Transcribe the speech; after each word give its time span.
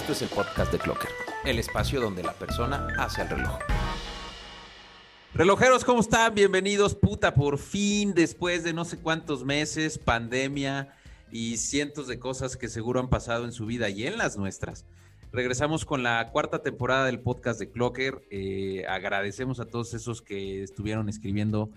Esto 0.00 0.12
es 0.12 0.22
el 0.22 0.28
podcast 0.30 0.72
de 0.72 0.78
Clocker, 0.78 1.10
el 1.44 1.58
espacio 1.58 2.00
donde 2.00 2.22
la 2.22 2.32
persona 2.32 2.88
hace 2.96 3.20
el 3.20 3.28
reloj. 3.28 3.58
Relojeros, 5.34 5.84
¿cómo 5.84 6.00
están? 6.00 6.34
Bienvenidos, 6.34 6.94
puta, 6.94 7.34
por 7.34 7.58
fin, 7.58 8.14
después 8.14 8.64
de 8.64 8.72
no 8.72 8.86
sé 8.86 8.98
cuántos 8.98 9.44
meses, 9.44 9.98
pandemia 9.98 10.88
y 11.30 11.58
cientos 11.58 12.08
de 12.08 12.18
cosas 12.18 12.56
que 12.56 12.68
seguro 12.68 12.98
han 12.98 13.10
pasado 13.10 13.44
en 13.44 13.52
su 13.52 13.66
vida 13.66 13.90
y 13.90 14.06
en 14.06 14.16
las 14.16 14.38
nuestras. 14.38 14.86
Regresamos 15.32 15.84
con 15.84 16.02
la 16.02 16.30
cuarta 16.30 16.62
temporada 16.62 17.04
del 17.04 17.20
podcast 17.20 17.60
de 17.60 17.70
Clocker. 17.70 18.22
Eh, 18.30 18.86
agradecemos 18.88 19.60
a 19.60 19.66
todos 19.66 19.92
esos 19.92 20.22
que 20.22 20.62
estuvieron 20.62 21.10
escribiendo 21.10 21.68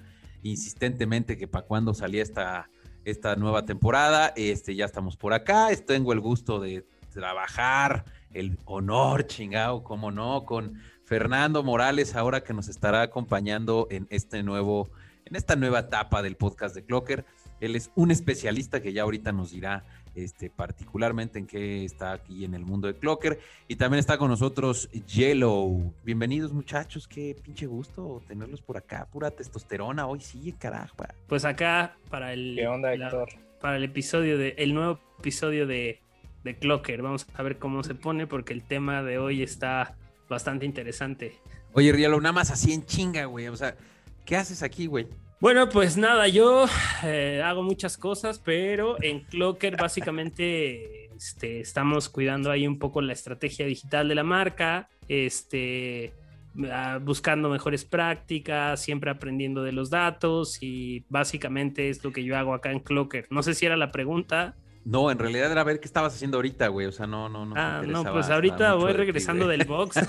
insistentemente 0.44 1.38
que 1.38 1.50
para 1.50 1.66
cuándo 1.66 1.94
salía 1.94 2.24
esta, 2.24 2.70
esta 3.04 3.36
nueva 3.36 3.66
temporada. 3.66 4.32
Este, 4.38 4.76
ya 4.76 4.86
estamos 4.86 5.18
por 5.18 5.34
acá. 5.34 5.68
Tengo 5.86 6.14
el 6.14 6.22
gusto 6.22 6.62
de 6.62 6.86
trabajar, 7.14 8.06
el 8.34 8.58
honor, 8.66 9.28
chingado, 9.28 9.84
cómo 9.84 10.12
no, 10.12 10.46
con 10.46 10.80
Fernando 11.06 11.64
Morales, 11.64 12.16
ahora 12.16 12.44
que 12.44 12.54
nos 12.54 12.68
estará 12.68 13.02
acompañando 13.02 13.88
en 13.92 14.08
este 14.10 14.44
nuevo, 14.44 14.90
en 15.26 15.36
esta 15.36 15.56
nueva 15.56 15.80
etapa 15.80 16.22
del 16.22 16.36
podcast 16.36 16.76
de 16.76 16.84
Clocker. 16.84 17.26
Él 17.62 17.76
es 17.76 17.92
un 17.96 18.12
especialista 18.12 18.82
que 18.82 18.92
ya 18.92 19.04
ahorita 19.04 19.32
nos 19.32 19.52
dirá 19.52 19.86
este, 20.16 20.50
particularmente 20.50 21.40
en 21.40 21.48
qué 21.48 21.86
está 21.86 22.12
aquí 22.12 22.44
en 22.44 22.54
el 22.56 22.66
mundo 22.66 22.88
de 22.88 22.96
Clocker. 22.96 23.40
Y 23.68 23.78
también 23.78 24.00
está 24.00 24.18
con 24.18 24.30
nosotros 24.30 24.90
Yellow. 24.92 25.94
Bienvenidos 26.04 26.52
muchachos, 26.52 27.08
qué 27.08 27.36
pinche 27.42 27.68
gusto 27.68 28.22
tenerlos 28.28 28.62
por 28.62 28.78
acá, 28.78 29.08
pura 29.12 29.32
testosterona, 29.32 30.08
hoy 30.08 30.20
sí, 30.20 30.54
carajo. 30.54 30.96
Pues 31.28 31.46
acá 31.46 31.96
para 32.10 32.34
el... 32.34 32.56
¿Qué 32.58 32.68
onda, 32.68 32.94
Héctor? 32.94 33.30
para 33.64 33.78
el 33.78 33.86
episodio 33.86 34.38
de, 34.38 34.56
el 34.58 34.74
nuevo 34.74 35.00
episodio 35.20 35.66
de, 35.66 36.02
de 36.44 36.58
Clocker. 36.58 37.02
Vamos 37.02 37.28
a 37.34 37.44
ver 37.44 37.58
cómo 37.58 37.84
se 37.84 37.96
pone 37.96 38.28
porque 38.28 38.54
el 38.54 38.64
tema 38.64 39.04
de 39.04 39.18
hoy 39.18 39.44
está 39.44 39.96
bastante 40.30 40.66
interesante. 40.66 41.38
Oye, 41.74 41.92
Rielo, 41.92 42.20
nada 42.22 42.34
más 42.34 42.52
así 42.52 42.74
en 42.74 42.86
chinga, 42.86 43.26
güey. 43.26 43.48
O 43.48 43.56
sea, 43.56 43.76
¿qué 44.26 44.36
haces 44.36 44.64
aquí, 44.64 44.86
güey? 44.86 45.08
Bueno, 45.40 45.68
pues 45.68 45.98
nada, 45.98 46.30
yo 46.30 46.68
eh, 47.04 47.42
hago 47.44 47.64
muchas 47.64 47.98
cosas, 47.98 48.40
pero 48.40 48.96
en 49.04 49.26
Clocker 49.26 49.76
básicamente 49.76 51.14
este, 51.18 51.60
estamos 51.60 52.08
cuidando 52.08 52.50
ahí 52.50 52.66
un 52.66 52.80
poco 52.80 53.02
la 53.02 53.12
estrategia 53.12 53.66
digital 53.66 54.08
de 54.08 54.16
la 54.16 54.24
marca, 54.24 54.88
este, 55.10 56.14
ah, 56.72 56.98
buscando 57.02 57.50
mejores 57.50 57.84
prácticas, 57.84 58.82
siempre 58.82 59.12
aprendiendo 59.12 59.64
de 59.64 59.74
los 59.74 59.90
datos 59.90 60.60
y 60.62 61.04
básicamente 61.10 61.90
es 61.90 62.02
lo 62.06 62.14
que 62.14 62.24
yo 62.24 62.38
hago 62.38 62.54
acá 62.54 62.72
en 62.72 62.80
Clocker. 62.80 63.28
No 63.30 63.44
sé 63.44 63.54
si 63.54 63.66
era 63.66 63.76
la 63.76 63.92
pregunta. 63.92 64.56
No, 64.86 65.10
en 65.12 65.18
realidad 65.18 65.52
era 65.52 65.64
ver 65.64 65.80
qué 65.80 65.86
estabas 65.86 66.14
haciendo 66.14 66.38
ahorita, 66.38 66.68
güey. 66.68 66.88
O 66.88 66.92
sea, 66.92 67.08
no, 67.08 67.30
no, 67.30 67.46
no. 67.46 67.56
Ah, 67.58 67.82
no, 67.86 68.04
pues 68.04 68.30
ahorita 68.30 68.74
voy 68.76 68.92
regresando 68.94 69.48
del 69.48 69.64
box. 69.66 69.98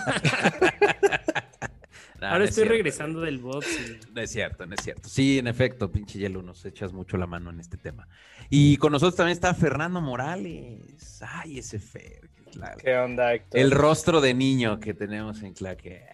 Ahora 2.21 2.45
estoy 2.45 2.65
regresando 2.65 3.21
del 3.21 3.39
box. 3.39 3.67
No 4.15 4.21
es 4.21 4.31
cierto, 4.31 4.67
no 4.67 4.75
es 4.75 4.81
cierto. 4.83 5.09
Sí, 5.09 5.39
en 5.39 5.47
efecto, 5.47 5.91
pinche 5.93 6.19
hielo, 6.19 6.43
nos 6.43 6.65
echas 6.65 6.93
mucho 6.93 7.17
la 7.19 7.27
mano 7.27 7.51
en 7.51 7.61
este 7.61 7.77
tema. 7.77 8.09
Y 8.49 8.79
con 8.79 8.93
nosotros 8.93 9.17
también 9.17 9.35
está 9.35 9.53
Fernando 9.55 10.01
Morales. 10.01 11.23
Ay, 11.23 11.59
ese 11.59 11.79
Fer. 11.79 12.31
Claro. 12.53 12.79
¿Qué 12.83 12.97
onda, 12.97 13.35
Héctor? 13.35 13.61
El 13.61 13.71
rostro 13.71 14.21
de 14.21 14.33
niño 14.33 14.81
que 14.81 14.95
tenemos 14.95 15.43
en 15.43 15.53
Claque. 15.53 16.07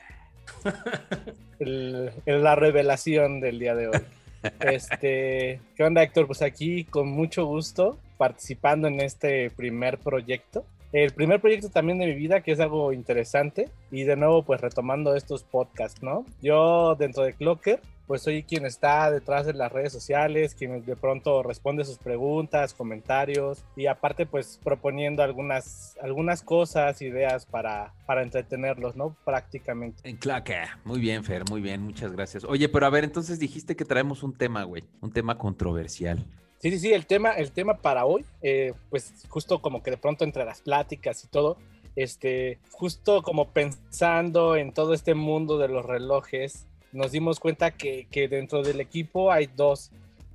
la 2.27 2.55
revelación 2.57 3.41
del 3.41 3.59
día 3.59 3.75
de 3.75 3.89
hoy. 3.89 4.01
Este, 4.61 5.61
¿qué 5.77 5.85
onda, 5.85 6.03
Héctor? 6.03 6.27
Pues 6.27 6.41
aquí 6.41 6.85
con 6.85 7.09
mucho 7.09 7.45
gusto 7.45 7.99
participando 8.21 8.87
en 8.87 9.01
este 9.01 9.51
primer 9.51 9.97
proyecto 9.97 10.67
el 10.93 11.13
primer 11.13 11.41
proyecto 11.41 11.69
también 11.69 11.99
de 11.99 12.07
mi 12.07 12.15
vida, 12.15 12.41
que 12.41 12.51
es 12.53 12.61
algo 12.61 12.93
interesante. 12.93 13.69
Y 13.93 14.03
de 14.05 14.17
nuevo, 14.17 14.43
pues 14.43 14.61
retomando 14.61 15.15
estos 15.15 15.45
podcasts, 15.45 16.03
¿no? 16.03 16.27
Yo 16.43 16.97
dentro 16.97 17.23
de 17.23 17.35
Clocker, 17.35 17.81
pues 18.09 18.23
soy 18.23 18.43
quien 18.43 18.67
está 18.67 19.09
detrás 19.09 19.47
de 19.47 19.55
las 19.55 19.71
redes 19.71 19.93
sociales, 19.93 20.57
quien 20.57 20.85
de 20.85 20.97
pronto 20.97 21.45
responde 21.45 21.85
sus 21.85 21.99
preguntas, 21.99 22.75
comentarios 22.75 23.63
y 23.77 23.87
aparte 23.87 24.27
pues 24.27 24.59
proponiendo 24.65 25.23
algunas, 25.23 25.97
algunas 26.03 26.43
cosas, 26.43 27.01
ideas 27.03 27.47
para, 27.47 27.95
para 28.07 28.25
entretenerlos, 28.25 28.97
¿no? 28.97 29.17
Prácticamente. 29.25 30.09
En 30.09 30.17
Clocker. 30.17 30.71
Muy 30.85 30.99
bien, 30.99 31.23
Fer, 31.23 31.45
muy 31.49 31.61
bien, 31.61 31.83
muchas 31.83 32.11
gracias. 32.11 32.43
Oye, 32.43 32.69
pero 32.69 32.87
a 32.87 32.91
ver, 32.91 33.05
entonces 33.05 33.39
dijiste 33.39 33.77
que 33.77 33.85
traemos 33.85 34.25
un 34.25 34.37
tema, 34.37 34.65
güey, 34.65 34.83
un 35.01 35.13
tema 35.13 35.39
controversial. 35.39 36.27
Sí, 36.61 36.71
sí, 36.71 36.79
sí, 36.79 36.93
el 36.93 37.07
tema, 37.07 37.33
el 37.33 37.53
tema 37.53 37.79
para 37.79 38.05
hoy, 38.05 38.23
eh, 38.43 38.75
pues 38.91 39.15
justo 39.31 39.63
como 39.63 39.83
que 39.83 39.93
de 39.93 39.97
pronto 39.97 40.25
entre 40.25 40.45
las 40.45 40.61
pláticas 40.61 41.25
y 41.25 41.29
todo, 41.29 41.57
este, 41.97 42.59
justo 42.71 43.23
como 43.23 43.49
pensando 43.49 44.57
en 44.57 44.75
todo 44.75 44.93
este 44.93 45.15
mundo 45.15 45.57
de 45.57 45.69
los 45.69 45.87
relojes, 45.87 46.67
nos 46.93 47.13
dimos 47.13 47.41
cuenta 47.41 47.71
que, 47.71 48.09
que 48.11 48.29
dentro 48.29 48.63
del 48.63 48.81
equipo 48.81 49.33
hay 49.33 49.47
dos, 49.47 49.91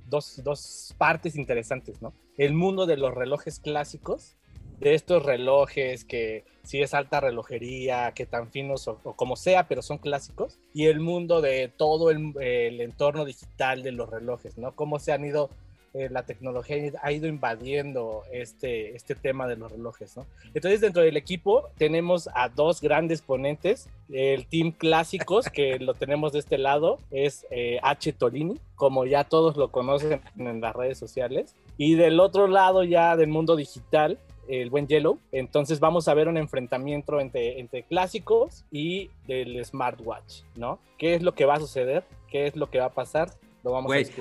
dos, 0.08 0.42
dos, 0.42 0.96
partes 0.98 1.36
interesantes, 1.36 2.02
¿no? 2.02 2.12
El 2.36 2.54
mundo 2.54 2.86
de 2.86 2.96
los 2.96 3.14
relojes 3.14 3.60
clásicos, 3.60 4.34
de 4.80 4.94
estos 4.94 5.24
relojes 5.24 6.04
que 6.04 6.44
si 6.64 6.82
es 6.82 6.92
alta 6.92 7.20
relojería, 7.20 8.12
que 8.16 8.26
tan 8.26 8.50
finos 8.50 8.88
o, 8.88 8.98
como 8.98 9.36
sea, 9.36 9.68
pero 9.68 9.80
son 9.80 9.98
clásicos, 9.98 10.58
y 10.74 10.86
el 10.86 10.98
mundo 10.98 11.40
de 11.40 11.68
todo 11.68 12.10
el, 12.10 12.34
el 12.40 12.80
entorno 12.80 13.24
digital 13.24 13.84
de 13.84 13.92
los 13.92 14.10
relojes, 14.10 14.58
¿no? 14.58 14.74
Cómo 14.74 14.98
se 14.98 15.12
han 15.12 15.24
ido 15.24 15.50
eh, 15.96 16.08
la 16.10 16.24
tecnología 16.24 16.92
ha 17.02 17.10
ido 17.10 17.26
invadiendo 17.26 18.22
este, 18.30 18.94
este 18.94 19.14
tema 19.14 19.46
de 19.46 19.56
los 19.56 19.72
relojes, 19.72 20.14
¿no? 20.14 20.26
Entonces, 20.52 20.82
dentro 20.82 21.02
del 21.02 21.16
equipo 21.16 21.70
tenemos 21.78 22.28
a 22.34 22.50
dos 22.50 22.82
grandes 22.82 23.22
ponentes. 23.22 23.88
El 24.10 24.46
team 24.46 24.72
clásicos, 24.72 25.48
que 25.48 25.78
lo 25.80 25.94
tenemos 25.94 26.32
de 26.32 26.40
este 26.40 26.58
lado, 26.58 26.98
es 27.10 27.46
eh, 27.50 27.78
H. 27.82 28.12
Tolini, 28.12 28.60
como 28.74 29.06
ya 29.06 29.24
todos 29.24 29.56
lo 29.56 29.70
conocen 29.70 30.20
en 30.36 30.60
las 30.60 30.76
redes 30.76 30.98
sociales. 30.98 31.54
Y 31.78 31.94
del 31.94 32.20
otro 32.20 32.46
lado, 32.46 32.84
ya 32.84 33.16
del 33.16 33.28
mundo 33.28 33.56
digital, 33.56 34.18
el 34.48 34.68
buen 34.68 34.86
Yellow. 34.86 35.18
Entonces 35.32 35.80
vamos 35.80 36.08
a 36.08 36.14
ver 36.14 36.28
un 36.28 36.36
enfrentamiento 36.36 37.20
entre, 37.20 37.58
entre 37.58 37.84
clásicos 37.84 38.66
y 38.70 39.10
del 39.26 39.64
smartwatch, 39.64 40.42
¿no? 40.56 40.78
¿Qué 40.98 41.14
es 41.14 41.22
lo 41.22 41.34
que 41.34 41.46
va 41.46 41.54
a 41.54 41.60
suceder? 41.60 42.04
¿Qué 42.30 42.46
es 42.46 42.54
lo 42.54 42.70
que 42.70 42.80
va 42.80 42.86
a 42.86 42.92
pasar? 42.92 43.30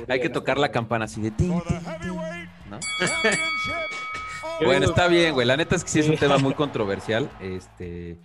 Hay 0.08 0.20
que 0.20 0.30
tocar 0.30 0.58
la 0.58 0.72
campana 0.72 1.06
así 1.06 1.22
de 1.22 1.32
bueno, 4.64 4.86
está 4.86 5.08
bien, 5.08 5.34
güey. 5.34 5.46
La 5.46 5.58
neta 5.58 5.76
es 5.76 5.84
que 5.84 5.90
sí 5.90 6.00
es 6.00 6.10
un 6.10 6.18
tema 6.18 6.38
muy 6.38 6.54
controversial. 6.56 7.30
Este, 7.42 8.18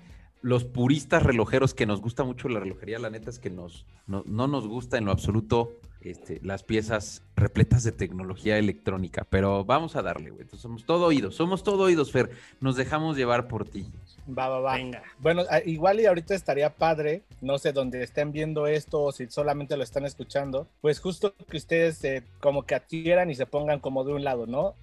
los 0.43 0.65
puristas 0.65 1.23
relojeros 1.23 1.75
que 1.75 1.87
nos 1.87 2.01
gusta 2.01 2.25
mucho 2.25 2.49
la 2.49 2.61
relojería, 2.61 2.99
la 2.99 3.11
neta 3.11 3.31
es 3.31 3.39
que 3.39 3.51
nos, 3.51 3.87
no, 4.07 4.23
nos 4.25 4.67
gusta 4.67 4.99
en 4.99 5.05
lo 5.05 5.13
absoluto 5.13 5.81
este, 6.01 6.41
las 6.43 6.63
piezas 6.63 7.23
repletas 7.37 7.85
de 7.85 7.93
tecnología 7.93 8.59
electrónica. 8.59 9.27
Pero 9.29 9.65
vamos 9.65 9.97
a 9.97 10.03
darle, 10.03 10.31
güey. 10.31 10.47
somos 10.57 10.85
todo 10.85 11.07
oídos, 11.07 11.35
somos 11.35 11.63
todo 11.63 11.85
oídos, 11.85 12.13
Fer. 12.13 12.31
Nos 12.61 12.77
dejamos 12.77 13.17
llevar 13.17 13.49
por 13.49 13.69
ti. 13.69 13.87
Va, 14.29 14.49
va, 14.49 14.61
va. 14.61 14.75
Venga. 14.75 15.03
Bueno, 15.19 15.45
igual 15.65 16.01
y 16.01 16.07
ahorita 16.07 16.35
estaría 16.35 16.71
padre, 16.71 17.23
no 17.41 17.59
sé, 17.59 17.73
dónde 17.73 18.03
estén 18.03 18.33
viendo 18.33 18.67
esto 18.67 19.03
o 19.03 19.13
si 19.13 19.27
solamente 19.29 19.77
lo 19.77 19.83
están 19.83 20.05
escuchando, 20.05 20.67
pues 20.81 21.01
justo 21.01 21.35
que 21.49 21.57
ustedes 21.57 22.03
eh, 22.05 22.23
como 22.41 22.65
que 22.65 22.75
adquieran 22.75 23.31
y 23.31 23.35
se 23.35 23.47
pongan 23.47 23.81
como 23.81 24.05
de 24.05 24.13
un 24.13 24.25
lado, 24.25 24.47
¿no? 24.47 24.75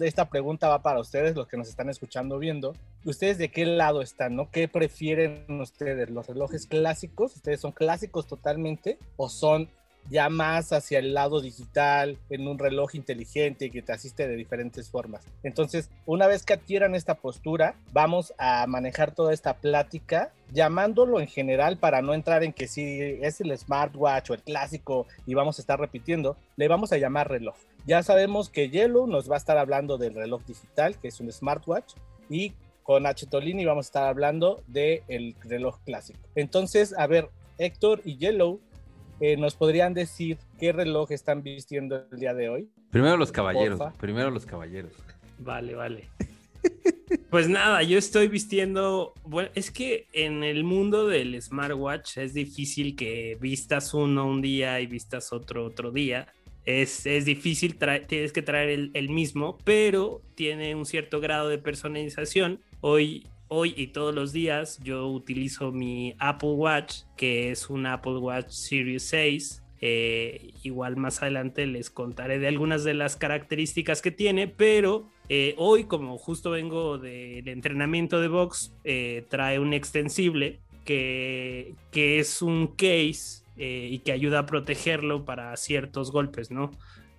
Esta 0.00 0.28
pregunta 0.28 0.68
va 0.68 0.82
para 0.82 1.00
ustedes, 1.00 1.34
los 1.34 1.48
que 1.48 1.56
nos 1.56 1.68
están 1.68 1.88
escuchando 1.88 2.38
viendo. 2.38 2.74
¿Ustedes 3.04 3.38
de 3.38 3.50
qué 3.50 3.66
lado 3.66 4.02
están, 4.02 4.36
no? 4.36 4.50
¿Qué 4.50 4.68
prefieren 4.68 5.60
ustedes? 5.60 6.10
¿Los 6.10 6.28
relojes 6.28 6.66
clásicos? 6.66 7.34
¿Ustedes 7.34 7.60
son 7.60 7.72
clásicos 7.72 8.26
totalmente 8.26 8.98
o 9.16 9.28
son 9.28 9.68
ya 10.10 10.28
más 10.28 10.72
hacia 10.72 10.98
el 10.98 11.14
lado 11.14 11.40
digital, 11.40 12.18
en 12.30 12.48
un 12.48 12.58
reloj 12.58 12.94
inteligente 12.94 13.70
que 13.70 13.82
te 13.82 13.92
asiste 13.92 14.26
de 14.26 14.36
diferentes 14.36 14.90
formas. 14.90 15.24
Entonces, 15.42 15.90
una 16.06 16.26
vez 16.26 16.44
que 16.44 16.54
adquieran 16.54 16.94
esta 16.94 17.14
postura, 17.14 17.74
vamos 17.92 18.32
a 18.38 18.66
manejar 18.66 19.14
toda 19.14 19.32
esta 19.32 19.56
plática 19.56 20.32
llamándolo 20.52 21.20
en 21.20 21.26
general 21.26 21.76
para 21.76 22.00
no 22.00 22.14
entrar 22.14 22.42
en 22.42 22.52
que 22.52 22.68
si 22.68 23.00
es 23.20 23.40
el 23.40 23.56
smartwatch 23.56 24.30
o 24.30 24.34
el 24.34 24.42
clásico 24.42 25.06
y 25.26 25.34
vamos 25.34 25.58
a 25.58 25.62
estar 25.62 25.78
repitiendo, 25.78 26.36
le 26.56 26.68
vamos 26.68 26.92
a 26.92 26.98
llamar 26.98 27.28
reloj. 27.28 27.56
Ya 27.86 28.02
sabemos 28.02 28.48
que 28.48 28.70
Yellow 28.70 29.06
nos 29.06 29.30
va 29.30 29.34
a 29.34 29.38
estar 29.38 29.58
hablando 29.58 29.98
del 29.98 30.14
reloj 30.14 30.42
digital, 30.46 30.98
que 30.98 31.08
es 31.08 31.20
un 31.20 31.30
smartwatch, 31.30 31.94
y 32.28 32.52
con 32.82 33.06
H. 33.06 33.26
Tolini 33.26 33.64
vamos 33.64 33.86
a 33.86 33.88
estar 33.88 34.04
hablando 34.04 34.62
del 34.66 35.34
reloj 35.42 35.78
clásico. 35.84 36.18
Entonces, 36.34 36.94
a 36.96 37.06
ver, 37.06 37.28
Héctor 37.58 38.00
y 38.04 38.16
Yellow, 38.16 38.60
eh, 39.20 39.36
¿nos 39.36 39.54
podrían 39.54 39.94
decir 39.94 40.38
qué 40.58 40.72
reloj 40.72 41.10
están 41.12 41.42
vistiendo 41.42 42.06
el 42.10 42.18
día 42.18 42.34
de 42.34 42.48
hoy? 42.48 42.68
Primero 42.90 43.16
los 43.16 43.32
caballeros, 43.32 43.80
primero 43.98 44.30
los 44.30 44.46
caballeros. 44.46 44.92
Vale, 45.38 45.74
vale. 45.74 46.08
Pues 47.30 47.48
nada, 47.48 47.82
yo 47.82 47.98
estoy 47.98 48.28
vistiendo, 48.28 49.14
bueno, 49.24 49.50
es 49.54 49.70
que 49.70 50.08
en 50.12 50.44
el 50.44 50.64
mundo 50.64 51.06
del 51.06 51.40
smartwatch 51.40 52.18
es 52.18 52.34
difícil 52.34 52.96
que 52.96 53.36
vistas 53.40 53.94
uno 53.94 54.26
un 54.26 54.42
día 54.42 54.80
y 54.80 54.86
vistas 54.86 55.32
otro 55.32 55.64
otro 55.64 55.90
día. 55.90 56.26
Es, 56.64 57.06
es 57.06 57.24
difícil, 57.24 57.78
tienes 58.06 58.32
que 58.32 58.42
traer 58.42 58.68
el, 58.68 58.90
el 58.92 59.08
mismo, 59.08 59.56
pero 59.64 60.20
tiene 60.34 60.74
un 60.74 60.84
cierto 60.84 61.20
grado 61.20 61.48
de 61.48 61.56
personalización. 61.56 62.60
Hoy 62.80 63.26
hoy 63.48 63.74
y 63.76 63.88
todos 63.88 64.14
los 64.14 64.32
días 64.32 64.78
yo 64.82 65.08
utilizo 65.08 65.72
mi 65.72 66.14
Apple 66.18 66.50
Watch, 66.50 67.02
que 67.16 67.50
es 67.50 67.68
un 67.70 67.86
Apple 67.86 68.18
Watch 68.18 68.50
Series 68.50 69.02
6. 69.04 69.62
Eh, 69.80 70.52
igual 70.64 70.96
más 70.96 71.22
adelante 71.22 71.64
les 71.66 71.88
contaré 71.88 72.38
de 72.40 72.48
algunas 72.48 72.82
de 72.82 72.94
las 72.94 73.16
características 73.16 74.02
que 74.02 74.10
tiene, 74.10 74.48
pero 74.48 75.08
eh, 75.28 75.54
hoy 75.56 75.84
como 75.84 76.18
justo 76.18 76.50
vengo 76.50 76.98
del 76.98 77.46
entrenamiento 77.48 78.20
de 78.20 78.28
box, 78.28 78.74
eh, 78.84 79.24
trae 79.28 79.60
un 79.60 79.72
extensible 79.72 80.58
que, 80.84 81.74
que 81.92 82.18
es 82.18 82.42
un 82.42 82.68
case 82.68 83.44
y 83.60 83.98
que 84.00 84.12
ayuda 84.12 84.40
a 84.40 84.46
protegerlo 84.46 85.24
para 85.24 85.56
ciertos 85.56 86.12
golpes, 86.12 86.52
¿no? 86.52 86.70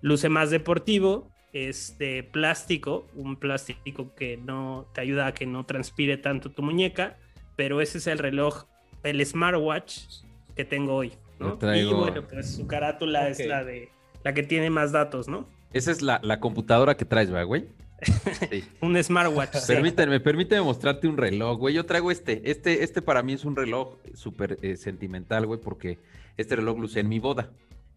Luce 0.02 0.30
más 0.30 0.52
deportivo, 0.52 1.30
es 1.54 1.98
de 1.98 2.24
plástico, 2.24 3.08
un 3.16 3.36
plástico 3.36 4.14
que 4.16 4.38
no 4.38 4.88
te 4.94 5.02
ayuda 5.02 5.28
a 5.28 5.34
que 5.34 5.46
no 5.46 5.66
transpire 5.66 6.18
tanto 6.18 6.52
tu 6.52 6.62
muñeca, 6.62 7.18
pero 7.56 7.82
ese 7.82 7.98
es 7.98 8.08
el 8.08 8.20
reloj, 8.20 8.66
el 9.04 9.26
smartwatch 9.26 10.02
que 10.56 10.66
tengo 10.66 10.96
hoy. 10.96 11.14
Y 11.40 11.86
bueno, 11.94 12.28
pues 12.28 12.56
su 12.56 12.68
carátula 12.68 13.30
es 13.30 13.46
la 13.46 13.64
de 13.64 13.90
la 14.24 14.34
que 14.34 14.44
tiene 14.44 14.70
más 14.70 14.92
datos, 14.92 15.28
¿no? 15.28 15.48
Esa 15.74 15.92
es 15.92 16.02
la, 16.02 16.40
computadora 16.40 16.98
que 16.98 17.06
traes, 17.06 17.32
güey? 17.32 17.68
un 18.82 19.02
smartwatch. 19.02 19.66
Permíteme, 19.68 20.20
permíteme 20.20 20.62
mostrarte 20.62 21.08
un 21.08 21.18
reloj, 21.18 21.58
güey. 21.60 21.76
Yo 21.76 21.86
traigo 21.86 22.12
este. 22.12 22.50
Este, 22.50 22.84
este 22.84 23.02
para 23.02 23.24
mí 23.24 23.34
es 23.34 23.46
un 23.46 23.56
reloj 23.56 23.98
súper 24.14 24.58
eh, 24.62 24.78
sentimental, 24.78 25.46
güey, 25.46 25.60
porque 25.60 26.00
este 26.38 26.56
reloj 26.56 26.80
luce 26.80 27.02
en 27.02 27.10
mi 27.10 27.20
boda. 27.20 27.50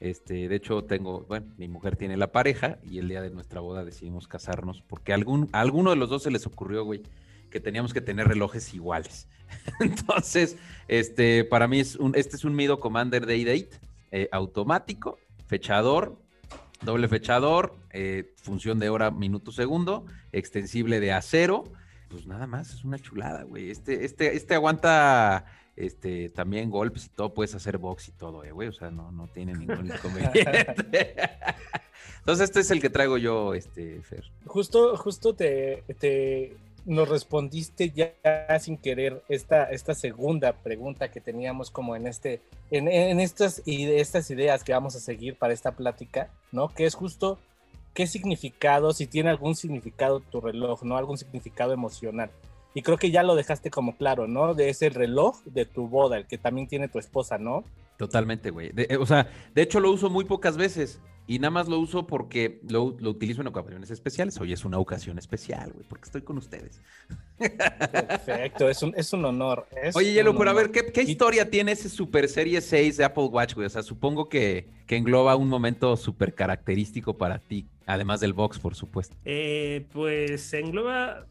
Este, 0.02 0.48
de 0.48 0.56
hecho, 0.56 0.82
tengo, 0.82 1.20
bueno, 1.28 1.46
mi 1.58 1.68
mujer 1.68 1.94
tiene 1.94 2.16
la 2.16 2.32
pareja 2.32 2.80
y 2.82 2.98
el 2.98 3.08
día 3.08 3.22
de 3.22 3.30
nuestra 3.30 3.60
boda 3.60 3.84
decidimos 3.84 4.26
casarnos 4.26 4.82
porque 4.88 5.12
algún, 5.12 5.48
a 5.52 5.60
alguno 5.60 5.90
de 5.90 5.96
los 5.96 6.10
dos 6.10 6.24
se 6.24 6.32
les 6.32 6.44
ocurrió, 6.44 6.84
güey, 6.84 7.02
que 7.50 7.60
teníamos 7.60 7.94
que 7.94 8.00
tener 8.00 8.26
relojes 8.26 8.74
iguales. 8.74 9.28
Entonces, 9.80 10.56
este, 10.88 11.44
para 11.44 11.68
mí 11.68 11.78
es 11.78 11.94
un, 11.94 12.16
este 12.16 12.34
es 12.34 12.44
un 12.44 12.56
Mido 12.56 12.80
Commander 12.80 13.26
Day 13.26 13.44
Date 13.44 13.70
eh, 14.10 14.28
automático, 14.32 15.20
fechador, 15.46 16.18
doble 16.84 17.06
fechador, 17.06 17.76
eh, 17.90 18.34
función 18.42 18.80
de 18.80 18.88
hora, 18.88 19.12
minuto, 19.12 19.52
segundo, 19.52 20.04
extensible 20.32 20.98
de 20.98 21.12
acero. 21.12 21.72
Pues 22.12 22.26
nada 22.26 22.46
más, 22.46 22.74
es 22.74 22.84
una 22.84 22.98
chulada, 22.98 23.44
güey. 23.44 23.70
Este, 23.70 24.04
este, 24.04 24.36
este 24.36 24.54
aguanta 24.54 25.46
este, 25.76 26.28
también 26.28 26.70
golpes 26.70 27.06
y 27.06 27.08
todo, 27.08 27.32
puedes 27.32 27.54
hacer 27.54 27.78
box 27.78 28.08
y 28.08 28.12
todo, 28.12 28.44
eh, 28.44 28.52
güey, 28.52 28.68
o 28.68 28.72
sea, 28.72 28.90
no, 28.90 29.10
no 29.10 29.28
tiene 29.28 29.54
ningún 29.54 29.86
inconveniente. 29.86 30.42
Entonces, 32.18 32.50
este 32.50 32.60
es 32.60 32.70
el 32.70 32.82
que 32.82 32.90
traigo 32.90 33.16
yo, 33.16 33.54
este, 33.54 34.02
Fer. 34.02 34.24
Justo, 34.44 34.94
justo 34.98 35.34
te, 35.34 35.84
te 35.98 36.54
nos 36.84 37.08
respondiste 37.08 37.90
ya 37.90 38.12
sin 38.60 38.76
querer 38.76 39.22
esta, 39.30 39.70
esta 39.70 39.94
segunda 39.94 40.52
pregunta 40.52 41.10
que 41.10 41.22
teníamos 41.22 41.70
como 41.70 41.96
en 41.96 42.06
este, 42.06 42.42
en, 42.70 42.88
en 42.88 43.20
estas, 43.20 43.62
estas 43.64 44.30
ideas 44.30 44.64
que 44.64 44.72
vamos 44.74 44.96
a 44.96 45.00
seguir 45.00 45.36
para 45.36 45.54
esta 45.54 45.72
plática, 45.72 46.28
¿no? 46.50 46.68
Que 46.68 46.84
es 46.84 46.94
justo 46.94 47.38
qué 47.94 48.06
significado, 48.06 48.92
si 48.92 49.06
tiene 49.06 49.30
algún 49.30 49.54
significado 49.54 50.20
tu 50.20 50.40
reloj, 50.40 50.82
¿no? 50.82 50.96
Algún 50.96 51.18
significado 51.18 51.72
emocional. 51.72 52.30
Y 52.74 52.82
creo 52.82 52.96
que 52.96 53.10
ya 53.10 53.22
lo 53.22 53.34
dejaste 53.34 53.70
como 53.70 53.96
claro, 53.96 54.26
¿no? 54.26 54.54
De 54.54 54.70
ese 54.70 54.88
reloj 54.88 55.42
de 55.44 55.66
tu 55.66 55.88
boda, 55.88 56.16
el 56.16 56.26
que 56.26 56.38
también 56.38 56.68
tiene 56.68 56.88
tu 56.88 56.98
esposa, 56.98 57.38
¿no? 57.38 57.64
Totalmente, 57.98 58.50
güey. 58.50 58.72
Eh, 58.76 58.96
o 58.96 59.06
sea, 59.06 59.28
de 59.54 59.62
hecho 59.62 59.78
lo 59.78 59.90
uso 59.90 60.08
muy 60.08 60.24
pocas 60.24 60.56
veces 60.56 61.00
y 61.26 61.38
nada 61.38 61.50
más 61.50 61.68
lo 61.68 61.78
uso 61.78 62.06
porque 62.06 62.60
lo, 62.68 62.96
lo 62.98 63.10
utilizo 63.10 63.40
en 63.40 63.46
ocasiones 63.46 63.90
especiales. 63.90 64.38
Hoy 64.40 64.52
es 64.52 64.64
una 64.64 64.78
ocasión 64.78 65.18
especial, 65.18 65.72
güey, 65.72 65.86
porque 65.88 66.04
estoy 66.04 66.22
con 66.22 66.38
ustedes. 66.38 66.80
Perfecto, 67.38 68.68
es 68.68 68.82
un, 68.82 68.92
es 68.96 69.12
un 69.12 69.24
honor. 69.24 69.66
Oye, 69.94 70.12
Yelo, 70.12 70.36
pero 70.36 70.50
a 70.50 70.54
ver, 70.54 70.70
¿qué, 70.70 70.86
¿qué, 70.92 71.02
historia 71.02 71.48
tiene 71.48 71.72
ese 71.72 71.88
Super 71.88 72.28
Serie 72.28 72.60
6 72.60 72.96
de 72.96 73.04
Apple 73.04 73.24
Watch, 73.24 73.54
güey? 73.54 73.66
O 73.66 73.70
sea, 73.70 73.82
supongo 73.82 74.28
que, 74.28 74.68
que 74.86 74.96
engloba 74.96 75.36
un 75.36 75.48
momento 75.48 75.96
súper 75.96 76.34
característico 76.34 77.16
para 77.16 77.38
ti, 77.38 77.66
además 77.86 78.20
del 78.20 78.32
box, 78.32 78.58
por 78.58 78.74
supuesto. 78.74 79.16
Eh, 79.24 79.86
pues 79.92 80.52
engloba 80.54 81.26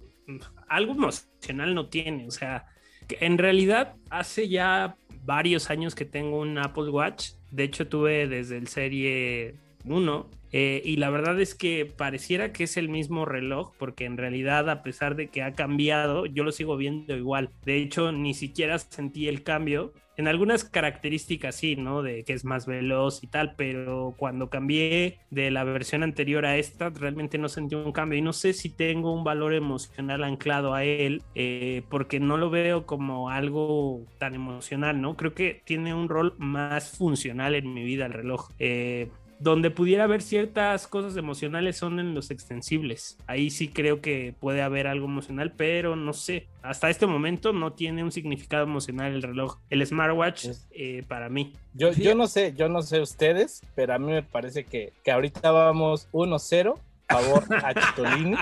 algo 0.68 0.94
emocional 0.94 1.76
no 1.76 1.88
tiene. 1.90 2.28
O 2.28 2.32
sea, 2.32 2.66
en 3.10 3.38
realidad 3.38 3.96
hace 4.10 4.48
ya 4.48 4.96
varios 5.24 5.70
años 5.70 5.96
que 5.96 6.06
tengo 6.06 6.40
un 6.40 6.58
Apple 6.58 6.90
Watch. 6.90 7.32
De 7.52 7.64
hecho, 7.64 7.88
tuve 7.88 8.28
desde 8.28 8.58
el 8.58 8.68
serie 8.68 9.56
1. 9.86 10.30
Eh, 10.54 10.82
y 10.84 10.98
la 10.98 11.10
verdad 11.10 11.40
es 11.40 11.56
que 11.56 11.86
pareciera 11.86 12.52
que 12.52 12.66
es 12.66 12.76
el 12.76 12.90
mismo 12.90 13.26
reloj, 13.26 13.72
porque 13.78 14.06
en 14.06 14.18
realidad, 14.18 14.70
a 14.70 14.84
pesar 14.84 15.16
de 15.16 15.30
que 15.30 15.44
ha 15.44 15.54
cambiado, 15.54 16.26
yo 16.26 16.44
lo 16.44 16.52
sigo 16.52 16.76
viendo 16.76 17.16
igual. 17.16 17.52
De 17.66 17.78
hecho, 17.78 18.12
ni 18.12 18.34
siquiera 18.34 18.78
sentí 18.80 19.28
el 19.28 19.44
cambio 19.44 19.94
en 20.22 20.28
algunas 20.28 20.64
características 20.64 21.56
sí, 21.56 21.76
¿no? 21.76 22.04
De 22.04 22.24
que 22.24 22.34
es 22.34 22.46
más 22.46 22.66
veloz 22.66 23.24
y 23.24 23.28
tal, 23.28 23.56
pero 23.56 24.14
cuando 24.18 24.50
cambié 24.50 25.20
de 25.30 25.52
la 25.52 25.64
versión 25.64 26.04
anterior 26.04 26.46
a 26.46 26.58
esta, 26.58 26.90
realmente 26.90 27.38
no 27.38 27.50
sentí 27.50 27.76
un 27.76 27.92
cambio 27.92 28.20
y 28.20 28.22
no 28.22 28.34
sé 28.34 28.54
si 28.54 28.70
tengo 28.70 29.14
un 29.14 29.24
valor 29.24 29.54
emocional 29.54 30.24
anclado 30.24 30.74
a 30.74 30.84
él, 30.84 31.24
eh, 31.34 31.84
porque 31.90 32.20
no 32.20 32.38
lo 32.38 32.50
veo 32.50 32.86
como 32.86 33.30
algo 33.30 34.02
tan 34.20 34.36
emocional, 34.36 35.02
¿no? 35.02 35.16
Creo 35.16 35.34
que 35.34 35.62
tiene 35.66 35.94
un 35.94 36.08
rol 36.08 36.36
más 36.38 36.98
funcional 36.98 37.56
en 37.56 37.74
mi 37.74 37.84
vida 37.84 38.06
el 38.06 38.14
reloj. 38.14 38.52
Eh, 38.60 39.10
donde 39.42 39.72
pudiera 39.72 40.04
haber 40.04 40.22
ciertas 40.22 40.88
cosas 40.88 41.18
emocionales 41.18 41.78
son 41.78 42.00
en 42.00 42.14
los 42.14 42.30
extensibles. 42.30 43.18
Ahí 43.26 43.50
sí 43.50 43.68
creo 43.68 44.00
que 44.00 44.36
puede 44.40 44.62
haber 44.62 44.88
algo 44.88 45.06
emocional, 45.06 45.54
pero 45.58 45.96
no 45.96 46.14
sé. 46.14 46.48
Hasta 46.62 46.90
este 46.90 47.08
momento 47.08 47.52
no 47.52 47.74
tiene 47.74 48.04
un 48.04 48.12
significado 48.12 48.64
emocional 48.64 49.14
el 49.14 49.24
reloj, 49.24 49.58
el 49.70 49.86
smartwatch 49.86 50.48
eh, 50.72 51.04
para 51.08 51.28
mí. 51.30 51.54
Yo, 51.74 51.92
yo 51.92 52.14
no 52.14 52.28
sé, 52.28 52.54
yo 52.56 52.70
no 52.70 52.84
sé 52.84 53.02
ustedes, 53.02 53.62
pero 53.74 53.96
a 53.96 54.00
mí 54.00 54.12
me 54.12 54.24
parece 54.24 54.64
que, 54.64 54.94
que 55.04 55.12
ahorita 55.12 55.50
vamos 55.50 56.08
1-0 56.12 56.78
favor 57.08 57.44
a 57.64 57.74
Chitolini. 57.88 58.36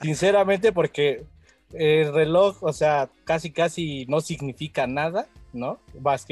Sinceramente, 0.00 0.72
porque 0.72 1.24
el 1.72 2.12
reloj, 2.12 2.62
o 2.62 2.72
sea, 2.72 3.10
casi 3.24 3.50
casi 3.50 4.06
no 4.06 4.20
significa 4.20 4.86
nada. 4.86 5.26
¿No? 5.56 5.80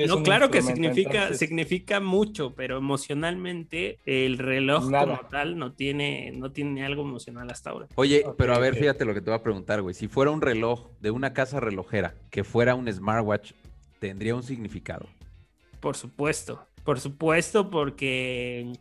no, 0.07 0.23
claro 0.23 0.51
que 0.51 0.63
significa, 0.63 1.35
significa 1.35 2.01
mucho, 2.01 2.55
pero 2.55 2.79
emocionalmente 2.79 3.99
el 4.07 4.39
reloj 4.39 4.85
como 4.91 5.21
tal 5.31 5.59
no 5.59 5.73
tiene, 5.73 6.33
no 6.33 6.53
tiene 6.53 6.85
algo 6.85 7.03
emocional 7.03 7.51
hasta 7.51 7.71
ahora. 7.71 7.89
Oye, 7.97 8.25
pero 8.37 8.55
a 8.55 8.59
ver, 8.59 8.75
fíjate 8.75 9.05
lo 9.05 9.15
que 9.15 9.21
te 9.21 9.31
voy 9.31 9.39
a 9.39 9.43
preguntar, 9.43 9.83
güey. 9.83 9.95
Si 9.95 10.09
fuera 10.09 10.31
un 10.31 10.41
reloj 10.41 10.91
de 11.01 11.11
una 11.11 11.33
casa 11.33 11.61
relojera 11.61 12.15
que 12.31 12.45
fuera 12.45 12.75
un 12.75 12.93
smartwatch, 12.93 13.53
¿tendría 13.99 14.35
un 14.35 14.43
significado? 14.43 15.07
Por 15.81 15.97
supuesto. 15.97 16.67
Por 16.85 17.01
supuesto, 17.01 17.71
porque 17.71 18.73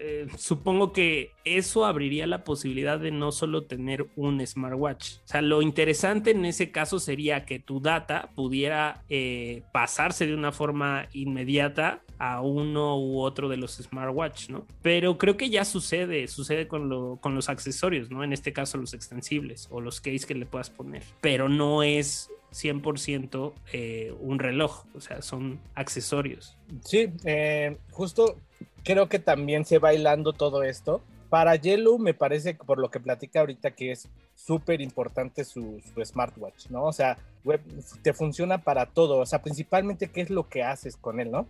eh, 0.00 0.26
supongo 0.36 0.92
que 0.92 1.30
eso 1.44 1.84
abriría 1.84 2.26
la 2.26 2.42
posibilidad 2.42 2.98
de 2.98 3.12
no 3.12 3.30
solo 3.30 3.64
tener 3.64 4.06
un 4.16 4.44
smartwatch. 4.44 5.18
O 5.24 5.28
sea, 5.28 5.40
lo 5.40 5.62
interesante 5.62 6.32
en 6.32 6.44
ese 6.44 6.72
caso 6.72 6.98
sería 6.98 7.46
que 7.46 7.60
tu 7.60 7.80
data 7.80 8.30
pudiera 8.34 9.04
eh, 9.08 9.62
pasarse 9.72 10.26
de 10.26 10.34
una 10.34 10.50
forma 10.50 11.06
inmediata 11.12 12.02
a 12.18 12.40
uno 12.40 12.98
u 12.98 13.20
otro 13.20 13.48
de 13.48 13.56
los 13.56 13.76
smartwatch, 13.76 14.48
¿no? 14.48 14.66
Pero 14.82 15.18
creo 15.18 15.36
que 15.36 15.50
ya 15.50 15.64
sucede, 15.64 16.26
sucede 16.26 16.66
con, 16.66 17.16
con 17.18 17.34
los 17.34 17.48
accesorios, 17.48 18.10
¿no? 18.10 18.24
En 18.24 18.32
este 18.32 18.52
caso 18.52 18.78
los 18.78 18.94
extensibles 18.94 19.68
o 19.70 19.80
los 19.80 20.00
case 20.00 20.26
que 20.26 20.34
le 20.34 20.46
puedas 20.46 20.70
poner. 20.70 21.02
Pero 21.20 21.48
no 21.48 21.82
es 21.82 22.30
100% 22.54 23.52
eh, 23.72 24.14
un 24.20 24.38
reloj, 24.38 24.84
o 24.94 25.00
sea, 25.00 25.20
son 25.22 25.60
accesorios. 25.74 26.56
Sí, 26.84 27.12
eh, 27.24 27.76
justo 27.90 28.38
creo 28.84 29.08
que 29.08 29.18
también 29.18 29.64
se 29.64 29.78
va 29.78 29.88
bailando 29.88 30.32
todo 30.32 30.62
esto. 30.62 31.02
Para 31.30 31.56
Yellow 31.56 31.98
me 31.98 32.14
parece, 32.14 32.54
por 32.54 32.78
lo 32.78 32.90
que 32.90 33.00
platica 33.00 33.40
ahorita, 33.40 33.72
que 33.72 33.90
es 33.90 34.08
súper 34.36 34.80
importante 34.80 35.44
su, 35.44 35.80
smartwatch, 36.04 36.68
¿no? 36.70 36.84
O 36.84 36.92
sea, 36.92 37.18
web, 37.44 37.60
te 38.02 38.12
funciona 38.12 38.58
para 38.58 38.86
todo, 38.86 39.18
o 39.18 39.26
sea, 39.26 39.42
principalmente 39.42 40.10
qué 40.10 40.22
es 40.22 40.30
lo 40.30 40.48
que 40.48 40.62
haces 40.62 40.96
con 40.96 41.20
él, 41.20 41.30
¿no? 41.30 41.46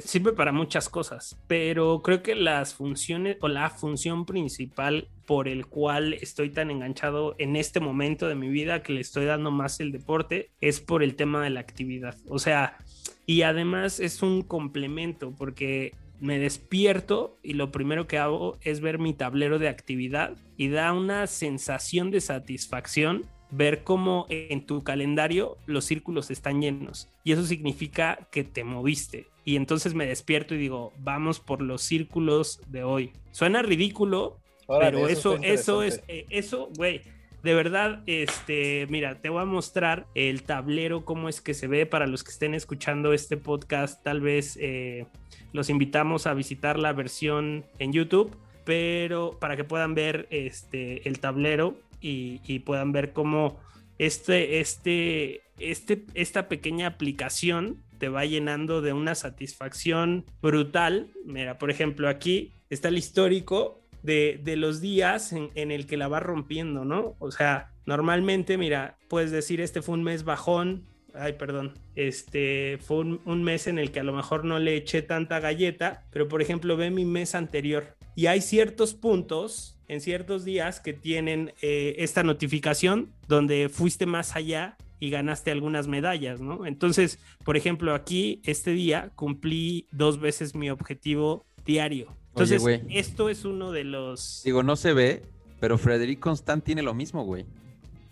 sirve 0.00 0.32
para 0.32 0.52
muchas 0.52 0.88
cosas, 0.88 1.38
pero 1.46 2.00
creo 2.02 2.22
que 2.22 2.34
las 2.34 2.74
funciones 2.74 3.36
o 3.40 3.48
la 3.48 3.70
función 3.70 4.24
principal 4.24 5.08
por 5.26 5.48
el 5.48 5.66
cual 5.66 6.14
estoy 6.14 6.50
tan 6.50 6.70
enganchado 6.70 7.34
en 7.38 7.56
este 7.56 7.80
momento 7.80 8.28
de 8.28 8.34
mi 8.34 8.48
vida 8.48 8.82
que 8.82 8.92
le 8.92 9.00
estoy 9.00 9.26
dando 9.26 9.50
más 9.50 9.80
el 9.80 9.92
deporte 9.92 10.50
es 10.60 10.80
por 10.80 11.02
el 11.02 11.14
tema 11.14 11.42
de 11.42 11.50
la 11.50 11.60
actividad, 11.60 12.16
o 12.28 12.38
sea, 12.38 12.78
y 13.26 13.42
además 13.42 14.00
es 14.00 14.22
un 14.22 14.42
complemento 14.42 15.32
porque 15.36 15.92
me 16.20 16.38
despierto 16.38 17.38
y 17.42 17.54
lo 17.54 17.72
primero 17.72 18.06
que 18.06 18.18
hago 18.18 18.58
es 18.60 18.80
ver 18.80 18.98
mi 18.98 19.14
tablero 19.14 19.58
de 19.58 19.68
actividad 19.68 20.36
y 20.56 20.68
da 20.68 20.92
una 20.92 21.26
sensación 21.26 22.10
de 22.10 22.20
satisfacción 22.20 23.24
ver 23.50 23.82
cómo 23.82 24.26
en 24.28 24.64
tu 24.64 24.82
calendario 24.82 25.56
los 25.66 25.84
círculos 25.84 26.30
están 26.30 26.60
llenos 26.60 27.08
y 27.24 27.32
eso 27.32 27.44
significa 27.44 28.28
que 28.30 28.44
te 28.44 28.64
moviste 28.64 29.26
y 29.44 29.56
entonces 29.56 29.94
me 29.94 30.06
despierto 30.06 30.54
y 30.54 30.58
digo 30.58 30.92
vamos 30.98 31.40
por 31.40 31.60
los 31.62 31.82
círculos 31.82 32.60
de 32.68 32.84
hoy 32.84 33.12
suena 33.32 33.62
ridículo 33.62 34.38
pero 34.66 35.08
eso 35.08 35.36
eso, 35.42 35.82
es 35.82 36.02
eh, 36.06 36.26
eso 36.30 36.68
güey 36.76 37.02
de 37.42 37.54
verdad, 37.54 38.02
este, 38.06 38.86
mira, 38.90 39.14
te 39.14 39.30
voy 39.30 39.40
a 39.40 39.46
mostrar 39.46 40.06
el 40.14 40.42
tablero, 40.42 41.06
cómo 41.06 41.28
es 41.28 41.40
que 41.40 41.54
se 41.54 41.68
ve 41.68 41.86
para 41.86 42.06
los 42.06 42.22
que 42.22 42.32
estén 42.32 42.54
escuchando 42.54 43.14
este 43.14 43.38
podcast. 43.38 44.02
Tal 44.02 44.20
vez 44.20 44.58
eh, 44.60 45.06
los 45.52 45.70
invitamos 45.70 46.26
a 46.26 46.34
visitar 46.34 46.78
la 46.78 46.92
versión 46.92 47.64
en 47.78 47.94
YouTube, 47.94 48.36
pero 48.64 49.38
para 49.40 49.56
que 49.56 49.64
puedan 49.64 49.94
ver 49.94 50.26
este, 50.30 51.08
el 51.08 51.18
tablero 51.18 51.76
y, 52.00 52.40
y 52.46 52.60
puedan 52.60 52.92
ver 52.92 53.12
cómo 53.12 53.58
este, 54.00 54.60
este, 54.60 55.42
este, 55.58 56.06
esta 56.14 56.48
pequeña 56.48 56.86
aplicación 56.86 57.82
te 57.98 58.08
va 58.08 58.24
llenando 58.24 58.80
de 58.80 58.94
una 58.94 59.14
satisfacción 59.14 60.24
brutal. 60.40 61.10
Mira, 61.26 61.58
por 61.58 61.70
ejemplo, 61.70 62.08
aquí 62.08 62.54
está 62.70 62.88
el 62.88 62.96
histórico 62.96 63.82
de, 64.02 64.40
los 64.56 64.80
días 64.80 65.34
en, 65.34 65.70
el 65.70 65.86
que 65.86 65.98
la 65.98 66.08
va 66.08 66.18
rompiendo, 66.18 66.86
¿no? 66.86 67.14
O 67.18 67.30
sea, 67.30 67.72
normalmente, 67.84 68.56
mira, 68.56 68.96
puedes 69.08 69.30
decir, 69.30 69.60
este 69.60 69.82
fue 69.82 69.96
un 69.96 70.02
mes 70.02 70.24
bajón, 70.24 70.86
ay, 71.12 71.34
perdón, 71.34 71.74
este 71.94 72.78
fue 72.80 73.00
un, 73.00 73.20
un, 73.26 73.44
mes 73.44 73.66
en 73.66 73.78
el 73.78 73.92
que 73.92 74.00
a 74.00 74.04
lo 74.04 74.14
mejor 74.14 74.46
no 74.46 74.58
le 74.58 74.76
eché 74.76 75.02
tanta 75.02 75.40
galleta, 75.40 76.06
pero 76.10 76.26
por 76.26 76.40
ejemplo, 76.40 76.78
ve 76.78 76.90
mi 76.90 77.04
mes 77.04 77.34
anterior 77.34 77.98
y 78.20 78.26
hay 78.26 78.42
ciertos 78.42 78.92
puntos 78.92 79.78
en 79.88 80.02
ciertos 80.02 80.44
días 80.44 80.78
que 80.78 80.92
tienen 80.92 81.54
eh, 81.62 81.94
esta 82.00 82.22
notificación 82.22 83.14
donde 83.28 83.70
fuiste 83.70 84.04
más 84.04 84.36
allá 84.36 84.76
y 84.98 85.08
ganaste 85.08 85.50
algunas 85.50 85.88
medallas, 85.88 86.38
¿no? 86.38 86.66
Entonces, 86.66 87.18
por 87.46 87.56
ejemplo, 87.56 87.94
aquí 87.94 88.42
este 88.44 88.72
día 88.72 89.10
cumplí 89.16 89.86
dos 89.90 90.20
veces 90.20 90.54
mi 90.54 90.68
objetivo 90.68 91.46
diario. 91.64 92.14
Entonces, 92.34 92.62
esto 92.90 93.30
es 93.30 93.46
uno 93.46 93.72
de 93.72 93.84
los... 93.84 94.42
Digo, 94.44 94.62
no 94.62 94.76
se 94.76 94.92
ve, 94.92 95.22
pero 95.58 95.78
Frederic 95.78 96.20
Constant 96.20 96.62
tiene 96.62 96.82
lo 96.82 96.92
mismo, 96.92 97.24
güey. 97.24 97.46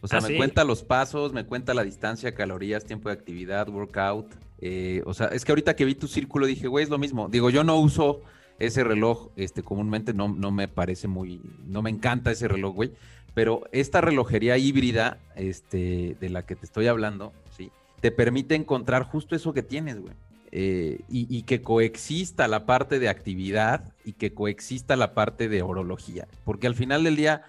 O 0.00 0.09
sea, 0.09 0.21
¿Ah, 0.21 0.27
me 0.27 0.38
cuenta 0.38 0.65
los 0.65 0.83
pasos, 0.83 1.35
me 1.35 1.45
cuenta 1.45 1.75
la 1.75 1.85
distancia, 1.85 2.35
calorías, 2.35 2.87
tiempo 2.87 3.11
de 3.11 3.12
actividad, 3.12 3.69
workout. 3.69 4.33
Eh, 4.59 5.03
o 5.05 5.12
sea, 5.12 5.27
es 5.27 5.45
que 5.45 5.53
ahorita 5.53 5.77
que 5.77 5.85
vi 5.85 5.95
tu 5.95 6.09
círculo 6.09 6.47
dije, 6.47 6.67
güey, 6.67 6.83
es 6.83 6.88
lo 6.88 6.97
mismo. 6.97 7.29
Digo, 7.29 7.50
yo 7.50 7.62
no 7.62 7.77
uso 7.77 8.23
ese 8.59 8.85
reloj, 8.85 9.29
este, 9.37 9.62
comúnmente 9.62 10.15
no, 10.15 10.29
no 10.29 10.50
me 10.50 10.69
parece 10.69 11.09
muy, 11.09 11.41
no 11.67 11.83
me 11.83 11.91
encanta 11.91 12.31
ese 12.31 12.49
reloj, 12.49 12.75
güey. 12.75 12.93
Pero 13.35 13.62
esta 13.71 14.00
relojería 14.00 14.59
híbrida, 14.59 15.19
este, 15.37 16.17
de 16.19 16.29
la 16.29 16.45
que 16.45 16.57
te 16.57 16.67
estoy 16.67 16.88
hablando, 16.88 17.33
sí, 17.57 17.71
te 18.00 18.11
permite 18.11 18.55
encontrar 18.55 19.05
justo 19.05 19.37
eso 19.37 19.53
que 19.53 19.62
tienes, 19.62 20.00
güey. 20.00 20.15
Eh, 20.50 21.00
y, 21.11 21.43
que 21.43 21.61
coexista 21.61 22.49
la 22.49 22.65
parte 22.65 22.99
de 22.99 23.11
actividad 23.11 23.93
y 24.03 24.15
que 24.15 24.33
coexista 24.33 24.97
la 24.97 25.12
parte 25.12 25.47
de 25.49 25.61
orología. 25.61 26.27
Porque 26.45 26.67
al 26.67 26.75
final 26.75 27.05
del 27.05 27.17
día, 27.17 27.43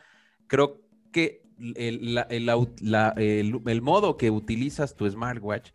creo 0.47 0.81
que 1.13 1.41
el, 1.75 2.19
el, 2.29 3.81
modo 3.81 4.17
que 4.17 4.29
utilizas 4.31 4.95
tu 4.95 5.09
smartwatch, 5.09 5.69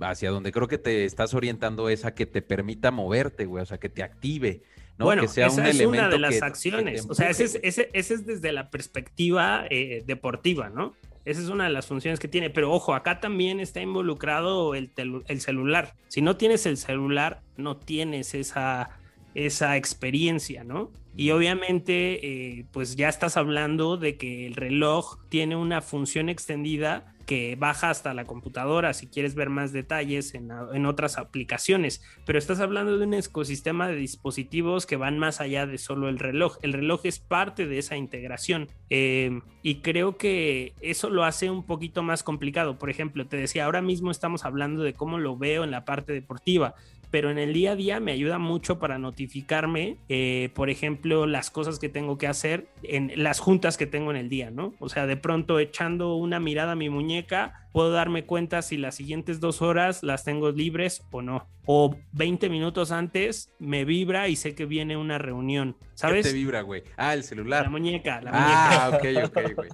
hacia 0.00 0.30
donde 0.30 0.52
creo 0.52 0.68
que 0.68 0.78
te 0.78 1.04
estás 1.04 1.34
orientando 1.34 1.90
es 1.90 2.06
a 2.06 2.14
que 2.14 2.24
te 2.24 2.40
permita 2.40 2.90
moverte, 2.90 3.44
güey, 3.44 3.62
o 3.62 3.66
sea, 3.66 3.78
que 3.78 3.90
te 3.90 4.02
active. 4.02 4.62
¿No? 4.98 5.06
Bueno, 5.06 5.22
que 5.22 5.28
sea 5.28 5.46
esa 5.46 5.68
es 5.68 5.80
una 5.80 6.08
de 6.08 6.18
las 6.18 6.42
acciones. 6.42 7.06
o 7.08 7.14
sea, 7.14 7.30
ese 7.30 7.44
es, 7.44 7.58
ese, 7.62 7.90
es, 7.92 8.26
desde 8.26 8.52
la 8.52 8.70
perspectiva 8.70 9.64
eh, 9.70 10.02
deportiva, 10.06 10.68
¿no? 10.70 10.94
Esa 11.24 11.40
es 11.40 11.48
una 11.48 11.64
de 11.64 11.70
las 11.70 11.86
funciones 11.86 12.18
que 12.18 12.28
tiene. 12.28 12.50
Pero 12.50 12.72
ojo, 12.72 12.94
acá 12.94 13.20
también 13.20 13.60
está 13.60 13.80
involucrado 13.80 14.74
el, 14.74 14.90
el 14.96 15.40
celular. 15.40 15.94
Si 16.08 16.22
no 16.22 16.36
tienes 16.36 16.66
el 16.66 16.76
celular, 16.76 17.42
no 17.56 17.76
tienes 17.76 18.34
esa, 18.34 18.90
esa 19.34 19.76
experiencia, 19.76 20.64
¿no? 20.64 20.90
Y 21.16 21.30
obviamente, 21.30 22.58
eh, 22.58 22.64
pues 22.72 22.96
ya 22.96 23.08
estás 23.08 23.36
hablando 23.36 23.96
de 23.96 24.16
que 24.16 24.46
el 24.46 24.54
reloj 24.54 25.18
tiene 25.28 25.56
una 25.56 25.82
función 25.82 26.28
extendida 26.28 27.14
que 27.30 27.54
baja 27.54 27.90
hasta 27.90 28.12
la 28.12 28.24
computadora 28.24 28.92
si 28.92 29.06
quieres 29.06 29.36
ver 29.36 29.50
más 29.50 29.72
detalles 29.72 30.34
en, 30.34 30.50
otras 30.84 31.16
aplicaciones, 31.16 32.02
pero 32.26 32.40
estás 32.40 32.58
hablando 32.58 32.98
de 32.98 33.06
un 33.06 33.14
ecosistema 33.14 33.86
de 33.86 33.94
dispositivos 33.94 34.84
que 34.84 34.96
van 34.96 35.16
más 35.16 35.40
allá 35.40 35.64
de 35.64 35.78
solo 35.78 36.08
el 36.08 36.18
reloj. 36.18 36.56
El 36.62 36.72
reloj 36.72 37.02
es 37.04 37.20
parte 37.20 37.68
de 37.68 37.78
esa 37.78 37.96
integración 37.96 38.66
eh, 38.88 39.42
y 39.62 39.76
creo 39.76 40.16
que 40.16 40.74
eso 40.80 41.08
lo 41.08 41.22
hace 41.22 41.50
un 41.50 41.64
poquito 41.64 42.02
más 42.02 42.24
complicado. 42.24 42.80
Por 42.80 42.90
ejemplo, 42.90 43.24
te 43.28 43.36
decía, 43.36 43.66
ahora 43.66 43.80
mismo 43.80 44.10
estamos 44.10 44.44
hablando 44.44 44.82
de 44.82 44.94
cómo 44.94 45.20
lo 45.20 45.38
veo 45.38 45.62
en 45.62 45.70
la 45.70 45.84
parte 45.84 46.12
deportiva, 46.12 46.74
pero 47.10 47.30
en 47.30 47.38
el 47.38 47.52
día 47.52 47.72
a 47.72 47.76
día 47.76 48.00
me 48.00 48.12
ayuda 48.12 48.38
mucho 48.38 48.78
para 48.78 48.98
notificarme, 48.98 49.98
eh, 50.08 50.50
por 50.54 50.70
ejemplo, 50.70 51.26
las 51.26 51.50
cosas 51.50 51.78
que 51.78 51.88
tengo 51.88 52.18
que 52.18 52.26
hacer 52.26 52.68
en 52.82 53.12
las 53.16 53.40
juntas 53.40 53.76
que 53.76 53.86
tengo 53.86 54.10
en 54.10 54.16
el 54.16 54.28
día, 54.28 54.50
¿no? 54.50 54.74
O 54.78 54.88
sea, 54.88 55.06
de 55.06 55.16
pronto 55.16 55.58
echando 55.58 56.14
una 56.14 56.40
mirada 56.40 56.72
a 56.72 56.76
mi 56.76 56.88
muñeca, 56.88 57.66
puedo 57.72 57.90
darme 57.90 58.24
cuenta 58.24 58.62
si 58.62 58.76
las 58.76 58.94
siguientes 58.94 59.40
dos 59.40 59.62
horas 59.62 60.02
las 60.02 60.24
tengo 60.24 60.50
libres 60.52 61.02
o 61.10 61.22
no. 61.22 61.46
O 61.66 61.96
20 62.12 62.48
minutos 62.48 62.90
antes 62.90 63.50
me 63.58 63.84
vibra 63.84 64.28
y 64.28 64.36
sé 64.36 64.54
que 64.54 64.66
viene 64.66 64.96
una 64.96 65.18
reunión, 65.18 65.76
¿sabes? 65.94 66.26
¿Qué 66.26 66.32
te 66.32 66.36
vibra, 66.36 66.62
güey? 66.62 66.82
Ah, 66.96 67.14
el 67.14 67.24
celular. 67.24 67.64
La 67.64 67.70
muñeca, 67.70 68.20
la 68.20 68.30
ah, 68.32 68.90
muñeca. 68.90 69.16
Ah, 69.16 69.24
ok, 69.24 69.30
ok, 69.30 69.54
güey. 69.56 69.68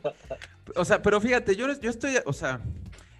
O 0.74 0.84
sea, 0.84 1.00
pero 1.00 1.20
fíjate, 1.20 1.54
yo, 1.54 1.66
yo 1.80 1.90
estoy, 1.90 2.14
o 2.24 2.32
sea, 2.32 2.60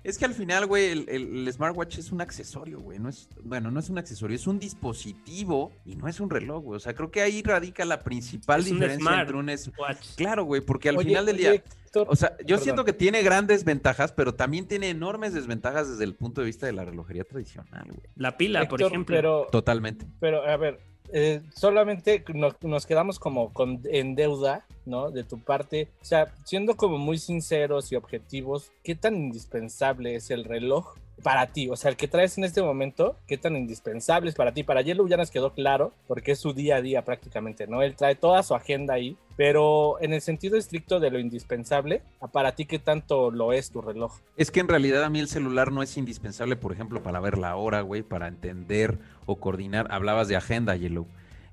es 0.07 0.19
que 0.19 0.25
al 0.25 0.35
final, 0.35 0.67
güey, 0.67 1.05
el, 1.09 1.53
smartwatch 1.53 1.99
es 1.99 2.13
un 2.13 2.21
accesorio, 2.21 2.79
güey. 2.81 3.01
No 3.01 3.09
es, 3.09 3.29
bueno, 3.43 3.73
no 3.73 3.81
es 3.81 3.91
un 3.91 3.99
accesorio, 3.99 4.37
es 4.37 4.47
un 4.47 4.61
dispositivo 4.61 5.73
y 5.85 5.97
no 5.97 6.07
es 6.07 6.21
un 6.21 6.31
reloj, 6.31 6.63
güey. 6.63 6.77
O 6.77 6.81
sea, 6.81 6.95
creo 6.95 7.11
que 7.11 7.23
ahí 7.23 7.43
radica 7.43 7.85
la 7.85 8.05
principal 8.05 8.63
diferencia 8.63 9.21
entre 9.21 9.37
un 9.37 9.59
smartwatch. 9.59 10.15
Claro, 10.15 10.45
güey, 10.45 10.61
porque 10.61 10.91
al 10.91 10.99
final 10.99 11.27
del 11.27 11.37
día. 11.39 11.65
o 11.93 12.15
sea, 12.15 12.37
yo 12.47 12.57
siento 12.59 12.85
que 12.85 12.93
tiene 12.93 13.23
grandes 13.25 13.65
ventajas, 13.65 14.13
pero 14.13 14.33
también 14.33 14.69
tiene 14.69 14.91
enormes 14.91 15.35
desventajas 15.35 15.89
desde 15.89 16.05
el 16.05 16.15
punto 16.15 16.41
de 16.41 16.47
vista 16.47 16.67
de 16.67 16.73
la 16.73 16.85
relojería 16.85 17.25
tradicional, 17.25 17.87
güey. 17.87 18.09
La 18.15 18.37
pila, 18.37 18.69
por 18.69 18.81
ejemplo. 18.81 19.49
Totalmente. 19.51 20.07
Pero, 20.21 20.45
a 20.45 20.57
ver, 20.57 20.79
eh, 21.13 21.43
solamente 21.55 22.25
nos, 22.35 22.87
quedamos 22.87 23.19
como 23.19 23.53
con, 23.53 23.81
en 23.85 24.15
deuda, 24.15 24.65
¿no? 24.85 25.11
De 25.11 25.25
tu 25.25 25.39
parte. 25.39 25.89
O 26.03 26.05
sea, 26.05 26.33
siendo 26.45 26.77
como 26.77 26.99
muy 26.99 27.19
sinceros 27.19 27.93
y 27.93 27.97
objetivos, 27.97 28.71
¿qué 28.83 28.95
tan 28.95 29.17
indispensable 29.17 30.15
es 30.15 30.31
el 30.31 30.45
reloj 30.45 30.95
para 31.23 31.47
ti? 31.49 31.69
O 31.69 31.77
sea, 31.77 31.91
el 31.91 31.97
que 31.97 32.09
traes 32.09 32.37
en 32.39 32.45
este 32.45 32.63
momento, 32.63 33.17
¿qué 33.27 33.39
tan 33.39 33.57
indispensable 33.57 34.29
es 34.29 34.37
para 34.37 34.53
ti? 34.53 34.63
Para 34.63 34.83
Yellow 34.83 35.09
ya 35.09 35.17
nos 35.17 35.31
quedó 35.31 35.53
claro, 35.53 35.93
porque 36.07 36.33
es 36.33 36.39
su 36.39 36.53
día 36.53 36.77
a 36.77 36.83
día 36.83 37.05
prácticamente, 37.05 37.67
¿no? 37.67 37.83
Él 37.83 37.97
trae 37.97 38.15
toda 38.15 38.43
su 38.43 38.55
agenda 38.55 38.95
ahí, 38.95 39.17
pero 39.37 40.01
en 40.01 40.13
el 40.13 40.21
sentido 40.21 40.57
estricto 40.57 41.01
de 41.01 41.11
lo 41.11 41.19
indispensable, 41.19 42.03
¿para 42.33 42.55
ti 42.55 42.67
qué 42.67 42.79
tanto 42.79 43.31
lo 43.31 43.53
es 43.53 43.71
tu 43.71 43.83
reloj? 43.83 44.19
Es 44.37 44.51
que 44.51 44.61
en 44.61 44.69
realidad 44.69 45.05
a 45.05 45.11
mí 45.11 45.21
el 45.21 45.29
celular 45.29 45.73
no 45.73 45.83
es 45.83 45.97
indispensable, 45.97 46.57
por 46.57 46.73
ejemplo, 46.73 47.03
para 47.03 47.21
ver 47.21 47.39
la 47.39 47.57
hora, 47.57 47.81
güey, 47.81 48.03
para 48.03 48.29
entender 48.29 48.99
o 49.27 49.37
coordinar. 49.37 49.89
Hablabas 49.91 50.29
de 50.29 50.37
agenda, 50.37 50.77
Yellow. 50.77 51.07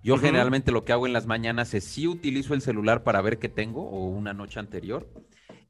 Yo 0.03 0.17
generalmente 0.17 0.74
lo 0.74 0.84
que 0.84 0.91
hago 0.91 1.08
en 1.08 1.13
las 1.13 1.27
mañanas 1.27 1.74
es 1.74 1.86
sí 1.86 2.08
utilizo 2.08 2.53
el 2.53 2.62
celular 2.62 3.03
para 3.03 3.22
ver 3.22 3.39
qué 3.39 3.48
tengo 3.48 3.89
o 3.89 4.05
una 4.08 4.34
noche 4.34 4.60
anterior 4.60 5.08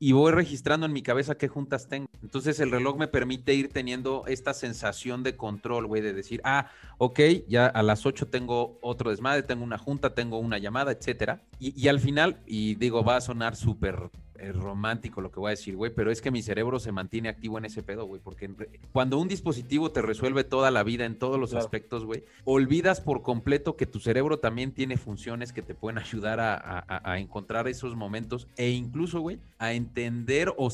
y 0.03 0.11
voy 0.11 0.33
registrando 0.33 0.85
en 0.85 0.91
mi 0.91 1.01
cabeza 1.01 1.35
qué 1.35 1.47
juntas 1.47 1.87
tengo. 1.87 2.09
Entonces 2.21 2.59
el 2.59 2.71
reloj 2.71 2.97
me 2.97 3.07
permite 3.07 3.53
ir 3.53 3.69
teniendo 3.69 4.25
esta 4.27 4.53
sensación 4.53 5.23
de 5.23 5.37
control, 5.37 5.87
güey, 5.87 6.01
de 6.01 6.11
decir, 6.11 6.41
ah, 6.43 6.69
ok, 6.97 7.21
ya 7.47 7.67
a 7.67 7.81
las 7.83 8.05
8 8.05 8.27
tengo 8.27 8.77
otro 8.81 9.11
desmadre, 9.11 9.43
tengo 9.43 9.63
una 9.63 9.77
junta, 9.77 10.13
tengo 10.13 10.39
una 10.39 10.57
llamada, 10.57 10.91
etcétera. 10.91 11.41
Y, 11.57 11.81
y 11.81 11.87
al 11.87 12.01
final, 12.01 12.41
y 12.45 12.75
digo, 12.75 13.05
va 13.05 13.15
a 13.15 13.21
sonar 13.21 13.55
súper 13.55 14.09
romántico 14.51 15.21
lo 15.21 15.31
que 15.31 15.39
voy 15.39 15.49
a 15.49 15.51
decir, 15.51 15.75
güey, 15.75 15.91
pero 15.93 16.11
es 16.11 16.21
que 16.21 16.31
mi 16.31 16.41
cerebro 16.41 16.79
se 16.79 16.91
mantiene 16.91 17.29
activo 17.29 17.57
en 17.57 17.65
ese 17.65 17.83
pedo, 17.83 18.05
güey, 18.05 18.21
porque 18.23 18.49
cuando 18.91 19.17
un 19.19 19.27
dispositivo 19.27 19.91
te 19.91 20.01
resuelve 20.01 20.43
toda 20.43 20.71
la 20.71 20.83
vida 20.83 21.05
en 21.05 21.17
todos 21.17 21.39
los 21.39 21.53
aspectos, 21.53 22.05
güey, 22.05 22.23
olvidas 22.43 23.01
por 23.01 23.21
completo 23.21 23.75
que 23.75 23.85
tu 23.85 23.99
cerebro 23.99 24.39
también 24.39 24.71
tiene 24.71 24.97
funciones 24.97 25.53
que 25.53 25.61
te 25.61 25.75
pueden 25.75 25.97
ayudar 25.97 26.39
a, 26.41 27.17
encontrar 27.17 27.67
esos 27.67 27.95
momentos 27.95 28.47
e 28.57 28.69
incluso, 28.71 29.21
güey, 29.21 29.39
a 29.59 29.73
entender 29.73 30.53
o 30.57 30.69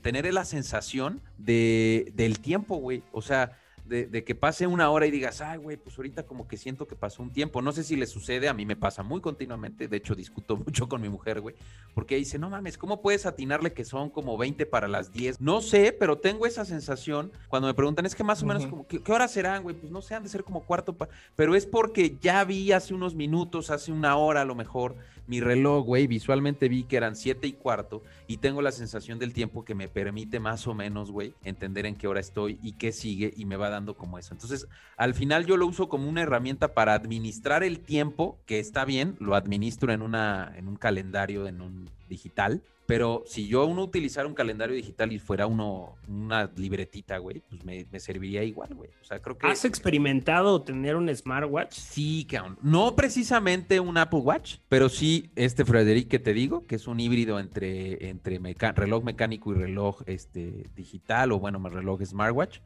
tener 0.00 0.32
la 0.32 0.44
sensación 0.44 1.20
de, 1.38 2.12
del 2.14 2.40
tiempo, 2.40 2.76
güey. 2.76 3.02
O 3.12 3.22
sea, 3.22 3.58
de, 3.90 4.24
que 4.24 4.34
pase 4.36 4.68
una 4.68 4.88
hora 4.90 5.06
y 5.06 5.10
digas, 5.10 5.40
ay, 5.40 5.58
güey, 5.58 5.76
pues 5.76 5.98
ahorita 5.98 6.24
como 6.24 6.46
que 6.46 6.56
siento 6.56 6.86
que 6.86 6.94
pasó 6.94 7.22
un 7.22 7.32
tiempo. 7.32 7.60
No 7.60 7.72
sé 7.72 7.82
si 7.82 7.96
le 7.96 8.06
sucede, 8.06 8.48
a 8.48 8.54
mí 8.54 8.64
me 8.64 8.76
pasa 8.76 9.02
muy 9.02 9.20
continuamente. 9.20 9.88
De 9.88 9.96
hecho, 9.96 10.14
discuto 10.14 10.56
mucho 10.64 10.88
con 10.88 11.02
mi 11.02 11.08
mujer, 11.08 11.40
güey, 11.40 11.56
porque 11.92 12.16
dice, 12.16 12.38
no 12.38 12.48
mames, 12.50 12.78
¿cómo 12.78 13.02
puedes 13.02 13.26
atinarle 13.26 13.72
que 13.72 13.84
son 13.84 14.08
como 14.08 14.38
20 14.38 14.64
para 14.66 14.86
las 14.86 15.12
10? 15.12 15.40
No 15.40 15.60
sé, 15.60 15.92
pero 15.92 16.18
tengo 16.18 16.46
esa 16.46 16.64
sensación 16.64 17.32
cuando 17.48 17.66
me 17.66 17.74
preguntan, 17.74 18.06
es 18.06 18.14
que 18.14 18.22
más 18.22 18.42
o 18.42 18.46
menos, 18.46 18.66
como, 18.66 18.86
¿qué, 18.86 19.02
¿qué, 19.02 19.12
horas 19.12 19.32
serán, 19.32 19.64
güey? 19.64 19.74
Pues 19.74 19.90
no 19.90 20.00
sé, 20.02 20.14
han 20.14 20.22
de 20.22 20.28
ser 20.28 20.44
como 20.44 20.64
cuarto, 20.64 20.96
pero 21.34 21.56
es 21.56 21.66
porque 21.66 22.16
ya 22.20 22.44
vi 22.44 22.70
hace 22.72 22.94
unos 22.94 23.14
minutos, 23.16 23.70
hace 23.70 23.90
una 23.90 24.16
hora 24.16 24.42
a 24.42 24.44
lo 24.44 24.54
mejor, 24.54 24.96
mi 25.26 25.40
reloj, 25.40 25.84
güey, 25.84 26.06
visualmente 26.06 26.68
vi 26.68 26.84
que 26.84 26.96
eran 26.96 27.16
siete 27.16 27.46
y 27.46 27.52
cuarto 27.52 28.02
y 28.26 28.38
tengo 28.38 28.62
la 28.62 28.72
sensación 28.72 29.18
del 29.18 29.32
tiempo 29.32 29.64
que 29.64 29.74
me 29.74 29.88
permite 29.88 30.40
más 30.40 30.66
o 30.66 30.74
menos, 30.74 31.10
güey, 31.10 31.34
entender 31.44 31.86
en 31.86 31.96
qué 31.96 32.06
hora 32.06 32.20
estoy 32.20 32.58
y 32.62 32.72
qué 32.72 32.92
sigue 32.92 33.32
y 33.36 33.44
me 33.44 33.56
va 33.56 33.70
dando 33.70 33.94
como 33.94 34.18
eso. 34.18 34.34
Entonces, 34.34 34.66
al 34.96 35.14
final 35.14 35.46
yo 35.46 35.56
lo 35.56 35.66
uso 35.66 35.88
como 35.88 36.08
una 36.08 36.22
herramienta 36.22 36.74
para 36.74 36.94
administrar 36.94 37.62
el 37.62 37.80
tiempo, 37.80 38.38
que 38.46 38.58
está 38.58 38.84
bien, 38.84 39.16
lo 39.20 39.34
administro 39.34 39.92
en, 39.92 40.02
una, 40.02 40.52
en 40.56 40.68
un 40.68 40.76
calendario, 40.76 41.46
en 41.46 41.60
un 41.60 41.90
digital, 42.08 42.62
Pero 42.90 43.22
si 43.24 43.46
yo 43.46 43.66
uno 43.66 43.84
utilizara 43.84 44.26
un 44.26 44.34
calendario 44.34 44.74
digital 44.74 45.12
y 45.12 45.20
fuera 45.20 45.46
uno 45.46 45.94
una 46.08 46.50
libretita, 46.56 47.18
güey, 47.18 47.40
pues 47.48 47.64
me, 47.64 47.86
serviría 48.00 48.42
igual, 48.42 48.74
güey. 48.74 48.90
O 49.00 49.04
sea, 49.04 49.20
creo 49.20 49.38
que... 49.38 49.46
¿Has 49.46 49.64
experimentado 49.64 50.60
tener 50.62 50.96
un 50.96 51.08
smartwatch? 51.14 51.72
Sí, 51.72 52.26
cabrón. 52.28 52.58
No 52.62 52.96
precisamente 52.96 53.78
un 53.78 53.96
Apple 53.96 54.18
Watch, 54.18 54.56
pero 54.68 54.88
sí 54.88 55.30
este 55.36 55.64
Frederic 55.64 56.08
que 56.08 56.18
te 56.18 56.34
digo, 56.34 56.66
que 56.66 56.74
es 56.74 56.88
un 56.88 56.98
híbrido 56.98 57.38
entre, 57.38 58.08
entre 58.08 58.40
reloj 58.74 59.04
mecánico 59.04 59.52
y 59.52 59.54
reloj 59.54 60.02
este, 60.06 60.68
digital, 60.74 61.30
o 61.30 61.38
bueno, 61.38 61.60
más 61.60 61.72
reloj 61.72 62.02
smartwatch. 62.02 62.58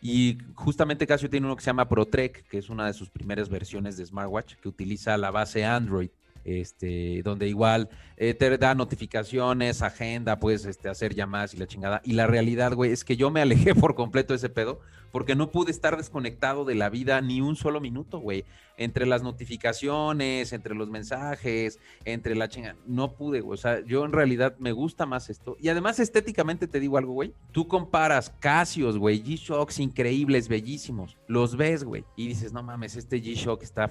Y 0.00 0.38
justamente 0.54 1.04
Casio 1.04 1.28
tiene 1.28 1.46
uno 1.46 1.56
que 1.56 1.64
se 1.64 1.70
llama 1.70 1.88
ProTrek, 1.88 2.46
que 2.46 2.58
es 2.58 2.68
una 2.68 2.86
de 2.86 2.92
sus 2.92 3.10
primeras 3.10 3.48
versiones 3.48 3.96
de 3.96 4.06
smartwatch, 4.06 4.54
que 4.54 4.68
utiliza 4.68 5.18
la 5.18 5.32
base 5.32 5.64
Android 5.64 6.10
este, 6.44 7.22
donde 7.22 7.48
igual 7.48 7.88
eh, 8.16 8.34
te 8.34 8.56
da 8.58 8.74
notificaciones, 8.74 9.82
agenda, 9.82 10.38
puedes 10.38 10.64
este, 10.66 10.88
hacer 10.88 11.14
llamadas 11.14 11.54
y 11.54 11.56
la 11.58 11.66
chingada. 11.66 12.00
Y 12.04 12.12
la 12.12 12.26
realidad, 12.26 12.74
güey, 12.74 12.92
es 12.92 13.04
que 13.04 13.16
yo 13.16 13.30
me 13.30 13.40
alejé 13.40 13.74
por 13.74 13.94
completo 13.94 14.32
de 14.32 14.38
ese 14.38 14.48
pedo 14.48 14.80
porque 15.14 15.36
no 15.36 15.52
pude 15.52 15.70
estar 15.70 15.96
desconectado 15.96 16.64
de 16.64 16.74
la 16.74 16.90
vida 16.90 17.20
ni 17.20 17.40
un 17.40 17.54
solo 17.54 17.80
minuto, 17.80 18.18
güey. 18.18 18.44
Entre 18.76 19.06
las 19.06 19.22
notificaciones, 19.22 20.52
entre 20.52 20.74
los 20.74 20.90
mensajes, 20.90 21.78
entre 22.04 22.34
la 22.34 22.48
chingada, 22.48 22.74
no 22.84 23.12
pude, 23.12 23.40
güey. 23.40 23.54
O 23.54 23.56
sea, 23.56 23.78
yo 23.84 24.04
en 24.04 24.10
realidad 24.10 24.56
me 24.58 24.72
gusta 24.72 25.06
más 25.06 25.30
esto. 25.30 25.56
Y 25.60 25.68
además 25.68 26.00
estéticamente 26.00 26.66
te 26.66 26.80
digo 26.80 26.98
algo, 26.98 27.12
güey. 27.12 27.32
Tú 27.52 27.68
comparas 27.68 28.34
Casios, 28.40 28.98
güey, 28.98 29.22
G-Shocks 29.22 29.78
increíbles, 29.78 30.48
bellísimos. 30.48 31.16
Los 31.28 31.56
ves, 31.56 31.84
güey. 31.84 32.04
Y 32.16 32.26
dices, 32.26 32.52
no 32.52 32.64
mames, 32.64 32.96
este 32.96 33.22
G-Shock 33.22 33.62
está 33.62 33.88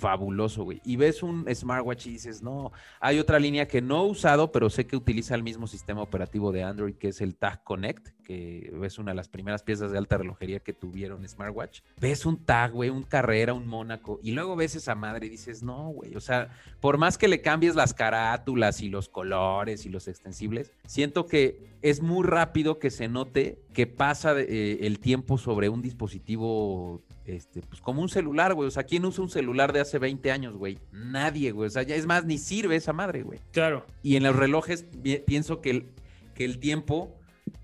fabuloso, 0.00 0.64
güey. 0.64 0.80
Y 0.84 0.96
ves 0.96 1.22
un 1.22 1.46
smartwatch 1.54 2.06
y 2.06 2.10
dices, 2.12 2.42
no, 2.42 2.72
hay 2.98 3.18
otra 3.18 3.38
línea 3.38 3.68
que 3.68 3.82
no 3.82 4.04
he 4.04 4.10
usado, 4.10 4.50
pero 4.50 4.70
sé 4.70 4.86
que 4.86 4.96
utiliza 4.96 5.34
el 5.34 5.42
mismo 5.42 5.66
sistema 5.66 6.02
operativo 6.02 6.50
de 6.50 6.64
Android, 6.64 6.94
que 6.94 7.08
es 7.08 7.20
el 7.20 7.36
Tag 7.36 7.62
Connect, 7.62 8.08
que 8.24 8.72
es 8.82 8.98
una 8.98 9.12
de 9.12 9.16
las 9.16 9.28
primeras 9.28 9.62
piezas 9.62 9.92
de 9.92 9.98
alta 9.98 10.16
relojería 10.16 10.60
que 10.60 10.72
tuvieron 10.72 11.28
smartwatch. 11.28 11.82
Ves 12.00 12.26
un 12.26 12.44
Tag, 12.44 12.72
güey, 12.72 12.90
un 12.90 13.02
Carrera, 13.02 13.52
un 13.52 13.66
Mónaco, 13.66 14.18
y 14.22 14.32
luego 14.32 14.56
ves 14.56 14.74
esa 14.74 14.94
madre 14.94 15.26
y 15.26 15.30
dices, 15.30 15.62
no, 15.62 15.90
güey, 15.90 16.16
o 16.16 16.20
sea, 16.20 16.48
por 16.80 16.96
más 16.96 17.18
que 17.18 17.28
le 17.28 17.42
cambies 17.42 17.76
las 17.76 17.92
carátulas 17.94 18.80
y 18.80 18.88
los 18.88 19.08
colores 19.08 19.84
y 19.84 19.90
los 19.90 20.08
extensibles, 20.08 20.72
siento 20.86 21.26
que 21.26 21.70
es 21.82 22.02
muy 22.02 22.26
rápido 22.26 22.78
que 22.78 22.90
se 22.90 23.08
note 23.08 23.58
que 23.72 23.86
pasa 23.86 24.38
eh, 24.38 24.78
el 24.82 24.98
tiempo 24.98 25.38
sobre 25.38 25.68
un 25.68 25.82
dispositivo 25.82 27.02
este, 27.36 27.62
pues 27.62 27.80
como 27.80 28.02
un 28.02 28.08
celular, 28.08 28.54
güey. 28.54 28.68
O 28.68 28.70
sea, 28.70 28.84
¿quién 28.84 29.04
usa 29.04 29.22
un 29.22 29.30
celular 29.30 29.72
de 29.72 29.80
hace 29.80 29.98
20 29.98 30.30
años, 30.30 30.56
güey? 30.56 30.78
Nadie, 30.92 31.52
güey. 31.52 31.68
O 31.68 31.70
sea, 31.70 31.82
ya 31.82 31.96
es 31.96 32.06
más, 32.06 32.24
ni 32.24 32.38
sirve 32.38 32.76
esa 32.76 32.92
madre, 32.92 33.22
güey. 33.22 33.40
Claro. 33.52 33.86
Y 34.02 34.16
en 34.16 34.22
los 34.22 34.36
relojes 34.36 34.86
pienso 35.26 35.60
que 35.60 35.70
el, 35.70 35.86
que 36.34 36.44
el 36.44 36.58
tiempo, 36.58 37.16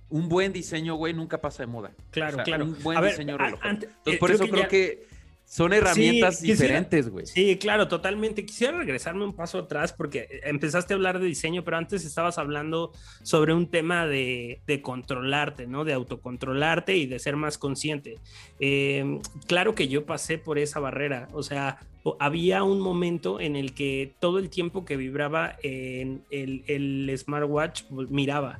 un 0.08 0.28
buen 0.28 0.52
diseño, 0.52 0.94
güey, 0.94 1.14
nunca 1.14 1.40
pasa 1.40 1.62
de 1.62 1.66
moda. 1.66 1.92
Claro, 2.10 2.38
claro. 2.44 2.64
Un 2.64 2.76
buen 2.82 3.02
diseño 3.02 3.38
reloj. 3.38 3.60
Entonces, 3.64 3.90
eh, 4.06 4.18
por 4.18 4.30
eso 4.30 4.46
creo 4.48 4.68
que 4.68 5.05
son 5.46 5.72
herramientas 5.72 6.42
diferentes, 6.42 7.08
güey. 7.08 7.24
Sí, 7.24 7.56
claro, 7.56 7.86
totalmente. 7.86 8.44
Quisiera 8.44 8.76
regresarme 8.76 9.24
un 9.24 9.32
paso 9.32 9.60
atrás 9.60 9.92
porque 9.92 10.40
empezaste 10.42 10.92
a 10.92 10.96
hablar 10.96 11.20
de 11.20 11.26
diseño, 11.26 11.62
pero 11.62 11.76
antes 11.76 12.04
estabas 12.04 12.36
hablando 12.36 12.92
sobre 13.22 13.54
un 13.54 13.70
tema 13.70 14.06
de, 14.06 14.60
controlarte, 14.82 15.68
¿no? 15.68 15.84
De 15.84 15.92
autocontrolarte 15.92 16.96
y 16.96 17.06
de 17.06 17.20
ser 17.20 17.36
más 17.36 17.58
consciente. 17.58 18.18
Em, 18.58 19.20
claro 19.46 19.76
que 19.76 19.86
yo 19.86 20.04
pasé 20.04 20.36
por 20.36 20.58
esa 20.58 20.80
barrera, 20.80 21.28
o 21.32 21.44
sea, 21.44 21.78
había 22.18 22.64
un 22.64 22.80
momento 22.80 23.40
en 23.40 23.54
el 23.54 23.72
que 23.72 24.14
todo 24.18 24.40
el 24.40 24.50
tiempo 24.50 24.84
que 24.84 24.96
vibraba 24.96 25.56
en 25.62 26.24
el, 26.30 26.64
el 26.66 27.16
smartwatch 27.16 27.84
miraba, 27.90 28.58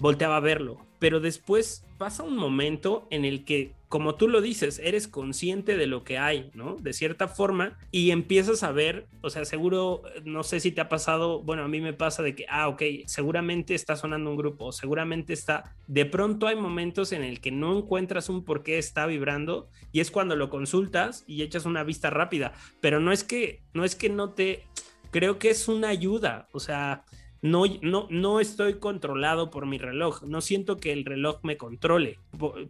volteaba 0.00 0.36
a 0.36 0.40
verlo, 0.40 0.84
pero 1.04 1.20
después 1.20 1.84
pasa 1.98 2.22
un 2.22 2.34
momento 2.34 3.06
en 3.10 3.26
el 3.26 3.44
que 3.44 3.74
como 3.90 4.14
tú 4.14 4.26
lo 4.26 4.40
dices, 4.40 4.80
eres 4.82 5.06
consciente 5.06 5.76
de 5.76 5.86
lo 5.86 6.02
que 6.02 6.16
hay, 6.16 6.50
¿no? 6.54 6.76
De 6.80 6.94
cierta 6.94 7.28
forma, 7.28 7.78
y 7.90 8.10
empiezas 8.10 8.62
a 8.62 8.72
ver, 8.72 9.06
o 9.20 9.28
sea, 9.28 9.44
seguro, 9.44 10.00
no 10.24 10.44
sé 10.44 10.60
si 10.60 10.72
te 10.72 10.80
ha 10.80 10.88
pasado, 10.88 11.42
bueno, 11.42 11.62
a 11.62 11.68
mí 11.68 11.82
me 11.82 11.92
pasa 11.92 12.22
de 12.22 12.34
que, 12.34 12.46
ah, 12.48 12.68
ok, 12.68 12.82
seguramente 13.04 13.74
está 13.74 13.96
sonando 13.96 14.30
un 14.30 14.38
grupo, 14.38 14.72
seguramente 14.72 15.34
está, 15.34 15.76
de 15.88 16.06
pronto 16.06 16.46
hay 16.46 16.56
momentos 16.56 17.12
en 17.12 17.22
el 17.22 17.42
que 17.42 17.50
no 17.50 17.76
encuentras 17.76 18.30
un 18.30 18.42
por 18.42 18.62
qué 18.62 18.78
está 18.78 19.04
vibrando 19.04 19.68
y 19.92 20.00
es 20.00 20.10
cuando 20.10 20.36
lo 20.36 20.48
consultas 20.48 21.22
y 21.26 21.42
echas 21.42 21.66
una 21.66 21.84
vista 21.84 22.08
rápida, 22.08 22.54
pero 22.80 22.98
no 22.98 23.12
es 23.12 23.24
que, 23.24 23.60
no 23.74 23.84
es 23.84 23.94
que 23.94 24.08
no 24.08 24.30
te, 24.30 24.64
creo 25.10 25.38
que 25.38 25.50
es 25.50 25.68
una 25.68 25.90
ayuda, 25.90 26.48
o 26.52 26.60
sea, 26.60 27.04
no, 27.44 27.64
no, 27.82 28.06
no 28.08 28.40
estoy 28.40 28.78
controlado 28.78 29.50
por 29.50 29.66
mi 29.66 29.76
reloj, 29.76 30.22
no 30.22 30.40
siento 30.40 30.78
que 30.78 30.92
el 30.92 31.04
reloj 31.04 31.40
me 31.42 31.58
controle, 31.58 32.18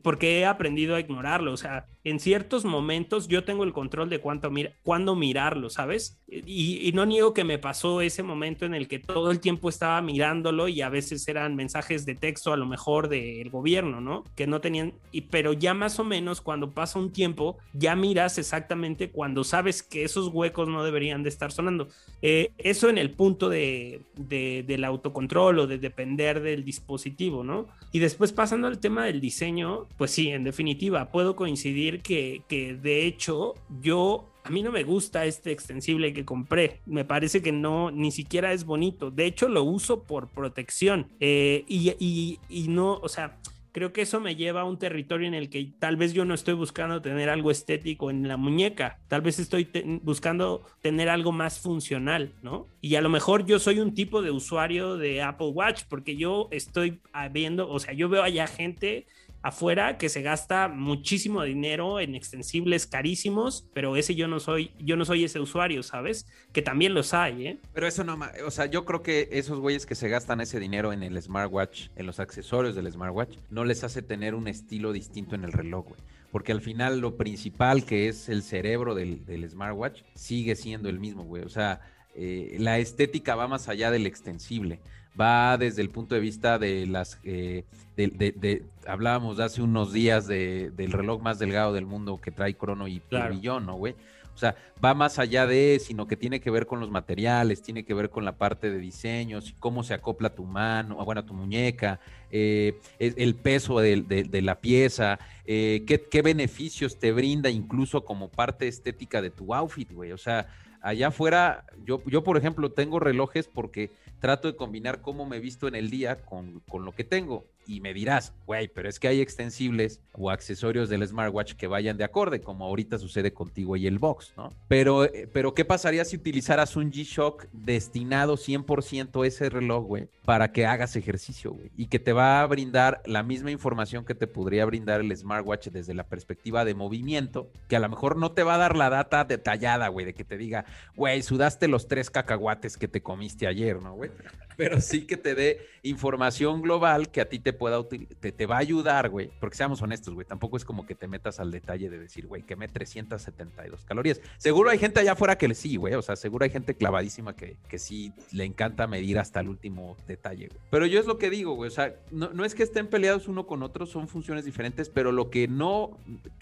porque 0.02 0.40
he 0.40 0.46
aprendido 0.46 0.96
a 0.96 1.00
ignorarlo, 1.00 1.52
o 1.52 1.56
sea, 1.56 1.86
en 2.04 2.20
ciertos 2.20 2.66
momentos 2.66 3.28
yo 3.28 3.44
tengo 3.44 3.64
el 3.64 3.72
control 3.72 4.10
de 4.10 4.20
cuánto 4.20 4.52
cuándo 4.82 5.16
mirarlo, 5.16 5.70
¿sabes? 5.70 6.20
Y, 6.28 6.92
no 6.94 7.06
niego 7.06 7.32
que 7.32 7.44
me 7.44 7.58
pasó 7.58 8.02
ese 8.02 8.22
momento 8.22 8.66
en 8.66 8.74
el 8.74 8.88
que 8.88 8.98
todo 8.98 9.30
el 9.30 9.40
tiempo 9.40 9.68
estaba 9.68 10.00
mirándolo 10.02 10.68
y 10.68 10.82
a 10.82 10.90
veces 10.90 11.26
eran 11.26 11.56
mensajes 11.56 12.04
de 12.04 12.14
texto 12.14 12.52
a 12.52 12.56
lo 12.56 12.66
mejor 12.66 13.08
del 13.08 13.48
gobierno, 13.50 14.00
¿no? 14.00 14.24
Que 14.36 14.46
no 14.46 14.60
tenían, 14.60 14.92
y, 15.12 15.22
pero 15.22 15.54
ya 15.54 15.72
más 15.72 15.98
o 15.98 16.04
menos 16.04 16.40
cuando 16.40 16.70
pasa 16.72 16.98
un 16.98 17.10
tiempo, 17.10 17.56
ya 17.72 17.96
miras 17.96 18.38
exactamente 18.38 19.10
cuando 19.10 19.42
sabes 19.42 19.82
que 19.82 20.04
esos 20.04 20.28
huecos 20.28 20.68
no 20.68 20.84
deberían 20.84 21.22
de 21.22 21.30
estar 21.30 21.52
sonando. 21.52 21.88
Eh, 22.20 22.52
eso 22.58 22.88
en 22.88 22.98
el 22.98 23.10
punto 23.10 23.48
de, 23.48 24.02
del 24.16 24.84
autocontrol 24.84 25.60
o 25.60 25.66
de 25.66 25.78
depender 25.78 26.42
del 26.42 26.64
dispositivo, 26.64 27.42
¿no? 27.44 27.66
Y 27.92 27.98
después 27.98 28.32
pasando 28.32 28.66
al 28.66 28.78
tema 28.78 29.06
del 29.06 29.20
diseño, 29.20 29.86
pues 29.96 30.10
sí, 30.10 30.28
en 30.28 30.44
definitiva, 30.44 31.10
puedo 31.10 31.34
coincidir 31.34 31.93
que, 32.00 32.42
de 32.48 33.06
hecho 33.06 33.54
yo 33.80 34.30
a 34.44 34.50
mí 34.50 34.62
no 34.62 34.70
me 34.70 34.84
gusta 34.84 35.24
este 35.24 35.52
extensible 35.52 36.12
que 36.12 36.26
compré. 36.26 36.82
Me 36.84 37.06
parece 37.06 37.40
que 37.40 37.50
no, 37.50 37.90
ni 37.90 38.10
siquiera 38.10 38.52
es 38.52 38.64
bonito. 38.64 39.10
De 39.10 39.24
hecho, 39.24 39.48
lo 39.48 39.62
uso 39.62 40.02
por 40.02 40.28
protección. 40.28 41.08
Eh, 41.18 41.64
y, 41.66 42.38
y, 42.50 42.68
no, 42.68 42.98
o 43.02 43.08
sea, 43.08 43.38
creo 43.74 43.92
que 43.92 44.02
eso 44.02 44.20
me 44.20 44.36
lleva 44.36 44.60
a 44.60 44.64
un 44.64 44.78
territorio 44.78 45.26
en 45.26 45.34
el 45.34 45.50
que 45.50 45.72
tal 45.80 45.96
vez 45.96 46.12
yo 46.12 46.24
no 46.24 46.34
estoy 46.34 46.54
buscando 46.54 47.02
tener 47.02 47.28
algo 47.28 47.50
estético 47.50 48.08
en 48.08 48.28
la 48.28 48.36
muñeca. 48.36 49.00
Tal 49.08 49.20
vez 49.20 49.40
estoy 49.40 49.68
buscando 50.02 50.62
tener 50.80 51.08
algo 51.08 51.32
más 51.32 51.58
funcional, 51.58 52.34
¿no? 52.40 52.68
Y 52.80 52.94
a 52.94 53.00
lo 53.00 53.08
mejor 53.08 53.46
yo 53.46 53.58
soy 53.58 53.80
un 53.80 53.92
tipo 53.92 54.22
de 54.22 54.30
usuario 54.30 54.96
de 54.96 55.22
Apple 55.22 55.48
Watch 55.48 55.82
porque 55.88 56.16
yo 56.16 56.48
estoy 56.52 57.00
viendo, 57.32 57.68
o 57.68 57.80
sea, 57.80 57.94
yo 57.94 58.08
veo 58.08 58.22
allá 58.22 58.46
gente 58.46 59.06
afuera 59.44 59.98
que 59.98 60.08
se 60.08 60.22
gasta 60.22 60.68
muchísimo 60.68 61.42
dinero 61.42 62.00
en 62.00 62.14
extensibles 62.14 62.86
carísimos, 62.86 63.68
pero 63.74 63.94
ese 63.94 64.14
yo 64.14 64.26
no 64.26 64.40
soy, 64.40 64.70
yo 64.78 64.96
no 64.96 65.04
soy 65.04 65.24
ese 65.24 65.38
usuario, 65.38 65.82
¿sabes? 65.82 66.26
Que 66.54 66.62
también 66.62 66.94
los 66.94 67.12
hay, 67.12 67.48
¿eh? 67.48 67.60
Pero 67.74 67.86
eso 67.86 68.04
no, 68.04 68.18
o 68.46 68.50
sea, 68.50 68.64
yo 68.64 68.86
creo 68.86 69.02
que 69.02 69.28
esos 69.32 69.60
güeyes 69.60 69.84
que 69.84 69.94
se 69.94 70.08
gastan 70.08 70.40
ese 70.40 70.58
dinero 70.58 70.94
en 70.94 71.02
el 71.02 71.20
smartwatch, 71.20 71.88
en 71.94 72.06
los 72.06 72.20
accesorios 72.20 72.74
del 72.74 72.90
smartwatch, 72.90 73.36
no 73.50 73.66
les 73.66 73.84
hace 73.84 74.00
tener 74.00 74.34
un 74.34 74.48
estilo 74.48 74.94
distinto 74.94 75.34
en 75.34 75.44
el 75.44 75.52
reloj, 75.52 75.88
güey. 75.88 76.00
Porque 76.32 76.52
al 76.52 76.62
final 76.62 77.00
lo 77.00 77.18
principal 77.18 77.84
que 77.84 78.08
es 78.08 78.30
el 78.30 78.42
cerebro 78.42 78.94
del, 78.94 79.46
smartwatch 79.50 80.00
sigue 80.14 80.56
siendo 80.56 80.88
el 80.88 80.98
mismo, 80.98 81.24
güey. 81.24 81.42
O 81.42 81.50
sea, 81.50 81.82
eh, 82.14 82.56
la 82.58 82.78
estética 82.78 83.34
va 83.34 83.46
más 83.46 83.68
allá 83.68 83.90
del 83.90 84.06
extensible 84.06 84.80
va 85.18 85.56
desde 85.58 85.82
el 85.82 85.90
punto 85.90 86.14
de 86.14 86.20
vista 86.20 86.58
de 86.58 86.86
las 86.86 87.18
eh, 87.24 87.64
de, 87.96 88.64
hablábamos 88.86 89.38
hace 89.38 89.62
unos 89.62 89.92
días 89.92 90.26
de, 90.26 90.70
del 90.76 90.92
reloj 90.92 91.22
más 91.22 91.38
delgado 91.38 91.72
del 91.72 91.86
mundo 91.86 92.20
que 92.20 92.30
trae 92.30 92.54
crono 92.54 92.88
y 92.88 93.00
claro. 93.00 93.60
¿no, 93.60 93.76
güey? 93.76 93.94
O 94.34 94.36
sea, 94.36 94.56
va 94.84 94.94
más 94.94 95.20
allá 95.20 95.46
de, 95.46 95.80
sino 95.80 96.08
que 96.08 96.16
tiene 96.16 96.40
que 96.40 96.50
ver 96.50 96.66
con 96.66 96.80
los 96.80 96.90
materiales, 96.90 97.62
tiene 97.62 97.84
que 97.84 97.94
ver 97.94 98.10
con 98.10 98.24
la 98.24 98.36
parte 98.36 98.68
de 98.68 98.78
diseños, 98.78 99.54
cómo 99.60 99.84
se 99.84 99.94
acopla 99.94 100.34
tu 100.34 100.44
mano, 100.44 100.96
bueno, 101.04 101.24
tu 101.24 101.34
muñeca, 101.34 102.00
eh, 102.32 102.80
el 102.98 103.36
peso 103.36 103.78
de, 103.78 104.40
la 104.42 104.60
pieza, 104.60 105.20
eh, 105.46 105.84
qué, 105.86 106.02
qué, 106.02 106.20
beneficios 106.20 106.98
te 106.98 107.12
brinda 107.12 107.48
incluso 107.48 108.04
como 108.04 108.28
parte 108.28 108.66
estética 108.66 109.22
de 109.22 109.30
tu 109.30 109.54
outfit, 109.54 109.92
güey. 109.92 110.10
O 110.10 110.18
sea, 110.18 110.48
allá 110.84 111.08
afuera, 111.08 111.64
yo, 111.84 112.02
yo 112.04 112.24
por 112.24 112.36
ejemplo 112.36 112.72
tengo 112.72 112.98
relojes 112.98 113.46
porque 113.46 113.92
trato 114.24 114.48
de 114.48 114.56
combinar 114.56 115.02
cómo 115.02 115.26
me 115.26 115.38
visto 115.38 115.68
en 115.68 115.74
el 115.74 115.90
día 115.90 116.24
con, 116.24 116.60
con 116.60 116.86
lo 116.86 116.94
que 116.94 117.04
tengo 117.04 117.53
y 117.66 117.80
me 117.80 117.94
dirás, 117.94 118.32
güey, 118.46 118.68
pero 118.68 118.88
es 118.88 118.98
que 118.98 119.08
hay 119.08 119.20
extensibles 119.20 120.00
o 120.12 120.30
accesorios 120.30 120.88
del 120.88 121.06
smartwatch 121.06 121.54
que 121.54 121.66
vayan 121.66 121.96
de 121.96 122.04
acorde, 122.04 122.40
como 122.40 122.64
ahorita 122.64 122.98
sucede 122.98 123.32
contigo 123.32 123.76
y 123.76 123.86
el 123.86 123.98
box, 123.98 124.32
¿no? 124.36 124.50
Pero, 124.68 125.04
eh, 125.04 125.28
pero 125.32 125.54
¿qué 125.54 125.64
pasaría 125.64 126.04
si 126.04 126.16
utilizaras 126.16 126.76
un 126.76 126.90
G-Shock 126.90 127.46
destinado 127.52 128.36
100% 128.36 129.22
a 129.22 129.26
ese 129.26 129.48
reloj, 129.48 129.84
güey, 129.84 130.08
para 130.24 130.52
que 130.52 130.66
hagas 130.66 130.96
ejercicio, 130.96 131.52
güey? 131.52 131.70
Y 131.76 131.86
que 131.86 131.98
te 131.98 132.12
va 132.12 132.40
a 132.40 132.46
brindar 132.46 133.02
la 133.06 133.22
misma 133.22 133.50
información 133.50 134.04
que 134.04 134.14
te 134.14 134.26
podría 134.26 134.64
brindar 134.64 135.00
el 135.00 135.16
smartwatch 135.16 135.68
desde 135.68 135.94
la 135.94 136.04
perspectiva 136.04 136.64
de 136.64 136.74
movimiento, 136.74 137.50
que 137.68 137.76
a 137.76 137.80
lo 137.80 137.88
mejor 137.88 138.16
no 138.16 138.32
te 138.32 138.42
va 138.42 138.54
a 138.54 138.58
dar 138.58 138.76
la 138.76 138.90
data 138.90 139.24
detallada, 139.24 139.88
güey, 139.88 140.06
de 140.06 140.14
que 140.14 140.24
te 140.24 140.36
diga, 140.36 140.64
güey, 140.96 141.22
sudaste 141.22 141.68
los 141.68 141.88
tres 141.88 142.10
cacahuates 142.10 142.76
que 142.76 142.88
te 142.88 143.02
comiste 143.02 143.46
ayer, 143.46 143.80
¿no, 143.80 143.94
güey? 143.94 144.10
Pero 144.56 144.80
sí 144.80 145.06
que 145.06 145.16
te 145.16 145.34
dé 145.34 145.66
información 145.82 146.62
global 146.62 147.10
que 147.10 147.20
a 147.20 147.28
ti 147.28 147.38
te 147.38 147.52
pueda 147.52 147.82
te, 147.88 148.32
te 148.32 148.46
va 148.46 148.56
a 148.56 148.60
ayudar, 148.60 149.08
güey. 149.10 149.30
Porque 149.40 149.56
seamos 149.56 149.82
honestos, 149.82 150.14
güey, 150.14 150.26
tampoco 150.26 150.56
es 150.56 150.64
como 150.64 150.86
que 150.86 150.94
te 150.94 151.08
metas 151.08 151.40
al 151.40 151.50
detalle 151.50 151.90
de 151.90 151.98
decir, 151.98 152.26
güey, 152.26 152.42
quemé 152.42 152.68
372 152.68 153.84
calorías. 153.84 154.20
Seguro 154.38 154.70
hay 154.70 154.78
gente 154.78 155.00
allá 155.00 155.12
afuera 155.12 155.36
que 155.36 155.48
le 155.48 155.54
sí, 155.54 155.76
güey, 155.76 155.94
o 155.94 156.02
sea, 156.02 156.16
seguro 156.16 156.44
hay 156.44 156.50
gente 156.50 156.74
clavadísima 156.74 157.36
que, 157.36 157.56
que 157.68 157.78
sí 157.78 158.12
le 158.32 158.44
encanta 158.44 158.86
medir 158.86 159.18
hasta 159.18 159.40
el 159.40 159.48
último 159.48 159.96
detalle, 160.06 160.48
güey. 160.48 160.60
Pero 160.70 160.86
yo 160.86 161.00
es 161.00 161.06
lo 161.06 161.18
que 161.18 161.30
digo, 161.30 161.54
güey, 161.54 161.68
o 161.68 161.72
sea, 161.72 161.94
no, 162.10 162.30
no 162.32 162.44
es 162.44 162.54
que 162.54 162.62
estén 162.62 162.86
peleados 162.86 163.28
uno 163.28 163.46
con 163.46 163.62
otro, 163.62 163.86
son 163.86 164.08
funciones 164.08 164.44
diferentes, 164.44 164.88
pero 164.88 165.12
lo 165.12 165.30
que 165.30 165.48
no 165.48 165.98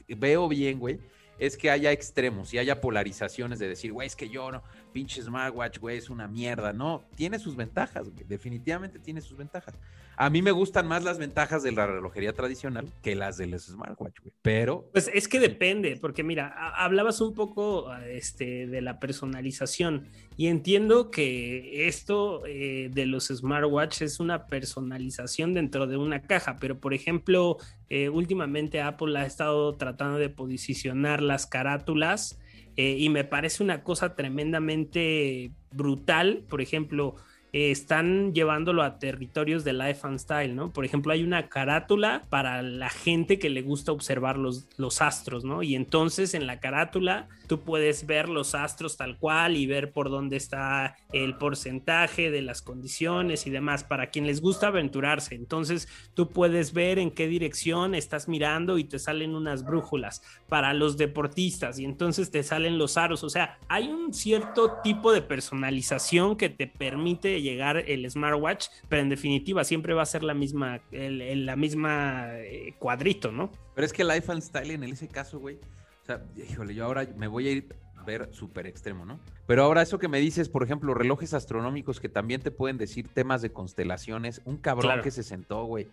veo 0.09 0.48
bien, 0.48 0.79
güey, 0.79 0.98
es 1.38 1.57
que 1.57 1.70
haya 1.70 1.90
extremos 1.90 2.55
y 2.55 2.59
haya 2.59 2.81
polarizaciones 2.81 3.59
de 3.59 3.68
decir, 3.68 3.92
güey, 3.92 4.07
es 4.07 4.14
que 4.14 4.29
yo 4.29 4.53
no, 4.53 4.62
pinche 4.92 5.22
smartwatch, 5.22 5.78
güey, 5.78 5.98
es 5.98 6.11
una 6.11 6.28
mierda. 6.28 6.72
No, 6.72 7.02
tiene 7.14 7.38
sus 7.38 7.57
ventajas, 7.57 8.09
definitivamente 8.28 8.98
tiene 8.98 9.20
sus 9.20 9.37
ventajas. 9.37 9.74
A 10.16 10.28
mí 10.28 10.42
me 10.42 10.50
gustan 10.50 10.87
más 10.87 11.02
las 11.05 11.18
ventajas 11.18 11.62
de 11.62 11.72
la 11.72 11.87
relojería 11.87 12.33
tradicional 12.35 12.87
que 13.02 13.14
las 13.14 13.38
del 13.38 13.59
smartwatch, 13.59 14.20
güey. 14.20 14.33
Pero. 14.42 14.88
Pues 14.92 15.11
es 15.12 15.26
que 15.26 15.40
depende, 15.40 15.96
porque 16.00 16.22
mira, 16.22 16.48
hablabas 16.76 17.20
un 17.20 17.35
poco 17.35 17.92
este, 17.96 18.66
de 18.66 18.83
la 18.83 19.00
personalización 19.00 20.09
y 20.37 20.46
entiendo 20.48 21.11
que 21.11 21.87
esto 21.88 22.42
eh, 22.46 22.90
de 22.92 23.07
los 23.07 23.28
smartwatch 23.28 24.02
es 24.02 24.20
una 24.20 24.46
personalización 24.46 25.55
dentro 25.55 25.87
de 25.87 25.96
una 25.96 26.22
caja, 26.22 26.57
pero 26.61 26.78
por 26.78 26.94
ejemplo, 26.94 27.59
eh, 27.88 28.09
últimamente 28.09 28.81
Apple 28.81 29.18
ha 29.18 29.26
estado 29.26 29.74
tratando 29.74 30.18
de 30.18 30.28
posicionar 30.28 31.22
las 31.22 31.46
carátulas. 31.46 32.38
Eh, 32.76 32.96
y 32.98 33.08
me 33.08 33.24
parece 33.24 33.62
una 33.62 33.82
cosa 33.82 34.14
tremendamente 34.14 35.52
brutal. 35.72 36.44
Por 36.48 36.61
ejemplo, 36.61 37.16
eh, 37.52 37.70
están 37.70 38.32
llevándolo 38.32 38.82
a 38.82 38.98
territorios 38.98 39.62
de 39.62 39.74
life 39.74 40.00
and 40.06 40.18
style, 40.18 40.54
¿no? 40.54 40.72
Por 40.72 40.86
ejemplo, 40.86 41.12
hay 41.12 41.22
una 41.22 41.48
carátula 41.48 42.24
para 42.30 42.62
la 42.62 42.88
gente 42.88 43.38
que 43.38 43.50
le 43.50 43.60
gusta 43.60 43.92
observar 43.92 44.38
los, 44.38 44.66
los 44.78 45.02
astros, 45.02 45.44
¿no? 45.44 45.62
Y 45.62 45.74
entonces 45.74 46.32
en 46.32 46.46
la 46.46 46.60
carátula 46.60 47.28
tú 47.48 47.60
puedes 47.60 48.06
ver 48.06 48.30
los 48.30 48.54
astros 48.54 48.96
tal 48.96 49.18
cual 49.18 49.58
y 49.58 49.66
ver 49.66 49.92
por 49.92 50.08
dónde 50.08 50.36
está 50.36 50.96
el 51.12 51.36
porcentaje 51.36 52.30
de 52.30 52.40
las 52.40 52.62
condiciones 52.62 53.46
y 53.46 53.50
demás, 53.50 53.84
para 53.84 54.08
quien 54.08 54.26
les 54.26 54.40
gusta 54.40 54.68
aventurarse. 54.68 55.34
Entonces 55.34 55.88
tú 56.14 56.30
puedes 56.30 56.72
ver 56.72 56.98
en 56.98 57.10
qué 57.10 57.28
dirección 57.28 57.94
estás 57.94 58.28
mirando 58.28 58.78
y 58.78 58.84
te 58.84 58.98
salen 58.98 59.34
unas 59.34 59.64
brújulas 59.64 60.22
para 60.48 60.72
los 60.72 60.96
deportistas 60.96 61.78
y 61.78 61.84
entonces 61.84 62.30
te 62.30 62.42
salen 62.42 62.78
los 62.78 62.96
aros. 62.96 63.22
O 63.24 63.28
sea, 63.28 63.58
hay 63.68 63.88
un 63.88 64.14
cierto 64.14 64.78
tipo 64.82 65.12
de 65.12 65.20
personalización 65.20 66.36
que 66.36 66.48
te 66.48 66.66
permite 66.66 67.41
llegar 67.42 67.76
el 67.76 68.11
smartwatch, 68.11 68.68
pero 68.88 69.02
en 69.02 69.09
definitiva 69.09 69.64
siempre 69.64 69.94
va 69.94 70.02
a 70.02 70.07
ser 70.07 70.22
la 70.22 70.35
misma, 70.35 70.81
el, 70.90 71.46
la 71.46 71.57
misma 71.57 72.38
eh, 72.38 72.74
cuadrito, 72.78 73.33
¿no? 73.33 73.50
Pero 73.74 73.85
es 73.85 73.92
que 73.92 74.05
Life 74.05 74.31
and 74.31 74.42
Style 74.42 74.70
en 74.70 74.85
ese 74.85 75.09
caso, 75.09 75.38
güey, 75.38 75.57
o 75.57 76.07
sea, 76.07 76.22
híjole, 76.37 76.74
yo 76.74 76.85
ahora 76.85 77.07
me 77.16 77.28
voy 77.28 77.48
a 77.48 77.50
ir 77.52 77.76
a 77.96 78.02
ver 78.02 78.28
súper 78.33 78.66
extremo, 78.66 79.05
¿no? 79.05 79.20
Pero 79.46 79.64
ahora 79.64 79.83
eso 79.83 79.98
que 79.98 80.09
me 80.09 80.18
dices, 80.18 80.48
por 80.48 80.62
ejemplo, 80.62 80.94
relojes 80.94 81.35
astronómicos 81.35 82.00
que 82.00 82.09
también 82.09 82.40
te 82.40 82.50
pueden 82.50 82.78
decir 82.78 83.09
temas 83.09 83.42
de 83.42 83.52
constelaciones, 83.52 84.40
un 84.44 84.57
cabrón 84.57 85.02
que 85.02 85.11
se 85.11 85.22
sentó, 85.22 85.64
güey, 85.64 85.88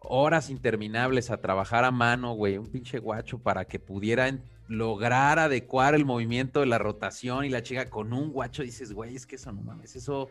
horas 0.00 0.50
interminables 0.50 1.30
a 1.30 1.40
trabajar 1.40 1.84
a 1.84 1.90
mano, 1.90 2.34
güey, 2.34 2.58
un 2.58 2.66
pinche 2.66 2.98
guacho 2.98 3.38
para 3.38 3.64
que 3.64 3.78
pudiera 3.78 4.30
lograr 4.68 5.38
adecuar 5.38 5.94
el 5.94 6.04
movimiento 6.04 6.60
de 6.60 6.66
la 6.66 6.78
rotación 6.78 7.44
y 7.44 7.48
la 7.48 7.62
chica 7.62 7.88
con 7.88 8.12
un 8.12 8.30
guacho, 8.30 8.62
dices, 8.62 8.92
güey, 8.92 9.16
es 9.16 9.26
que 9.26 9.36
eso 9.36 9.50
no 9.50 9.62
mames, 9.62 9.96
eso 9.96 10.30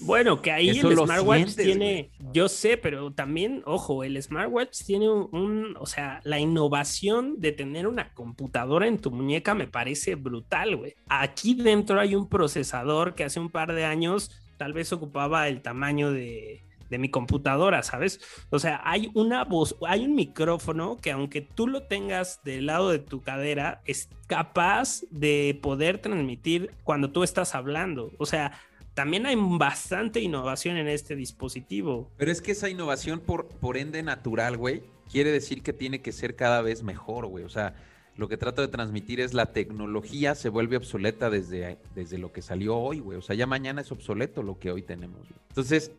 bueno, 0.00 0.40
que 0.40 0.50
ahí 0.50 0.70
el 0.70 0.96
smartwatch 0.96 1.54
tiene, 1.54 2.10
yo 2.32 2.48
sé, 2.48 2.76
pero 2.76 3.12
también, 3.12 3.62
ojo, 3.66 4.04
el 4.04 4.20
smartwatch 4.22 4.84
tiene 4.84 5.10
un, 5.10 5.76
o 5.78 5.86
sea, 5.86 6.20
la 6.24 6.38
innovación 6.38 7.40
de 7.40 7.52
tener 7.52 7.86
una 7.86 8.12
computadora 8.14 8.86
en 8.86 8.98
tu 8.98 9.10
muñeca 9.10 9.54
me 9.54 9.66
parece 9.66 10.14
brutal, 10.14 10.76
güey. 10.76 10.94
Aquí 11.08 11.54
dentro 11.54 12.00
hay 12.00 12.14
un 12.14 12.28
procesador 12.28 13.14
que 13.14 13.24
hace 13.24 13.40
un 13.40 13.50
par 13.50 13.74
de 13.74 13.84
años 13.84 14.30
tal 14.56 14.72
vez 14.72 14.92
ocupaba 14.92 15.48
el 15.48 15.62
tamaño 15.62 16.12
de, 16.12 16.62
de 16.90 16.98
mi 16.98 17.08
computadora, 17.08 17.82
¿sabes? 17.82 18.20
O 18.50 18.58
sea, 18.58 18.82
hay 18.84 19.10
una 19.14 19.44
voz, 19.44 19.76
hay 19.86 20.04
un 20.04 20.14
micrófono 20.14 20.98
que 21.00 21.12
aunque 21.12 21.40
tú 21.40 21.66
lo 21.66 21.84
tengas 21.84 22.42
del 22.42 22.66
lado 22.66 22.90
de 22.90 22.98
tu 22.98 23.22
cadera, 23.22 23.80
es 23.86 24.10
capaz 24.26 25.02
de 25.10 25.58
poder 25.62 25.98
transmitir 25.98 26.72
cuando 26.84 27.10
tú 27.10 27.22
estás 27.22 27.54
hablando. 27.54 28.10
O 28.18 28.26
sea, 28.26 28.52
también 29.00 29.24
hay 29.24 29.34
bastante 29.34 30.20
innovación 30.20 30.76
en 30.76 30.86
este 30.86 31.16
dispositivo. 31.16 32.10
Pero 32.18 32.30
es 32.30 32.42
que 32.42 32.52
esa 32.52 32.68
innovación 32.68 33.18
por, 33.18 33.46
por 33.46 33.78
ende 33.78 34.02
natural, 34.02 34.58
güey, 34.58 34.82
quiere 35.10 35.32
decir 35.32 35.62
que 35.62 35.72
tiene 35.72 36.02
que 36.02 36.12
ser 36.12 36.36
cada 36.36 36.60
vez 36.60 36.82
mejor, 36.82 37.26
güey. 37.26 37.44
O 37.44 37.48
sea, 37.48 37.74
lo 38.16 38.28
que 38.28 38.36
trato 38.36 38.60
de 38.60 38.68
transmitir 38.68 39.18
es 39.20 39.32
la 39.32 39.54
tecnología 39.54 40.34
se 40.34 40.50
vuelve 40.50 40.76
obsoleta 40.76 41.30
desde, 41.30 41.78
desde 41.94 42.18
lo 42.18 42.30
que 42.30 42.42
salió 42.42 42.76
hoy, 42.76 43.00
güey. 43.00 43.16
O 43.16 43.22
sea, 43.22 43.34
ya 43.34 43.46
mañana 43.46 43.80
es 43.80 43.90
obsoleto 43.90 44.42
lo 44.42 44.58
que 44.58 44.70
hoy 44.70 44.82
tenemos. 44.82 45.26
Entonces, 45.48 45.92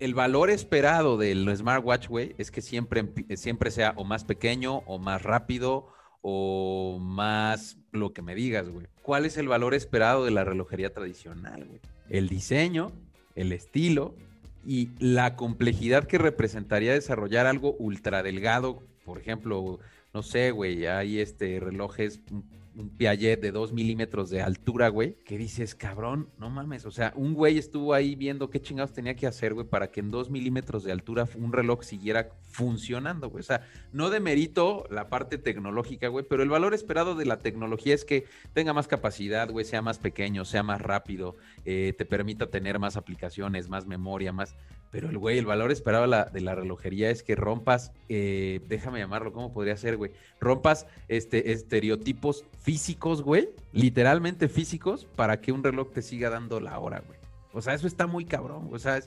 el 0.00 0.14
valor 0.14 0.50
esperado 0.50 1.18
del 1.18 1.56
smartwatch, 1.56 2.08
güey, 2.08 2.34
es 2.38 2.50
que 2.50 2.60
siempre, 2.60 3.08
siempre 3.36 3.70
sea 3.70 3.94
o 3.94 4.02
más 4.02 4.24
pequeño 4.24 4.78
o 4.78 4.98
más 4.98 5.22
rápido 5.22 5.86
o 6.22 6.98
más 7.00 7.78
lo 7.92 8.12
que 8.12 8.22
me 8.22 8.34
digas, 8.34 8.68
güey. 8.68 8.88
¿Cuál 9.02 9.26
es 9.26 9.36
el 9.36 9.46
valor 9.46 9.74
esperado 9.74 10.24
de 10.24 10.32
la 10.32 10.42
relojería 10.42 10.92
tradicional, 10.92 11.66
güey? 11.66 11.80
El 12.10 12.28
diseño, 12.28 12.92
el 13.34 13.52
estilo 13.52 14.14
y 14.64 14.90
la 14.98 15.36
complejidad 15.36 16.04
que 16.04 16.18
representaría 16.18 16.92
desarrollar 16.92 17.46
algo 17.46 17.74
ultra 17.78 18.22
delgado, 18.22 18.82
por 19.04 19.18
ejemplo, 19.18 19.78
no 20.12 20.22
sé, 20.22 20.50
güey, 20.50 20.86
hay 20.86 21.20
este 21.20 21.60
relojes 21.60 22.20
un 22.76 22.90
Piaget 22.90 23.40
de 23.40 23.52
2 23.52 23.72
milímetros 23.72 24.28
de 24.30 24.42
altura, 24.42 24.88
güey, 24.88 25.16
que 25.24 25.38
dices, 25.38 25.74
cabrón, 25.74 26.28
no 26.38 26.50
mames, 26.50 26.84
o 26.84 26.90
sea, 26.90 27.12
un 27.16 27.34
güey 27.34 27.58
estuvo 27.58 27.94
ahí 27.94 28.14
viendo 28.14 28.50
qué 28.50 28.60
chingados 28.60 28.92
tenía 28.92 29.16
que 29.16 29.26
hacer, 29.26 29.54
güey, 29.54 29.66
para 29.66 29.90
que 29.90 30.00
en 30.00 30.10
2 30.10 30.30
milímetros 30.30 30.84
de 30.84 30.92
altura 30.92 31.26
un 31.36 31.52
reloj 31.52 31.82
siguiera 31.82 32.30
funcionando, 32.50 33.30
güey. 33.30 33.40
O 33.40 33.44
sea, 33.44 33.66
no 33.92 34.10
demerito 34.10 34.84
la 34.90 35.08
parte 35.08 35.38
tecnológica, 35.38 36.08
güey, 36.08 36.24
pero 36.28 36.42
el 36.42 36.50
valor 36.50 36.74
esperado 36.74 37.14
de 37.14 37.24
la 37.24 37.38
tecnología 37.38 37.94
es 37.94 38.04
que 38.04 38.26
tenga 38.52 38.74
más 38.74 38.88
capacidad, 38.88 39.50
güey, 39.50 39.64
sea 39.64 39.80
más 39.80 39.98
pequeño, 39.98 40.44
sea 40.44 40.62
más 40.62 40.80
rápido, 40.80 41.36
eh, 41.64 41.94
te 41.96 42.04
permita 42.04 42.50
tener 42.50 42.78
más 42.78 42.96
aplicaciones, 42.96 43.68
más 43.68 43.86
memoria, 43.86 44.32
más... 44.32 44.54
Pero 44.90 45.10
el 45.10 45.18
güey, 45.18 45.38
el 45.38 45.46
valor 45.46 45.72
esperado 45.72 46.04
de 46.04 46.40
la, 46.40 46.54
relojería 46.54 47.10
es 47.10 47.22
que 47.22 47.34
rompas, 47.34 47.92
eh, 48.08 48.60
déjame 48.68 48.98
llamarlo, 48.98 49.32
¿cómo 49.32 49.52
podría 49.52 49.76
ser, 49.76 49.96
güey? 49.96 50.12
Rompas 50.40 50.86
este, 51.08 51.52
estereotipos 51.52 52.44
físicos, 52.60 53.22
güey, 53.22 53.50
literalmente 53.72 54.48
físicos, 54.48 55.04
para 55.04 55.40
que 55.40 55.52
un 55.52 55.62
reloj 55.62 55.90
te 55.92 56.02
siga 56.02 56.30
dando 56.30 56.60
la 56.60 56.78
hora, 56.78 57.02
güey. 57.06 57.18
O 57.52 57.62
sea, 57.62 57.74
eso 57.74 57.86
está 57.86 58.06
muy 58.06 58.26
cabrón, 58.26 58.68
o 58.70 58.78
sea, 58.78 59.00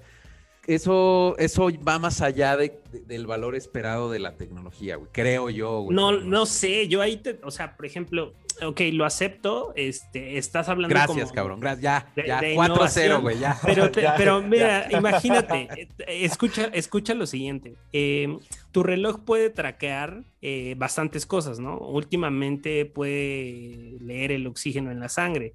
eso, 0.69 1.35
eso 1.37 1.69
va 1.87 1.99
más 1.99 2.21
allá 2.21 2.55
de, 2.55 2.79
del 3.07 3.25
valor 3.25 3.55
esperado 3.55 4.11
de 4.11 4.19
la 4.19 4.35
tecnología, 4.37 4.97
güey, 4.97 5.09
creo 5.11 5.49
yo, 5.49 5.81
güey. 5.81 5.95
No, 5.95 6.11
no 6.11 6.45
sé, 6.45 6.87
yo 6.87 7.01
ahí, 7.01 7.17
te, 7.17 7.39
o 7.43 7.51
sea, 7.51 7.75
por 7.75 7.85
ejemplo, 7.85 8.33
ok, 8.61 8.81
lo 8.93 9.05
acepto, 9.05 9.73
este, 9.75 10.37
estás 10.37 10.69
hablando 10.69 10.93
Gracias, 10.93 11.31
cabrón, 11.31 11.59
gracias, 11.59 12.05
ya, 12.15 12.23
ya, 12.25 12.41
4-0, 12.41 13.21
güey, 13.21 13.39
ya. 13.39 13.59
Pero, 13.65 13.89
pero 14.17 14.41
mira, 14.41 14.87
imagínate, 14.97 15.87
escucha, 16.07 16.65
escucha 16.73 17.15
lo 17.15 17.25
siguiente, 17.25 17.75
eh, 17.91 18.37
tu 18.71 18.83
reloj 18.83 19.19
puede 19.25 19.49
traquear 19.49 20.23
eh, 20.41 20.75
bastantes 20.77 21.25
cosas, 21.25 21.59
¿no? 21.59 21.77
Últimamente 21.79 22.85
puede 22.85 23.97
leer 24.01 24.31
el 24.31 24.45
oxígeno 24.47 24.91
en 24.91 24.99
la 24.99 25.09
sangre. 25.09 25.53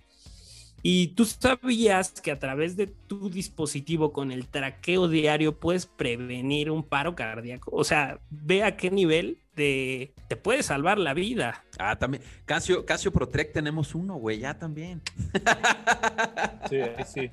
Y 0.86 1.08
tú 1.08 1.24
sabías 1.24 2.10
que 2.10 2.30
a 2.30 2.38
través 2.38 2.76
de 2.76 2.86
tu 2.86 3.30
dispositivo 3.30 4.12
con 4.12 4.30
el 4.30 4.46
traqueo 4.46 5.08
diario 5.08 5.58
puedes 5.58 5.86
prevenir 5.86 6.70
un 6.70 6.82
paro 6.82 7.14
cardíaco. 7.14 7.70
O 7.72 7.84
sea, 7.84 8.20
ve 8.28 8.62
a 8.62 8.76
qué 8.76 8.90
nivel 8.90 9.38
de, 9.56 10.12
te 10.28 10.36
puede 10.36 10.62
salvar 10.62 10.98
la 10.98 11.14
vida. 11.14 11.64
Ah, 11.78 11.96
también. 11.96 12.22
Casio, 12.44 12.84
Casio 12.84 13.14
Protrek 13.14 13.54
tenemos 13.54 13.94
uno, 13.94 14.16
güey, 14.16 14.40
ya 14.40 14.58
también. 14.58 15.00
Sí, 16.68 16.80
sí. 17.06 17.30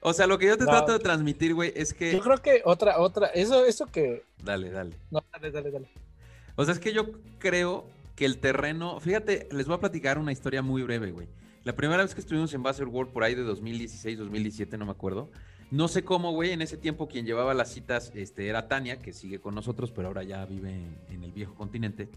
O 0.00 0.12
sea, 0.12 0.28
lo 0.28 0.38
que 0.38 0.46
yo 0.46 0.56
te 0.56 0.64
trato 0.64 0.92
de 0.92 1.00
transmitir, 1.00 1.54
güey, 1.54 1.72
es 1.74 1.92
que. 1.92 2.12
Yo 2.12 2.20
creo 2.20 2.36
que 2.38 2.62
otra, 2.64 3.00
otra, 3.00 3.28
eso, 3.28 3.64
eso 3.64 3.86
que. 3.86 4.22
Dale, 4.40 4.70
dale. 4.70 4.94
No, 5.10 5.24
dale, 5.32 5.50
dale, 5.50 5.70
dale. 5.72 5.88
O 6.54 6.64
sea, 6.64 6.72
es 6.74 6.78
que 6.78 6.92
yo 6.92 7.10
creo 7.40 7.88
que 8.14 8.26
el 8.26 8.38
terreno. 8.38 9.00
Fíjate, 9.00 9.48
les 9.50 9.66
voy 9.66 9.74
a 9.74 9.80
platicar 9.80 10.18
una 10.18 10.30
historia 10.30 10.62
muy 10.62 10.82
breve, 10.82 11.10
güey. 11.10 11.26
La 11.64 11.74
primera 11.74 12.02
vez 12.02 12.14
que 12.14 12.20
estuvimos 12.20 12.52
en 12.52 12.62
Basel 12.62 12.88
World 12.88 13.10
por 13.10 13.24
ahí 13.24 13.34
de 13.34 13.42
2016, 13.42 14.18
2017, 14.18 14.76
no 14.76 14.84
me 14.84 14.92
acuerdo. 14.92 15.30
No 15.70 15.88
sé 15.88 16.04
cómo, 16.04 16.30
güey, 16.32 16.50
en 16.50 16.60
ese 16.60 16.76
tiempo 16.76 17.08
quien 17.08 17.24
llevaba 17.24 17.54
las 17.54 17.72
citas 17.72 18.12
este, 18.14 18.48
era 18.48 18.68
Tania, 18.68 18.98
que 19.00 19.14
sigue 19.14 19.40
con 19.40 19.54
nosotros, 19.54 19.90
pero 19.90 20.08
ahora 20.08 20.22
ya 20.22 20.44
vive 20.44 20.74
en, 21.08 21.24
el 21.24 21.32
viejo 21.32 21.54
continente. 21.54 22.10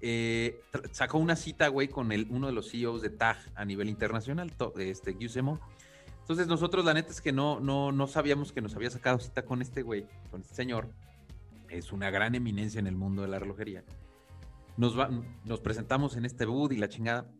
Eh, 0.00 0.62
sacó 0.92 1.18
una 1.18 1.36
cita, 1.36 1.68
güey, 1.68 1.88
con 1.88 2.10
el, 2.10 2.26
uno 2.30 2.46
de 2.46 2.54
los 2.54 2.70
CEOs 2.70 3.02
de 3.02 3.10
TAG 3.10 3.36
a 3.54 3.66
nivel 3.66 3.90
internacional, 3.90 4.50
este, 4.78 5.14
Giusemo 5.14 5.60
Entonces 6.22 6.46
nosotros 6.46 6.82
la 6.82 6.94
neta 6.94 7.10
es 7.10 7.20
que 7.20 7.32
no, 7.32 7.60
no, 7.60 7.92
no 7.92 8.06
sabíamos 8.06 8.50
que 8.50 8.62
nos 8.62 8.74
había 8.74 8.88
sacado 8.88 9.18
cita 9.18 9.44
con 9.44 9.60
este 9.60 9.82
güey, 9.82 10.06
con 10.30 10.40
este 10.40 10.54
señor. 10.54 10.88
Es 11.68 11.92
una 11.92 12.10
gran 12.10 12.34
eminencia 12.34 12.78
en 12.78 12.86
el 12.86 12.96
mundo 12.96 13.20
de 13.20 13.28
la 13.28 13.38
relojería. 13.38 13.84
Nos, 14.78 14.98
va, 14.98 15.10
nos 15.44 15.60
presentamos 15.60 16.16
en 16.16 16.24
este 16.24 16.46
booth 16.46 16.72
y 16.72 16.78
la 16.78 16.88
chingada. 16.88 17.30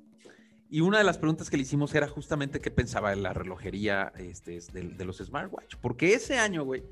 Y 0.71 0.83
una 0.83 0.99
de 0.99 1.05
las 1.05 1.19
preguntas 1.19 1.51
que 1.51 1.57
le 1.57 1.65
hicimos 1.65 1.93
era 1.95 2.07
justamente 2.07 2.61
qué 2.61 2.71
pensaba 2.71 3.11
de 3.11 3.17
la 3.17 3.33
relojería 3.33 4.13
este, 4.17 4.61
de, 4.73 5.05
los 5.05 5.19
smartwatch. 5.19 5.75
Porque 5.81 6.15
ese 6.15 6.39
año, 6.39 6.63
güey, 6.63 6.85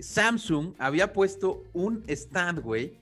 Samsung 0.00 0.72
había 0.78 1.12
puesto 1.12 1.62
un 1.74 2.02
stand, 2.08 2.60
güey, 2.60 2.94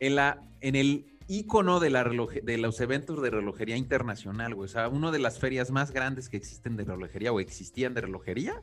en, 0.00 0.18
en 0.62 0.76
el 0.76 1.04
ícono 1.28 1.78
de, 1.78 1.90
la 1.90 2.04
de 2.04 2.58
los 2.58 2.80
eventos 2.80 3.20
de 3.20 3.30
relojería 3.30 3.76
internacional, 3.76 4.54
güey. 4.54 4.64
O 4.64 4.68
sea, 4.68 4.88
una 4.88 5.10
de 5.10 5.18
las 5.18 5.38
ferias 5.38 5.70
más 5.70 5.90
grandes 5.90 6.30
que 6.30 6.38
existen 6.38 6.74
de 6.76 6.84
relojería 6.84 7.30
o 7.30 7.38
existían 7.38 7.92
de 7.92 8.00
relojería. 8.00 8.62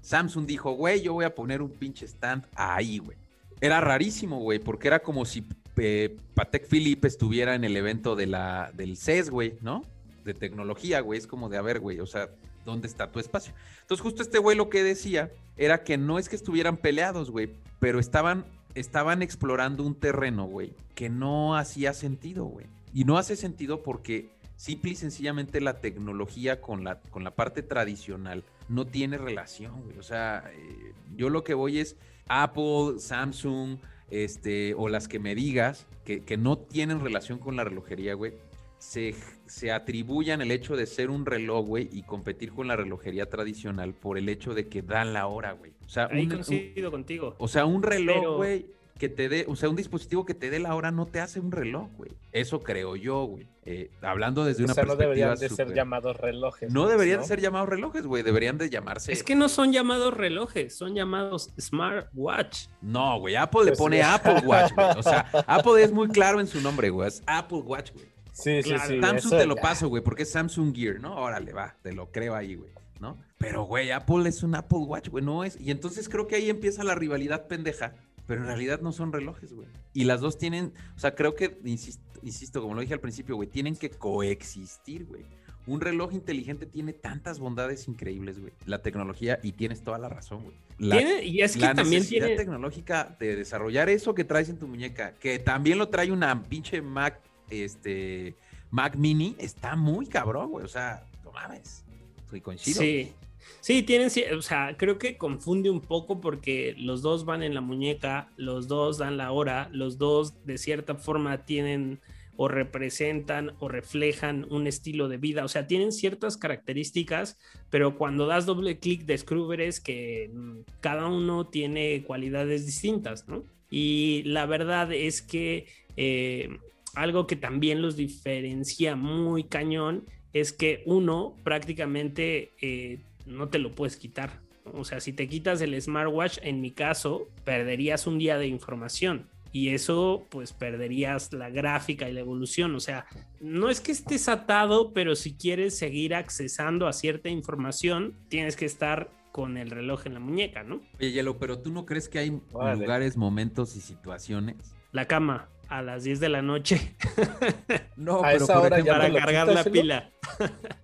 Samsung 0.00 0.46
dijo, 0.46 0.72
güey, 0.72 1.02
yo 1.02 1.12
voy 1.12 1.26
a 1.26 1.34
poner 1.34 1.60
un 1.60 1.70
pinche 1.70 2.06
stand 2.06 2.46
ahí, 2.54 2.98
güey. 2.98 3.18
Era 3.60 3.82
rarísimo, 3.82 4.40
güey, 4.40 4.58
porque 4.58 4.88
era 4.88 5.00
como 5.00 5.26
si 5.26 5.44
eh, 5.76 6.16
Patek 6.32 6.66
Philippe 6.66 7.06
estuviera 7.06 7.54
en 7.54 7.64
el 7.64 7.76
evento 7.76 8.16
de 8.16 8.26
la, 8.26 8.72
del 8.74 8.96
CES, 8.96 9.28
güey, 9.28 9.58
¿no? 9.60 9.84
De 10.30 10.38
tecnología, 10.38 11.00
güey. 11.00 11.18
Es 11.18 11.26
como 11.26 11.48
de, 11.48 11.56
a 11.56 11.62
ver, 11.62 11.80
güey, 11.80 11.98
o 11.98 12.06
sea, 12.06 12.30
¿dónde 12.64 12.86
está 12.86 13.10
tu 13.10 13.18
espacio? 13.18 13.52
Entonces, 13.80 14.00
justo 14.00 14.22
este 14.22 14.38
güey 14.38 14.56
lo 14.56 14.70
que 14.70 14.84
decía 14.84 15.32
era 15.56 15.82
que 15.82 15.98
no 15.98 16.20
es 16.20 16.28
que 16.28 16.36
estuvieran 16.36 16.76
peleados, 16.76 17.32
güey, 17.32 17.50
pero 17.80 17.98
estaban, 17.98 18.44
estaban 18.76 19.22
explorando 19.22 19.82
un 19.82 19.96
terreno, 19.96 20.44
güey, 20.44 20.72
que 20.94 21.08
no 21.08 21.56
hacía 21.56 21.94
sentido, 21.94 22.44
güey. 22.44 22.66
Y 22.94 23.04
no 23.04 23.18
hace 23.18 23.34
sentido 23.34 23.82
porque 23.82 24.30
simple 24.54 24.92
y 24.92 24.94
sencillamente 24.94 25.60
la 25.60 25.80
tecnología 25.80 26.60
con 26.60 26.84
la, 26.84 27.00
con 27.00 27.24
la 27.24 27.32
parte 27.32 27.64
tradicional 27.64 28.44
no 28.68 28.86
tiene 28.86 29.18
relación, 29.18 29.82
güey. 29.82 29.98
O 29.98 30.04
sea, 30.04 30.44
eh, 30.52 30.92
yo 31.16 31.28
lo 31.28 31.42
que 31.42 31.54
voy 31.54 31.80
es 31.80 31.96
Apple, 32.28 33.00
Samsung, 33.00 33.78
este, 34.10 34.74
o 34.74 34.88
las 34.88 35.08
que 35.08 35.18
me 35.18 35.34
digas 35.34 35.88
que, 36.04 36.20
que 36.22 36.36
no 36.36 36.56
tienen 36.56 37.00
relación 37.00 37.40
con 37.40 37.56
la 37.56 37.64
relojería, 37.64 38.14
güey 38.14 38.34
se, 38.80 39.14
se, 39.46 39.70
atribuyan 39.70 40.40
el 40.40 40.50
hecho 40.50 40.74
de 40.74 40.86
ser 40.86 41.10
un 41.10 41.26
reloj, 41.26 41.66
güey, 41.66 41.88
y 41.92 42.02
competir 42.02 42.50
con 42.52 42.66
la 42.66 42.76
relojería 42.76 43.26
tradicional 43.26 43.92
por 43.94 44.16
el 44.16 44.28
hecho 44.28 44.54
de 44.54 44.68
que 44.68 44.80
dan 44.82 45.12
la 45.12 45.26
hora, 45.26 45.52
güey. 45.52 45.72
O 45.84 45.88
sea, 45.88 46.08
Ahí 46.10 46.24
un, 46.24 46.30
coincido 46.30 46.90
contigo. 46.90 47.36
O 47.38 47.46
sea, 47.46 47.66
un 47.66 47.82
reloj, 47.82 48.38
güey, 48.38 48.66
que 48.98 49.10
te 49.10 49.28
dé, 49.28 49.44
o 49.48 49.54
sea, 49.54 49.68
un 49.68 49.76
dispositivo 49.76 50.24
que 50.24 50.34
te 50.34 50.50
dé 50.50 50.60
la 50.60 50.74
hora 50.74 50.90
no 50.90 51.06
te 51.06 51.20
hace 51.20 51.40
un 51.40 51.52
reloj, 51.52 51.88
güey. 51.96 52.10
Eso 52.32 52.62
creo 52.62 52.96
yo, 52.96 53.24
güey. 53.24 53.46
Eh, 53.66 53.90
hablando 54.00 54.44
desde 54.44 54.64
una 54.64 54.74
perspectiva. 54.74 54.96
No 54.96 55.00
deberían 55.02 55.38
de 55.38 55.48
ser 55.50 55.74
llamados 55.74 56.16
relojes. 56.16 56.72
No 56.72 56.88
deberían 56.88 57.20
de 57.20 57.26
ser 57.26 57.40
llamados 57.40 57.68
relojes, 57.68 58.06
güey. 58.06 58.22
Deberían 58.22 58.56
de 58.56 58.70
llamarse. 58.70 59.12
Es 59.12 59.22
que 59.22 59.34
no 59.34 59.50
son 59.50 59.72
llamados 59.72 60.14
relojes, 60.14 60.74
son 60.76 60.94
llamados 60.94 61.50
smartwatch. 61.60 62.68
No, 62.80 63.18
güey. 63.20 63.36
Apple 63.36 63.64
le 63.64 63.70
pues 63.72 63.78
pone 63.78 64.02
Apple 64.02 64.40
Watch, 64.44 64.72
güey. 64.74 64.88
O 64.96 65.02
sea, 65.02 65.30
Apple 65.46 65.82
es 65.82 65.92
muy 65.92 66.08
claro 66.08 66.40
en 66.40 66.46
su 66.46 66.60
nombre, 66.60 66.90
güey. 66.90 67.08
Es 67.08 67.22
Apple 67.26 67.58
Watch, 67.58 67.92
güey. 67.92 68.06
Sí, 68.42 68.62
sí, 68.62 68.74
sí. 68.86 69.00
Samsung 69.00 69.38
te 69.38 69.46
lo 69.46 69.56
paso, 69.56 69.88
güey, 69.88 70.02
porque 70.02 70.22
es 70.24 70.30
Samsung 70.30 70.74
Gear, 70.74 71.00
¿no? 71.00 71.16
Órale, 71.16 71.52
va, 71.52 71.76
te 71.82 71.92
lo 71.92 72.10
creo 72.10 72.34
ahí, 72.34 72.54
güey, 72.54 72.70
¿no? 73.00 73.18
Pero, 73.38 73.64
güey, 73.64 73.90
Apple 73.90 74.28
es 74.28 74.42
un 74.42 74.54
Apple 74.54 74.78
Watch, 74.78 75.08
güey, 75.08 75.24
no 75.24 75.44
es. 75.44 75.58
Y 75.60 75.70
entonces 75.70 76.08
creo 76.08 76.26
que 76.26 76.36
ahí 76.36 76.50
empieza 76.50 76.84
la 76.84 76.94
rivalidad 76.94 77.46
pendeja, 77.46 77.94
pero 78.26 78.42
en 78.42 78.46
realidad 78.46 78.80
no 78.80 78.92
son 78.92 79.12
relojes, 79.12 79.52
güey. 79.52 79.68
Y 79.92 80.04
las 80.04 80.20
dos 80.20 80.38
tienen, 80.38 80.72
o 80.96 80.98
sea, 80.98 81.14
creo 81.14 81.34
que, 81.34 81.58
insisto, 81.64 82.02
insisto 82.22 82.60
como 82.60 82.74
lo 82.74 82.80
dije 82.80 82.94
al 82.94 83.00
principio, 83.00 83.36
güey, 83.36 83.48
tienen 83.48 83.76
que 83.76 83.90
coexistir, 83.90 85.06
güey. 85.06 85.24
Un 85.66 85.80
reloj 85.80 86.14
inteligente 86.14 86.66
tiene 86.66 86.92
tantas 86.92 87.38
bondades 87.38 87.86
increíbles, 87.86 88.40
güey. 88.40 88.52
La 88.66 88.82
tecnología, 88.82 89.38
y 89.42 89.52
tienes 89.52 89.82
toda 89.82 89.98
la 89.98 90.08
razón, 90.08 90.42
güey. 90.42 90.56
¿Tiene? 90.78 91.24
Y 91.24 91.42
es 91.42 91.54
que 91.54 91.60
la 91.60 91.74
también 91.74 92.00
necesidad 92.00 92.26
tiene... 92.26 92.42
tecnológica 92.42 93.16
de 93.20 93.36
desarrollar 93.36 93.88
eso 93.90 94.14
que 94.14 94.24
traes 94.24 94.48
en 94.48 94.58
tu 94.58 94.66
muñeca, 94.66 95.12
que 95.12 95.38
también 95.38 95.78
lo 95.78 95.88
trae 95.88 96.10
una 96.10 96.42
pinche 96.42 96.80
Mac 96.80 97.20
este 97.50 98.34
Mac 98.70 98.96
Mini 98.96 99.36
está 99.38 99.76
muy 99.76 100.06
cabrón, 100.06 100.50
güey. 100.50 100.64
O 100.64 100.68
sea, 100.68 101.04
no 101.24 101.32
mames. 101.32 101.84
Estoy 102.24 102.40
coincido. 102.40 102.80
Sí. 102.80 103.12
Sí, 103.60 103.82
tienen, 103.82 104.10
o 104.36 104.42
sea, 104.42 104.76
creo 104.76 104.98
que 104.98 105.16
confunde 105.16 105.70
un 105.70 105.80
poco 105.80 106.20
porque 106.20 106.74
los 106.78 107.02
dos 107.02 107.24
van 107.24 107.42
en 107.42 107.54
la 107.54 107.60
muñeca, 107.60 108.28
los 108.36 108.68
dos 108.68 108.98
dan 108.98 109.16
la 109.16 109.32
hora, 109.32 109.68
los 109.72 109.98
dos 109.98 110.44
de 110.46 110.56
cierta 110.56 110.94
forma 110.94 111.44
tienen 111.44 112.00
o 112.36 112.48
representan 112.48 113.52
o 113.58 113.68
reflejan 113.68 114.46
un 114.50 114.66
estilo 114.66 115.08
de 115.08 115.18
vida, 115.18 115.44
o 115.44 115.48
sea, 115.48 115.66
tienen 115.66 115.92
ciertas 115.92 116.38
características, 116.38 117.38
pero 117.68 117.98
cuando 117.98 118.26
das 118.26 118.46
doble 118.46 118.78
clic 118.78 119.04
descubres 119.04 119.78
que 119.78 120.30
mm, 120.32 120.60
cada 120.80 121.06
uno 121.08 121.48
tiene 121.48 122.02
cualidades 122.02 122.64
distintas, 122.64 123.28
¿no? 123.28 123.44
Y 123.68 124.22
la 124.24 124.46
verdad 124.46 124.90
es 124.90 125.20
que 125.20 125.66
eh, 125.98 126.48
algo 126.94 127.26
que 127.26 127.36
también 127.36 127.82
los 127.82 127.96
diferencia 127.96 128.96
muy 128.96 129.44
cañón 129.44 130.04
es 130.32 130.52
que 130.52 130.82
uno 130.86 131.36
prácticamente 131.42 132.52
eh, 132.60 133.00
no 133.26 133.48
te 133.48 133.58
lo 133.58 133.74
puedes 133.74 133.96
quitar. 133.96 134.40
O 134.72 134.84
sea, 134.84 135.00
si 135.00 135.12
te 135.12 135.28
quitas 135.28 135.60
el 135.60 135.80
smartwatch, 135.80 136.38
en 136.42 136.60
mi 136.60 136.70
caso, 136.70 137.28
perderías 137.44 138.06
un 138.06 138.18
día 138.18 138.38
de 138.38 138.46
información. 138.46 139.28
Y 139.52 139.70
eso, 139.70 140.26
pues, 140.30 140.52
perderías 140.52 141.32
la 141.32 141.50
gráfica 141.50 142.08
y 142.08 142.12
la 142.12 142.20
evolución. 142.20 142.74
O 142.76 142.80
sea, 142.80 143.06
no 143.40 143.68
es 143.68 143.80
que 143.80 143.90
estés 143.90 144.28
atado, 144.28 144.92
pero 144.92 145.16
si 145.16 145.34
quieres 145.34 145.76
seguir 145.76 146.14
accesando 146.14 146.86
a 146.86 146.92
cierta 146.92 147.28
información, 147.28 148.14
tienes 148.28 148.54
que 148.54 148.66
estar 148.66 149.10
con 149.32 149.56
el 149.56 149.70
reloj 149.70 150.06
en 150.06 150.14
la 150.14 150.20
muñeca, 150.20 150.62
¿no? 150.62 150.80
Oye, 150.98 151.12
Yelo, 151.12 151.38
pero 151.38 151.58
tú 151.58 151.72
no 151.72 151.84
crees 151.84 152.08
que 152.08 152.20
hay 152.20 152.40
lugares, 152.52 153.16
momentos 153.16 153.76
y 153.76 153.80
situaciones? 153.80 154.56
La 154.92 155.06
cama 155.06 155.48
a 155.70 155.82
las 155.82 156.02
10 156.04 156.20
de 156.20 156.28
la 156.28 156.42
noche. 156.42 156.96
No, 157.96 158.22
pero 158.22 158.46
para 158.46 158.82
cargar 159.12 159.48
la 159.48 159.62
pila. 159.62 160.10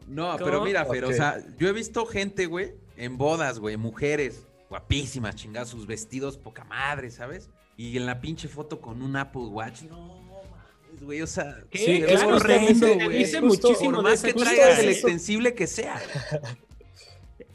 No, 0.07 0.37
pero 0.37 0.63
mira, 0.63 0.87
pero, 0.87 1.09
o 1.09 1.13
sea, 1.15 1.39
yo 1.57 1.67
he 1.67 1.73
visto 1.73 2.05
gente, 2.05 2.45
güey, 2.45 2.75
en 2.99 3.17
bodas, 3.17 3.59
güey, 3.59 3.79
mujeres 3.79 4.47
guapísimas, 4.69 5.35
chingadas, 5.35 5.71
sus 5.71 5.87
vestidos 5.87 6.37
poca 6.37 6.65
madre, 6.65 7.11
¿sabes? 7.11 7.49
Y 7.79 7.97
en 7.97 8.05
la 8.05 8.21
pinche 8.21 8.49
foto 8.49 8.83
con 8.83 9.01
un 9.01 9.17
Apple 9.17 9.47
Watch, 9.47 9.83
no 9.85 10.21
mames, 10.25 11.03
güey, 11.03 11.23
o 11.23 11.27
sea, 11.27 11.57
sí, 11.73 12.05
es 12.07 12.23
horrendo, 12.23 12.87
güey. 12.87 13.19
Dice 13.19 13.41
muchísimo 13.41 13.95
por 13.95 14.03
más 14.03 14.23
que 14.23 14.35
traigas 14.35 14.79
el 14.79 14.91
extensible 14.91 15.55
que 15.55 15.67
sea. 15.67 15.99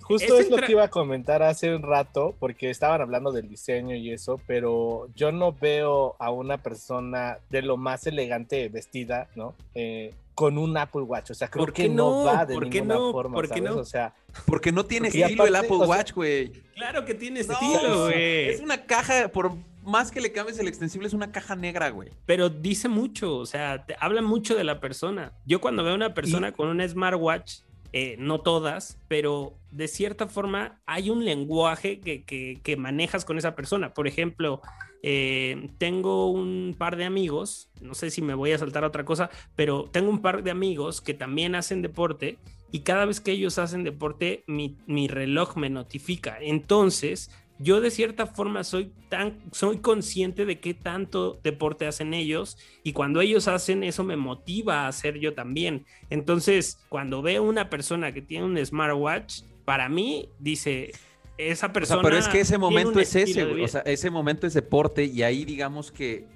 Justo 0.01 0.37
es, 0.37 0.49
lo 0.49 0.57
que 0.57 0.71
iba 0.71 0.83
a 0.83 0.89
comentar 0.89 1.43
hace 1.43 1.73
un 1.73 1.83
rato, 1.83 2.35
porque 2.39 2.69
estaban 2.69 3.01
hablando 3.01 3.31
del 3.31 3.47
diseño 3.47 3.95
y 3.95 4.11
eso, 4.11 4.39
pero 4.47 5.07
yo 5.15 5.31
no 5.31 5.53
veo 5.53 6.15
a 6.19 6.31
una 6.31 6.57
persona 6.57 7.37
de 7.49 7.61
lo 7.61 7.77
más 7.77 8.07
elegante 8.07 8.67
vestida, 8.69 9.29
¿no? 9.35 9.55
Eh, 9.73 10.13
con 10.33 10.57
un 10.57 10.75
Apple 10.77 11.01
Watch, 11.01 11.31
o 11.31 11.33
sea, 11.33 11.49
creo 11.49 11.67
que 11.67 11.87
no, 11.87 12.23
va 12.23 12.45
de 12.45 12.57
ninguna 12.57 12.95
forma, 12.95 13.35
¿Por 13.35 13.49
qué 13.49 13.61
no? 13.61 13.75
O 13.75 13.85
sea, 13.85 14.13
porque 14.45 14.71
no 14.71 14.85
tiene 14.85 15.09
estilo 15.09 15.45
el 15.45 15.55
Apple 15.55 15.77
Watch, 15.77 16.13
güey. 16.13 16.51
claro 16.73 17.05
que 17.05 17.13
tiene 17.13 17.41
estilo, 17.41 18.05
güey. 18.05 18.49
es 18.49 18.61
una 18.61 18.85
caja, 18.85 19.27
por 19.27 19.51
más 19.83 20.11
que 20.11 20.21
le 20.21 20.31
cambies 20.31 20.59
el 20.59 20.67
extensible, 20.67 21.07
es 21.07 21.13
una 21.13 21.31
caja 21.31 21.55
negra, 21.55 21.89
güey. 21.89 22.09
Pero 22.25 22.49
dice 22.49 22.87
mucho, 22.87 23.37
o 23.37 23.45
sea, 23.45 23.85
te 23.85 23.95
habla 23.99 24.21
mucho 24.21 24.55
de 24.55 24.63
la 24.63 24.79
persona. 24.79 25.33
Yo 25.45 25.61
cuando 25.61 25.83
veo 25.83 25.93
a 25.93 25.95
una 25.95 26.13
persona 26.13 26.51
con 26.51 26.67
un 26.69 26.87
smartwatch, 26.87 27.59
eh, 27.93 28.15
no 28.19 28.39
todas, 28.39 28.97
pero 29.07 29.57
de 29.71 29.87
cierta 29.87 30.27
forma 30.27 30.81
hay 30.85 31.09
un 31.09 31.25
lenguaje 31.25 31.99
que, 31.99 32.75
manejas 32.77 33.25
con 33.25 33.37
esa 33.37 33.55
persona. 33.55 33.93
Por 33.93 34.07
ejemplo, 34.07 34.61
eh, 35.03 35.69
tengo 35.77 36.31
un 36.31 36.75
par 36.77 36.95
de 36.95 37.03
amigos, 37.03 37.69
no 37.81 37.93
sé 37.93 38.09
si 38.09 38.21
me 38.21 38.33
voy 38.33 38.53
a 38.53 38.57
saltar 38.57 38.85
a 38.85 38.87
otra 38.87 39.03
cosa, 39.03 39.29
pero 39.55 39.89
tengo 39.91 40.09
un 40.09 40.21
par 40.21 40.41
de 40.43 40.51
amigos 40.51 41.01
que 41.01 41.13
también 41.13 41.53
hacen 41.53 41.81
deporte 41.81 42.37
y 42.71 42.79
cada 42.79 43.05
vez 43.05 43.19
que 43.19 43.31
ellos 43.31 43.57
hacen 43.57 43.83
deporte, 43.83 44.45
mi, 44.47 44.77
mi 44.87 45.09
reloj 45.09 45.57
me 45.57 45.69
notifica. 45.69 46.37
Entonces, 46.39 47.29
yo 47.61 47.81
de 47.81 47.91
cierta 47.91 48.25
forma 48.25 48.63
soy 48.63 48.91
tan 49.09 49.39
soy 49.51 49.79
consciente 49.79 50.45
de 50.45 50.59
qué 50.59 50.73
tanto 50.73 51.39
deporte 51.43 51.87
hacen 51.87 52.13
ellos 52.13 52.57
y 52.83 52.93
cuando 52.93 53.21
ellos 53.21 53.47
hacen 53.47 53.83
eso 53.83 54.03
me 54.03 54.15
motiva 54.15 54.81
a 54.81 54.87
hacer 54.87 55.19
yo 55.19 55.33
también. 55.33 55.85
Entonces, 56.09 56.79
cuando 56.89 57.21
veo 57.21 57.43
una 57.43 57.69
persona 57.69 58.13
que 58.13 58.21
tiene 58.21 58.45
un 58.45 58.65
smartwatch, 58.65 59.43
para 59.65 59.89
mí 59.89 60.29
dice 60.39 60.91
esa 61.37 61.71
persona. 61.71 62.01
pero 62.01 62.17
es 62.17 62.27
que 62.27 62.41
ese 62.41 62.57
momento 62.57 62.99
es 62.99 63.15
ese, 63.15 63.43
o 63.43 63.67
sea, 63.67 63.81
ese 63.81 64.09
momento 64.09 64.47
es 64.47 64.53
deporte 64.53 65.05
y 65.05 65.23
ahí 65.23 65.45
digamos 65.45 65.91
que 65.91 66.27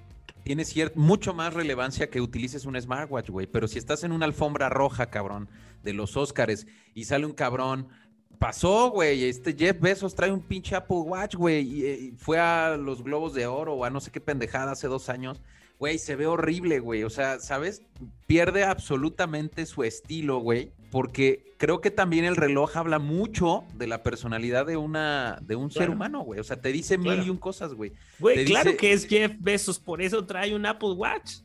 tiene 0.43 0.63
mucho 0.93 1.33
más 1.33 1.55
relevancia 1.55 2.09
que 2.11 2.21
utilices 2.21 2.65
un 2.65 2.79
smartwatch, 2.79 3.29
güey. 3.31 3.47
Pero 3.47 3.67
si 3.67 3.79
estás 3.79 4.03
en 4.03 4.11
una 4.11 4.25
alfombra 4.25 4.69
roja, 4.69 5.07
cabrón, 5.07 5.49
de 5.83 5.93
los 5.93 6.17
Óscares 6.17 6.67
y 6.93 7.05
sale 7.05 7.25
un 7.25 7.33
cabrón 7.33 7.88
pasó, 8.35 8.89
güey. 8.91 9.25
Este 9.25 9.55
Jeff 9.57 9.79
Bezos 9.79 10.15
trae 10.15 10.31
un 10.31 10.41
pinche 10.41 10.75
Apple 10.75 10.97
Watch, 10.97 11.35
güey. 11.35 11.61
Y, 11.61 11.85
eh, 11.85 12.13
fue 12.17 12.39
a 12.39 12.77
los 12.77 13.03
Globos 13.03 13.33
de 13.33 13.47
Oro 13.47 13.73
o 13.73 13.85
a 13.85 13.89
no 13.89 13.99
sé 13.99 14.11
qué 14.11 14.21
pendejada 14.21 14.71
hace 14.73 14.87
dos 14.87 15.09
años. 15.09 15.41
güey, 15.77 15.97
se 15.97 16.15
ve 16.15 16.25
horrible, 16.25 16.79
güey. 16.79 17.03
O 17.03 17.09
sea, 17.09 17.39
¿sabes? 17.39 17.81
Pierde 18.27 18.63
absolutamente 18.63 19.65
su 19.65 19.83
estilo, 19.83 20.39
güey. 20.39 20.71
Porque 20.89 21.53
creo 21.57 21.81
que 21.81 21.91
también 21.91 22.23
el 22.23 22.37
reloj 22.37 22.77
habla 22.77 22.99
mucho 22.99 23.65
de 23.73 23.87
la 23.87 24.01
personalidad 24.01 24.65
de 24.65 24.77
una 24.77 25.37
de 25.41 25.57
un 25.57 25.71
ser 25.71 25.89
humano, 25.89 26.21
güey. 26.21 26.39
O 26.39 26.43
sea, 26.43 26.61
te 26.61 26.71
dice 26.71 26.97
mil 26.97 27.21
y 27.25 27.29
un 27.29 27.37
cosas, 27.37 27.73
güey. 27.73 27.91
Güey, 28.19 28.45
claro 28.45 28.77
que 28.77 28.93
es 28.93 29.05
Jeff 29.05 29.33
Bezos, 29.39 29.79
por 29.79 30.01
eso 30.01 30.25
trae 30.25 30.55
un 30.55 30.65
Apple 30.65 30.93
Watch. 30.93 31.39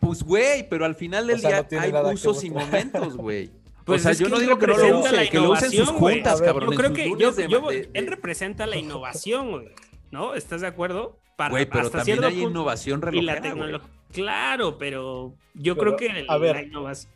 Pues, 0.00 0.22
güey, 0.22 0.68
pero 0.68 0.84
al 0.84 0.94
final 0.94 1.26
del 1.26 1.40
día 1.40 1.66
hay 1.78 1.92
usos 2.12 2.44
y 2.44 2.50
momentos, 2.50 3.16
güey. 3.16 3.50
Pues 3.84 4.06
o 4.06 4.12
sea, 4.12 4.12
yo 4.12 4.28
no 4.28 4.38
digo 4.38 4.58
que 4.58 4.66
no 4.66 4.76
lo 4.76 5.00
use, 5.00 5.28
que 5.28 5.38
lo 5.38 5.50
use 5.50 5.66
en 5.66 5.72
sus 5.72 5.88
juntas, 5.90 6.40
cabrón. 6.40 6.70
Yo 6.70 6.76
creo 6.76 6.92
que 6.92 7.12
yo, 7.48 7.70
él 7.70 8.06
representa 8.06 8.66
la 8.66 8.76
innovación, 8.76 9.50
güey. 9.50 9.68
¿No? 10.10 10.34
¿Estás 10.34 10.60
de 10.60 10.66
acuerdo? 10.66 11.18
Güey, 11.50 11.66
pero 11.66 11.90
también 11.90 12.22
hay 12.22 12.42
innovación 12.42 13.02
relojera, 13.02 13.22
y 13.22 13.26
la 13.26 13.40
tecnología. 13.40 13.88
Claro, 14.12 14.78
pero 14.78 15.34
yo 15.54 15.76
creo 15.76 15.96
que 15.96 16.08
la 16.08 16.62
innovación 16.62 17.10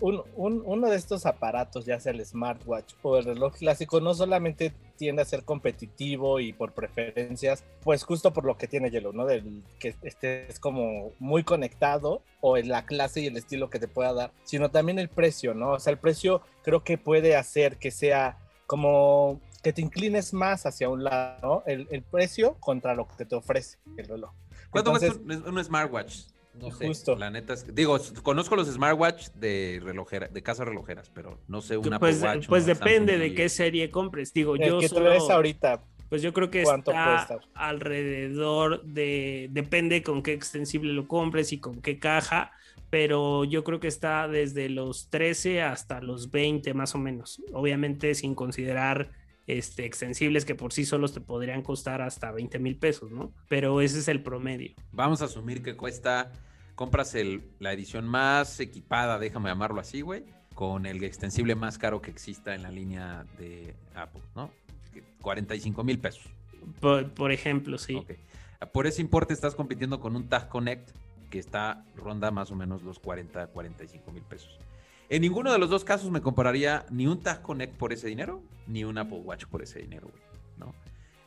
uno 0.00 0.90
de 0.90 0.96
estos 0.96 1.26
aparatos, 1.26 1.86
ya 1.86 1.98
sea 1.98 2.12
el 2.12 2.24
smartwatch 2.24 2.94
o 3.02 3.16
el 3.16 3.24
reloj 3.24 3.54
clásico, 3.56 4.00
no 4.00 4.14
solamente 4.14 4.72
tiende 4.96 5.22
a 5.22 5.24
ser 5.24 5.44
competitivo 5.44 6.40
y 6.40 6.52
por 6.52 6.72
preferencias, 6.72 7.64
pues 7.82 8.04
justo 8.04 8.32
por 8.32 8.44
lo 8.44 8.56
que 8.58 8.68
tiene 8.68 8.90
Yellow, 8.90 9.12
¿no? 9.12 9.26
Del 9.26 9.62
que 9.78 9.94
estés 10.02 10.58
como 10.60 11.12
muy 11.18 11.44
conectado 11.44 12.22
o 12.40 12.56
en 12.56 12.68
la 12.68 12.84
clase 12.84 13.20
y 13.20 13.26
el 13.26 13.36
estilo 13.36 13.70
que 13.70 13.78
te 13.78 13.88
pueda 13.88 14.12
dar, 14.12 14.32
sino 14.44 14.70
también 14.70 14.98
el 14.98 15.08
precio, 15.08 15.54
¿no? 15.54 15.72
O 15.72 15.78
sea, 15.78 15.92
el 15.92 15.98
precio 15.98 16.42
creo 16.62 16.82
que 16.84 16.98
puede 16.98 17.36
hacer 17.36 17.76
que 17.76 17.90
sea 17.90 18.38
como 18.66 19.40
que 19.62 19.72
te 19.72 19.82
inclines 19.82 20.32
más 20.32 20.66
hacia 20.66 20.88
un 20.88 21.04
lado, 21.04 21.38
¿no? 21.42 21.62
El, 21.66 22.02
precio 22.02 22.54
contra 22.60 22.94
lo 22.94 23.08
que 23.08 23.24
te 23.24 23.34
ofrece 23.34 23.78
el 23.96 24.06
reloj. 24.06 24.32
¿Cuánto 24.70 24.90
cuesta 24.90 25.12
un 25.26 25.64
smartwatch? 25.64 26.35
No 26.58 26.70
sé, 26.70 26.86
Justo. 26.86 27.16
la 27.16 27.30
neta 27.30 27.54
es 27.54 27.74
digo, 27.74 27.98
conozco 28.22 28.56
los 28.56 28.68
smartwatch 28.68 29.28
de 29.34 29.80
relojera, 29.82 30.28
de 30.28 30.42
casa 30.42 30.64
relojeras, 30.64 31.10
pero 31.10 31.38
no 31.48 31.60
sé 31.60 31.76
una 31.76 31.98
Pues, 31.98 32.22
Watch, 32.22 32.46
pues 32.48 32.66
depende 32.66 33.18
de 33.18 33.34
qué 33.34 33.48
serie 33.48 33.90
compres. 33.90 34.32
Digo, 34.32 34.56
yo 34.56 34.78
que 34.80 34.88
solo, 34.88 35.10
ahorita. 35.10 35.82
Pues 36.08 36.22
yo 36.22 36.32
creo 36.32 36.50
que 36.50 36.62
está 36.62 37.26
alrededor 37.54 38.84
de 38.84 39.48
depende 39.50 40.02
con 40.02 40.22
qué 40.22 40.32
extensible 40.32 40.92
lo 40.92 41.08
compres 41.08 41.52
y 41.52 41.58
con 41.58 41.82
qué 41.82 41.98
caja, 41.98 42.52
pero 42.90 43.44
yo 43.44 43.64
creo 43.64 43.80
que 43.80 43.88
está 43.88 44.28
desde 44.28 44.68
los 44.68 45.08
13 45.10 45.62
hasta 45.62 46.00
los 46.00 46.30
20 46.30 46.74
más 46.74 46.94
o 46.94 46.98
menos. 46.98 47.42
Obviamente 47.52 48.14
sin 48.14 48.34
considerar 48.36 49.10
este, 49.46 49.84
extensibles 49.84 50.44
que 50.44 50.54
por 50.54 50.72
sí 50.72 50.84
solos 50.84 51.12
te 51.12 51.20
podrían 51.20 51.62
costar 51.62 52.02
hasta 52.02 52.32
20 52.32 52.58
mil 52.58 52.76
pesos, 52.76 53.10
¿no? 53.10 53.32
Pero 53.48 53.80
ese 53.80 54.00
es 54.00 54.08
el 54.08 54.22
promedio. 54.22 54.74
Vamos 54.92 55.22
a 55.22 55.26
asumir 55.26 55.62
que 55.62 55.76
cuesta, 55.76 56.32
compras 56.76 57.14
el, 57.16 57.42
la 57.58 57.72
edición 57.72 58.06
más 58.06 58.60
equipada, 58.60 59.18
déjame 59.18 59.48
llamarlo 59.48 59.80
así, 59.80 60.02
güey, 60.02 60.24
con 60.54 60.86
el 60.86 61.02
extensible 61.02 61.56
más 61.56 61.78
caro 61.78 62.00
que 62.00 62.12
exista 62.12 62.54
en 62.54 62.62
la 62.62 62.70
línea 62.70 63.26
de 63.38 63.74
Apple, 63.94 64.22
¿no? 64.36 64.52
45 65.22 65.82
mil 65.82 65.98
pesos. 65.98 66.22
Por, 66.80 67.32
ejemplo, 67.32 67.78
sí. 67.78 68.06
Por 68.72 68.86
ese 68.86 69.00
importe 69.00 69.34
estás 69.34 69.54
compitiendo 69.54 70.00
con 70.00 70.14
un 70.14 70.28
Tag 70.28 70.48
Connect 70.48 70.90
que 71.30 71.38
está 71.38 71.84
ronda 71.96 72.30
más 72.30 72.50
o 72.50 72.54
menos 72.54 72.82
los 72.82 72.98
40, 73.00 73.48
45 73.48 74.12
mil 74.12 74.22
pesos. 74.22 74.58
En 75.08 75.22
ninguno 75.22 75.52
de 75.52 75.58
los 75.58 75.70
dos 75.70 75.84
casos 75.84 76.10
me 76.10 76.20
compraría 76.20 76.84
ni 76.90 77.06
un 77.06 77.20
Tag 77.20 77.42
Connect 77.42 77.76
por 77.76 77.92
ese 77.92 78.08
dinero, 78.08 78.42
ni 78.66 78.84
un 78.84 78.98
Apple 78.98 79.18
Watch 79.18 79.46
por 79.46 79.62
ese 79.62 79.80
dinero, 79.80 80.08
güey, 80.08 80.22
¿no? 80.58 80.74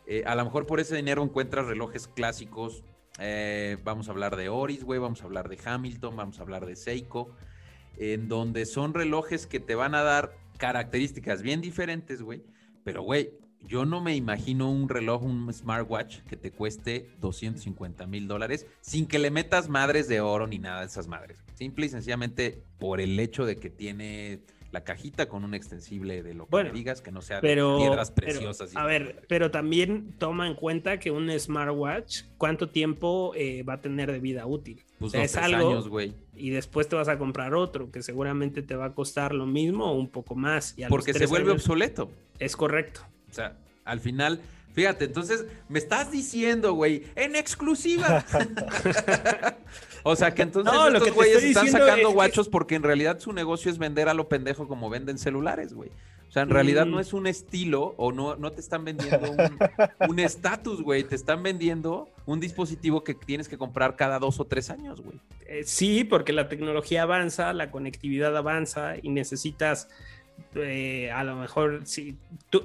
Eh, 0.05 0.23
a 0.25 0.35
lo 0.35 0.43
mejor 0.43 0.65
por 0.65 0.79
ese 0.79 0.95
dinero 0.95 1.23
encuentras 1.23 1.67
relojes 1.67 2.07
clásicos. 2.07 2.83
Eh, 3.19 3.77
vamos 3.83 4.07
a 4.07 4.11
hablar 4.11 4.35
de 4.35 4.49
Oris, 4.49 4.83
güey, 4.83 4.99
vamos 4.99 5.21
a 5.21 5.25
hablar 5.25 5.49
de 5.49 5.59
Hamilton, 5.63 6.15
vamos 6.15 6.39
a 6.39 6.41
hablar 6.41 6.65
de 6.65 6.75
Seiko, 6.75 7.35
en 7.97 8.27
donde 8.27 8.65
son 8.65 8.93
relojes 8.93 9.45
que 9.45 9.59
te 9.59 9.75
van 9.75 9.93
a 9.93 10.03
dar 10.03 10.37
características 10.57 11.41
bien 11.41 11.61
diferentes, 11.61 12.21
güey. 12.21 12.43
Pero, 12.83 13.01
güey, 13.03 13.31
yo 13.67 13.85
no 13.85 14.01
me 14.01 14.15
imagino 14.15 14.71
un 14.71 14.87
reloj, 14.87 15.23
un 15.23 15.53
smartwatch 15.53 16.21
que 16.21 16.37
te 16.37 16.51
cueste 16.51 17.09
250 17.19 18.07
mil 18.07 18.27
dólares 18.27 18.65
sin 18.81 19.05
que 19.05 19.19
le 19.19 19.31
metas 19.31 19.67
madres 19.67 20.07
de 20.07 20.21
oro 20.21 20.47
ni 20.47 20.59
nada 20.59 20.81
de 20.81 20.87
esas 20.87 21.07
madres. 21.07 21.43
Simple 21.55 21.87
y 21.87 21.89
sencillamente 21.89 22.63
por 22.77 23.01
el 23.01 23.19
hecho 23.19 23.45
de 23.45 23.57
que 23.57 23.69
tiene 23.69 24.39
la 24.71 24.83
cajita 24.83 25.27
con 25.27 25.43
un 25.43 25.53
extensible 25.53 26.21
de 26.21 26.33
lo 26.33 26.47
que 26.47 26.63
me 26.63 26.71
digas, 26.71 27.01
que 27.01 27.11
no 27.11 27.21
sea 27.21 27.41
de 27.41 27.55
piedras 27.55 28.11
preciosas. 28.11 28.75
a 28.75 28.85
ver, 28.85 29.23
pero 29.27 29.51
también 29.51 30.13
toma 30.17 30.47
en 30.47 30.55
cuenta 30.55 30.99
que 30.99 31.11
un 31.11 31.31
smartwatch, 31.37 32.23
¿cuánto 32.37 32.69
tiempo 32.69 33.33
eh, 33.35 33.63
va 33.63 33.73
a 33.73 33.81
tener 33.81 34.11
de 34.11 34.19
vida 34.19 34.45
útil? 34.45 34.83
Pues 34.99 35.13
es 35.13 35.35
algo, 35.37 35.69
años, 35.69 35.87
güey. 35.87 36.13
Y 36.35 36.51
después 36.51 36.87
te 36.87 36.95
vas 36.95 37.07
a 37.07 37.17
comprar 37.17 37.53
otro 37.53 37.91
que 37.91 38.03
seguramente 38.03 38.61
te 38.61 38.75
va 38.75 38.85
a 38.85 38.93
costar 38.93 39.33
lo 39.33 39.45
mismo 39.45 39.85
o 39.85 39.93
un 39.93 40.09
poco 40.09 40.35
más. 40.35 40.75
Porque 40.87 41.13
se 41.13 41.25
vuelve 41.25 41.51
obsoleto. 41.51 42.11
Es 42.37 42.55
correcto. 42.55 43.01
O 43.29 43.33
sea, 43.33 43.57
al 43.85 43.99
final, 43.99 44.41
fíjate, 44.73 45.05
entonces 45.05 45.45
me 45.67 45.79
estás 45.79 46.11
diciendo, 46.11 46.73
güey, 46.73 47.03
en 47.15 47.35
exclusiva. 47.35 48.25
o 50.03 50.15
sea, 50.15 50.33
que 50.33 50.41
entonces 50.41 50.73
estos 50.93 51.11
güeyes 51.13 51.43
están 51.43 51.67
sacando 51.69 52.11
guachos 52.11 52.49
porque 52.49 52.75
en 52.75 52.83
realidad 52.83 53.19
su 53.19 53.33
negocio 53.33 53.71
es 53.71 53.77
vender 53.77 54.09
a 54.09 54.13
lo 54.13 54.27
pendejo 54.27 54.67
como 54.67 54.89
venden 54.89 55.17
celulares, 55.17 55.73
güey. 55.73 55.89
O 56.29 56.31
sea, 56.31 56.43
en 56.43 56.51
realidad 56.51 56.85
no 56.85 56.97
mm. 56.97 56.99
es 56.99 57.13
un 57.13 57.25
estilo 57.25 57.95
o 57.97 58.11
no, 58.11 58.35
no 58.35 58.51
te 58.51 58.61
están 58.61 58.85
vendiendo 58.85 59.19
un 60.07 60.19
estatus, 60.19 60.83
güey. 60.83 61.03
Te 61.03 61.15
están 61.15 61.41
vendiendo 61.41 62.07
un 62.27 62.39
dispositivo 62.39 63.03
que 63.03 63.15
tienes 63.15 63.49
que 63.49 63.57
comprar 63.57 63.95
cada 63.95 64.19
dos 64.19 64.39
o 64.39 64.45
tres 64.45 64.69
años, 64.69 65.01
güey. 65.01 65.19
Eh, 65.47 65.63
sí, 65.65 66.03
porque 66.03 66.31
la 66.31 66.47
tecnología 66.47 67.01
avanza, 67.01 67.51
la 67.53 67.71
conectividad 67.71 68.37
avanza 68.37 68.93
y 69.01 69.09
necesitas 69.09 69.87
eh, 70.55 71.11
a 71.11 71.23
lo 71.23 71.35
mejor 71.35 71.81
sí. 71.85 72.15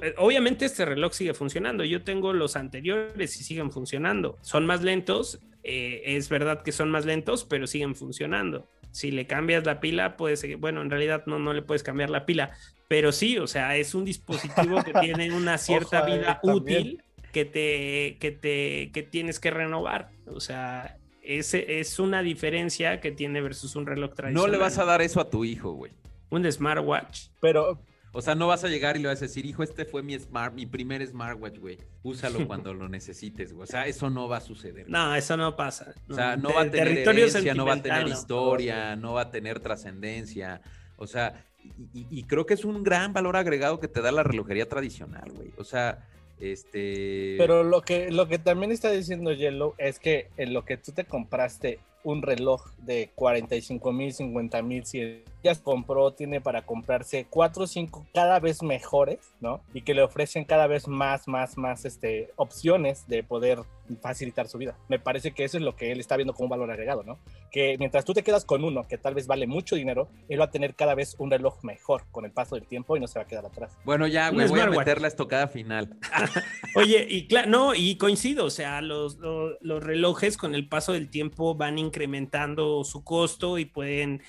Eh, 0.02 0.14
obviamente 0.18 0.64
este 0.64 0.84
reloj 0.84 1.12
sigue 1.12 1.34
funcionando. 1.34 1.84
Yo 1.84 2.02
tengo 2.02 2.32
los 2.32 2.56
anteriores 2.56 3.40
y 3.40 3.44
siguen 3.44 3.70
funcionando. 3.70 4.38
Son 4.42 4.66
más 4.66 4.82
lentos, 4.82 5.40
eh, 5.64 6.02
es 6.04 6.28
verdad 6.28 6.62
que 6.62 6.72
son 6.72 6.90
más 6.90 7.04
lentos, 7.04 7.44
pero 7.44 7.66
siguen 7.66 7.94
funcionando. 7.94 8.68
Si 8.92 9.10
le 9.10 9.26
cambias 9.26 9.66
la 9.66 9.80
pila, 9.80 10.16
puede 10.16 10.36
seguir. 10.36 10.58
Bueno, 10.58 10.82
en 10.82 10.90
realidad 10.90 11.24
no, 11.26 11.38
no 11.38 11.52
le 11.52 11.62
puedes 11.62 11.82
cambiar 11.82 12.10
la 12.10 12.26
pila, 12.26 12.52
pero 12.86 13.10
sí, 13.10 13.38
o 13.38 13.46
sea, 13.46 13.76
es 13.76 13.94
un 13.94 14.04
dispositivo 14.04 14.82
que 14.84 14.92
tiene 15.00 15.32
una 15.32 15.58
cierta 15.58 16.04
vida 16.04 16.38
útil 16.42 17.02
que 17.32 17.44
te, 17.44 18.18
que 18.20 18.30
te 18.30 18.92
que 18.92 19.02
tienes 19.02 19.40
que 19.40 19.50
renovar. 19.50 20.10
O 20.26 20.38
sea, 20.38 20.98
ese 21.22 21.80
es 21.80 21.98
una 21.98 22.22
diferencia 22.22 23.00
que 23.00 23.10
tiene 23.10 23.40
versus 23.40 23.74
un 23.74 23.86
reloj 23.86 24.14
tradicional. 24.14 24.50
No 24.50 24.52
le 24.52 24.62
vas 24.62 24.78
a 24.78 24.84
dar 24.84 25.02
eso 25.02 25.20
a 25.20 25.28
tu 25.28 25.44
hijo, 25.44 25.72
güey 25.72 25.90
un 26.34 26.50
smartwatch. 26.50 27.28
Pero. 27.40 27.78
O 28.16 28.22
sea, 28.22 28.36
no 28.36 28.46
vas 28.46 28.62
a 28.62 28.68
llegar 28.68 28.96
y 28.96 29.00
le 29.00 29.08
vas 29.08 29.18
a 29.18 29.26
decir, 29.26 29.44
hijo, 29.44 29.64
este 29.64 29.84
fue 29.84 30.00
mi 30.00 30.16
smart, 30.16 30.54
mi 30.54 30.66
primer 30.66 31.04
smartwatch, 31.04 31.58
güey. 31.58 31.78
Úsalo 32.04 32.46
cuando 32.46 32.72
lo 32.72 32.88
necesites, 32.88 33.52
güey. 33.52 33.64
O 33.64 33.66
sea, 33.66 33.88
eso 33.88 34.08
no 34.08 34.28
va 34.28 34.36
a 34.36 34.40
suceder. 34.40 34.88
No, 34.88 35.16
eso 35.16 35.36
no 35.36 35.56
pasa. 35.56 35.92
O 36.08 36.14
sea, 36.14 36.36
no 36.36 36.54
va 36.54 36.62
a 36.62 36.70
tener 36.70 36.98
herencia, 36.98 37.54
no 37.54 37.66
va 37.66 37.74
a 37.74 37.82
tener 37.82 38.06
historia, 38.06 38.94
no 38.94 39.14
va 39.14 39.22
a 39.22 39.30
tener 39.32 39.58
trascendencia. 39.58 40.62
O 40.96 41.08
sea, 41.08 41.44
y, 41.92 42.22
creo 42.24 42.46
que 42.46 42.54
es 42.54 42.64
un 42.64 42.84
gran 42.84 43.12
valor 43.12 43.36
agregado 43.36 43.80
que 43.80 43.88
te 43.88 44.00
da 44.00 44.12
la 44.12 44.22
relojería 44.22 44.68
tradicional, 44.68 45.32
güey. 45.32 45.50
O 45.58 45.64
sea, 45.64 46.06
este. 46.38 47.34
Pero 47.36 47.64
lo 47.64 47.82
que, 47.82 48.12
lo 48.12 48.28
que 48.28 48.38
también 48.38 48.70
está 48.70 48.92
diciendo 48.92 49.32
Yellow 49.32 49.74
es 49.76 49.98
que 49.98 50.28
en 50.36 50.52
lo 50.52 50.64
que 50.64 50.76
tú 50.76 50.92
te 50.92 51.04
compraste 51.04 51.80
un 52.04 52.22
reloj 52.22 52.70
de 52.78 53.10
45 53.16 53.92
mil, 53.92 54.12
50 54.12 54.62
mil, 54.62 54.84
si 54.84 55.24
ya 55.44 55.54
compró, 55.54 56.12
tiene 56.12 56.40
para 56.40 56.62
comprarse 56.62 57.26
4 57.28 57.64
o 57.64 57.66
5 57.66 58.06
cada 58.14 58.40
vez 58.40 58.62
mejores, 58.62 59.18
¿no? 59.40 59.60
Y 59.74 59.82
que 59.82 59.92
le 59.92 60.02
ofrecen 60.02 60.44
cada 60.44 60.66
vez 60.66 60.88
más, 60.88 61.28
más, 61.28 61.58
más 61.58 61.84
este, 61.84 62.30
opciones 62.36 63.06
de 63.06 63.22
poder 63.22 63.60
facilitar 64.00 64.48
su 64.48 64.56
vida. 64.56 64.74
Me 64.88 64.98
parece 64.98 65.32
que 65.32 65.44
eso 65.44 65.58
es 65.58 65.62
lo 65.62 65.76
que 65.76 65.92
él 65.92 66.00
está 66.00 66.16
viendo 66.16 66.32
como 66.32 66.44
un 66.44 66.50
valor 66.50 66.70
agregado, 66.70 67.02
¿no? 67.02 67.18
Que 67.50 67.76
mientras 67.78 68.06
tú 68.06 68.14
te 68.14 68.22
quedas 68.22 68.46
con 68.46 68.64
uno 68.64 68.88
que 68.88 68.96
tal 68.96 69.14
vez 69.14 69.26
vale 69.26 69.46
mucho 69.46 69.76
dinero, 69.76 70.08
él 70.30 70.40
va 70.40 70.46
a 70.46 70.50
tener 70.50 70.74
cada 70.74 70.94
vez 70.94 71.14
un 71.18 71.30
reloj 71.30 71.62
mejor 71.62 72.04
con 72.10 72.24
el 72.24 72.30
paso 72.30 72.54
del 72.54 72.66
tiempo 72.66 72.96
y 72.96 73.00
no 73.00 73.06
se 73.06 73.18
va 73.18 73.24
a 73.24 73.28
quedar 73.28 73.44
atrás. 73.44 73.76
Bueno, 73.84 74.06
ya, 74.06 74.30
güey, 74.30 74.48
voy 74.48 74.60
a 74.60 74.66
meter 74.66 75.02
la 75.02 75.08
estocada 75.08 75.48
final. 75.48 75.94
Oye, 76.74 77.06
y 77.06 77.26
claro, 77.26 77.50
no, 77.50 77.74
y 77.74 77.96
coincido, 77.96 78.46
o 78.46 78.50
sea, 78.50 78.80
los, 78.80 79.18
los, 79.18 79.58
los 79.60 79.82
relojes 79.82 80.38
con 80.38 80.54
el 80.54 80.66
paso 80.70 80.94
del 80.94 81.10
tiempo 81.10 81.54
van 81.54 81.78
incrementando 81.78 82.82
su 82.84 83.04
costo 83.04 83.58
y 83.58 83.66
pueden 83.66 84.22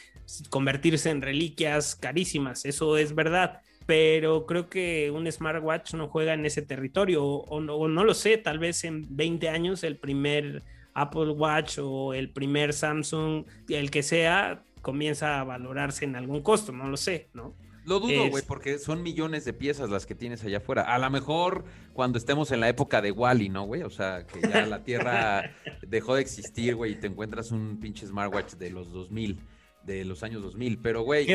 convertirse 0.49 1.09
en 1.09 1.21
reliquias 1.21 1.95
carísimas, 1.95 2.65
eso 2.65 2.97
es 2.97 3.15
verdad 3.15 3.61
pero 3.85 4.45
creo 4.45 4.69
que 4.69 5.11
un 5.11 5.31
smartwatch 5.31 5.93
no 5.93 6.07
juega 6.07 6.33
en 6.33 6.45
ese 6.45 6.61
territorio 6.61 7.23
o, 7.23 7.61
no, 7.61 7.87
no, 7.87 8.03
lo 8.03 8.13
sé, 8.13 8.37
tal 8.37 8.59
vez 8.59 8.83
en 8.83 9.05
20 9.15 9.49
años 9.49 9.83
el 9.83 9.97
primer 9.97 10.63
Apple 10.93 11.29
Watch 11.29 11.77
o 11.79 12.13
el 12.13 12.29
primer 12.29 12.73
Samsung, 12.73 13.45
el 13.69 13.91
que 13.91 14.01
sea, 14.01 14.63
comienza 14.81 15.39
a 15.39 15.43
valorarse 15.43 16.05
en 16.05 16.15
algún 16.15 16.41
costo, 16.41 16.71
no 16.71 16.87
lo 16.87 16.97
sé, 16.97 17.29
¿no? 17.33 17.53
Lo 17.85 17.99
dudo, 17.99 18.29
güey, 18.29 18.43
porque 18.47 18.79
son 18.79 19.03
millones 19.03 19.45
de 19.45 19.53
piezas 19.53 19.91
las 19.91 20.07
que 20.07 20.15
tienes 20.15 20.43
allá 20.43 20.57
afuera. 20.57 20.81
A 20.81 20.97
lo 20.97 21.07
mejor 21.11 21.65
cuando 21.93 22.17
estemos 22.17 22.51
en 22.51 22.59
la 22.59 22.67
época 22.67 22.99
de 22.99 23.11
Wally, 23.11 23.49
¿no, 23.49 23.65
güey? 23.65 23.83
O 23.83 23.91
sea, 23.91 24.25
que 24.25 24.41
ya 24.41 24.65
la 24.65 24.83
Tierra 24.83 25.51
dejó 25.87 26.15
de 26.15 26.21
existir, 26.21 26.73
güey, 26.73 26.93
y 26.93 26.95
te 26.95 27.05
encuentras 27.05 27.51
un 27.51 27.79
pinche 27.79 28.07
smartwatch 28.07 28.53
de 28.53 28.71
los 28.71 28.91
2000, 28.91 29.39
de 29.85 30.05
los 30.05 30.23
años 30.23 30.41
2000. 30.41 30.79
Pero, 30.79 31.01
güey, 31.03 31.27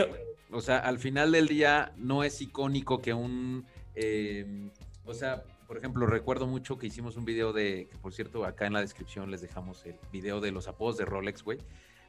o 0.51 0.61
sea, 0.61 0.79
al 0.79 0.99
final 0.99 1.33
del 1.33 1.49
día 1.49 1.93
no 1.97 2.25
es 2.25 2.41
icónico 2.41 3.01
que 3.01 3.15
un... 3.15 3.65
Eh, 3.95 4.71
o 5.05 5.15
sea, 5.15 5.43
por 5.67 5.77
ejemplo, 5.77 6.07
recuerdo 6.07 6.47
mucho 6.47 6.79
que 6.79 6.87
hicimos 6.87 7.17
un 7.17 7.25
video 7.25 7.53
de, 7.53 7.89
que 7.91 7.99
por 7.99 8.13
cierto, 8.13 8.45
acá 8.45 8.67
en 8.67 8.73
la 8.73 8.81
descripción 8.81 9.31
les 9.31 9.41
dejamos 9.41 9.85
el 9.87 9.97
video 10.13 10.41
de 10.41 10.51
los 10.53 10.69
apodos 10.69 10.97
de 10.97 11.05
Rolex, 11.05 11.43
güey. 11.43 11.59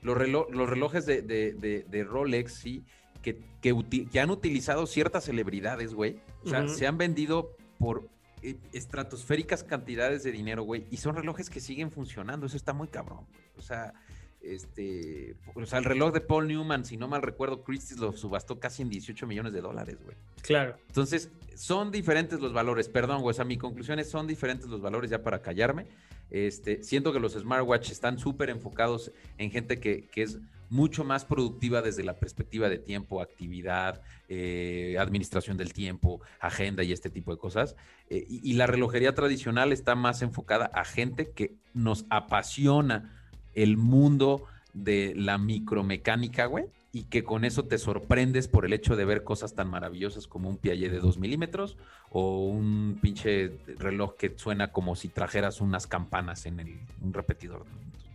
Los, 0.01 0.17
los 0.27 0.69
relojes 0.69 1.05
de, 1.05 1.21
de 1.21 2.03
Rolex, 2.03 2.53
sí 2.53 2.83
que, 3.21 3.39
que, 3.61 4.19
han 4.19 4.29
utilizado 4.29 4.85
ciertas 4.87 5.25
celebridades, 5.25 5.93
güey. 5.93 6.19
O 6.43 6.49
sea, 6.49 6.67
se 6.67 6.87
han 6.87 6.97
vendido 6.97 7.55
por 7.77 8.09
eh, 8.41 8.57
estratosféricas 8.73 9.63
cantidades 9.63 10.23
de 10.23 10.31
dinero, 10.31 10.63
güey. 10.63 10.85
Y 10.89 10.97
son 10.97 11.15
relojes 11.15 11.49
que 11.49 11.59
siguen 11.59 11.91
funcionando. 11.91 12.45
Eso 12.45 12.57
está 12.57 12.73
muy 12.73 12.87
cabrón, 12.87 13.25
O 13.55 13.61
sea, 13.61 13.93
este, 14.41 15.35
o 15.53 15.65
sea, 15.65 15.79
el 15.79 15.85
reloj 15.85 16.13
de 16.13 16.21
Paul 16.21 16.47
Newman, 16.47 16.85
si 16.85 16.97
no 16.97 17.07
mal 17.07 17.21
recuerdo, 17.21 17.63
Christie's 17.63 17.99
lo 17.99 18.13
subastó 18.13 18.59
casi 18.59 18.81
en 18.81 18.89
18 18.89 19.27
millones 19.27 19.53
de 19.53 19.61
dólares, 19.61 19.97
güey. 20.03 20.17
Claro. 20.41 20.77
Entonces, 20.87 21.29
son 21.55 21.91
diferentes 21.91 22.39
los 22.39 22.53
valores, 22.53 22.89
perdón, 22.89 23.21
güey, 23.21 23.31
o 23.31 23.33
sea, 23.33 23.45
mi 23.45 23.57
conclusión 23.57 23.99
es 23.99 24.09
son 24.09 24.27
diferentes 24.27 24.67
los 24.67 24.81
valores 24.81 25.11
ya 25.11 25.21
para 25.21 25.41
callarme. 25.41 25.87
Este, 26.29 26.81
siento 26.83 27.11
que 27.11 27.19
los 27.19 27.33
smartwatch 27.33 27.91
están 27.91 28.17
súper 28.17 28.49
enfocados 28.49 29.11
en 29.37 29.51
gente 29.51 29.79
que, 29.79 30.07
que 30.07 30.23
es 30.23 30.39
mucho 30.71 31.03
más 31.03 31.25
productiva 31.25 31.81
desde 31.81 32.01
la 32.01 32.17
perspectiva 32.17 32.69
de 32.69 32.79
tiempo, 32.79 33.21
actividad, 33.21 34.01
eh, 34.29 34.95
administración 34.97 35.57
del 35.57 35.73
tiempo, 35.73 36.21
agenda 36.39 36.81
y 36.81 36.93
este 36.93 37.09
tipo 37.09 37.31
de 37.31 37.37
cosas. 37.37 37.75
Eh, 38.09 38.25
y, 38.29 38.53
la 38.53 38.67
relojería 38.67 39.13
tradicional 39.13 39.73
está 39.73 39.95
más 39.95 40.21
enfocada 40.21 40.71
a 40.73 40.85
gente 40.85 41.31
que 41.31 41.55
nos 41.73 42.05
apasiona 42.09 43.20
el 43.55 43.77
mundo 43.77 44.43
de 44.73 45.13
la 45.15 45.37
micromecánica, 45.37 46.45
güey, 46.45 46.65
y 46.93 47.03
que 47.03 47.23
con 47.23 47.45
eso 47.45 47.63
te 47.63 47.77
sorprendes 47.77 48.47
por 48.47 48.65
el 48.65 48.73
hecho 48.73 48.95
de 48.95 49.05
ver 49.05 49.23
cosas 49.23 49.53
tan 49.53 49.69
maravillosas 49.69 50.27
como 50.27 50.49
un 50.49 50.57
Piaget 50.57 50.91
de 50.91 50.99
2 50.99 51.17
milímetros 51.17 51.77
o 52.09 52.45
un 52.47 52.99
pinche 53.01 53.51
reloj 53.79 54.15
que 54.17 54.33
suena 54.37 54.71
como 54.71 54.95
si 54.95 55.07
trajeras 55.07 55.61
unas 55.61 55.87
campanas 55.87 56.45
en 56.45 56.59
el, 56.59 56.79
un 57.01 57.13
repetidor. 57.13 57.65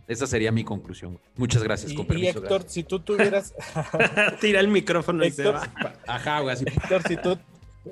Esa 0.07 0.25
sería 0.25 0.51
mi 0.51 0.63
conclusión. 0.63 1.19
Muchas 1.35 1.63
gracias, 1.63 1.93
con 1.93 2.05
permiso. 2.05 2.39
Y 2.39 2.43
Héctor, 2.43 2.63
si 2.67 2.83
tú 2.83 2.99
tuvieras... 2.99 3.53
Tira 4.41 4.61
el 4.61 4.69
micrófono 4.69 5.25
y 5.25 5.31
se 5.31 5.51
va. 5.51 5.69
Ajá, 6.07 6.39
güey, 6.39 6.53
así. 6.53 6.65
Héctor, 6.65 7.03
si 7.03 7.17
tú, 7.17 7.37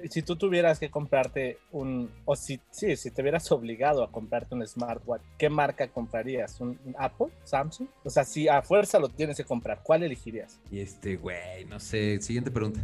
si 0.10 0.22
tú 0.22 0.36
tuvieras 0.36 0.80
que 0.80 0.90
comprarte 0.90 1.58
un... 1.72 2.10
O 2.26 2.36
si, 2.36 2.60
sí, 2.72 2.96
si 2.96 3.12
te 3.12 3.22
hubieras 3.22 3.52
obligado 3.52 4.04
a 4.04 4.12
comprarte 4.12 4.56
un 4.56 4.66
smartwatch, 4.66 5.22
¿qué 5.38 5.50
marca 5.50 5.88
comprarías? 5.88 6.60
¿Un, 6.62 6.78
Apple? 6.98 7.28
¿Samsung? 7.44 7.88
O 8.04 8.10
sea, 8.10 8.24
si 8.24 8.48
a 8.48 8.62
fuerza 8.62 9.00
lo 9.00 9.10
tienes 9.10 9.38
que 9.38 9.44
comprar, 9.44 9.82
¿cuál 9.84 10.04
elegirías? 10.04 10.60
Y 10.72 10.80
este, 10.80 11.16
güey, 11.16 11.66
no 11.66 11.80
sé. 11.80 12.20
Siguiente 12.22 12.52
pregunta. 12.52 12.82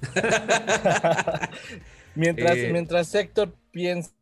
mientras, 2.14 2.56
eh, 2.56 2.70
mientras 2.72 3.14
Héctor 3.14 3.52
piensa 3.70 4.12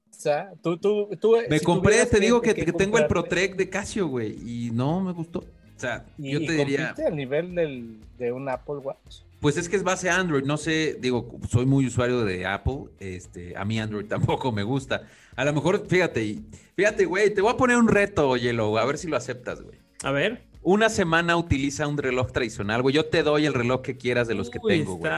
Tú, 0.63 0.77
tú, 0.79 1.09
tú, 1.21 1.37
me 1.49 1.61
compré, 1.61 2.05
te 2.07 2.19
digo 2.19 2.41
que, 2.43 2.53
tengo 2.55 2.99
el 2.99 3.07
ProTrek 3.07 3.55
de 3.55 3.71
Casio, 3.71 4.09
güey, 4.09 4.37
y 4.45 4.71
no 4.73 5.01
me 5.01 5.13
gustó. 5.13 5.41
O 5.41 5.81
sea, 5.81 6.05
yo 6.17 6.41
te 6.41 6.53
diría. 6.53 6.95
al 7.07 7.15
nivel 7.15 7.55
del, 7.55 8.01
de 8.19 8.33
un 8.33 8.49
Apple 8.49 8.79
Watch? 8.79 9.23
Pues 9.41 9.57
es 9.57 9.69
que 9.69 9.77
es 9.77 9.85
base 9.85 10.11
Android, 10.11 10.45
no 10.45 10.57
sé, 10.57 10.97
digo, 11.01 11.39
soy 11.49 11.65
muy 11.65 11.87
usuario 11.87 12.25
de 12.25 12.45
Apple, 12.45 12.87
este, 12.99 13.57
a 13.57 13.65
mí 13.65 13.79
Android 13.79 14.07
tampoco 14.09 14.51
me 14.53 14.63
gusta. 14.63 15.03
A 15.37 15.45
lo 15.45 15.53
mejor, 15.53 15.87
fíjate, 15.87 16.41
fíjate, 16.77 17.05
güey, 17.05 17.33
te 17.33 17.41
voy 17.41 17.53
a 17.53 17.57
poner 17.57 17.77
un 17.77 17.89
reto, 17.89 18.37
Yellow, 18.37 18.77
a 18.79 18.85
ver 18.85 18.99
si 18.99 19.07
lo 19.07 19.17
aceptas, 19.17 19.63
güey. 19.63 19.79
A 20.03 20.11
ver. 20.11 20.43
Una 20.63 20.89
semana 20.89 21.37
utiliza 21.37 21.87
un 21.87 21.97
reloj 21.97 22.33
tradicional, 22.33 22.83
güey. 22.83 22.95
Yo 22.95 23.07
te 23.07 23.23
doy 23.23 23.47
el 23.47 23.55
reloj 23.55 23.81
que 23.81 23.97
quieras 23.97 24.27
de 24.27 24.35
los 24.35 24.51
que 24.51 24.59
tengo, 24.59 24.97
güey. 24.97 25.13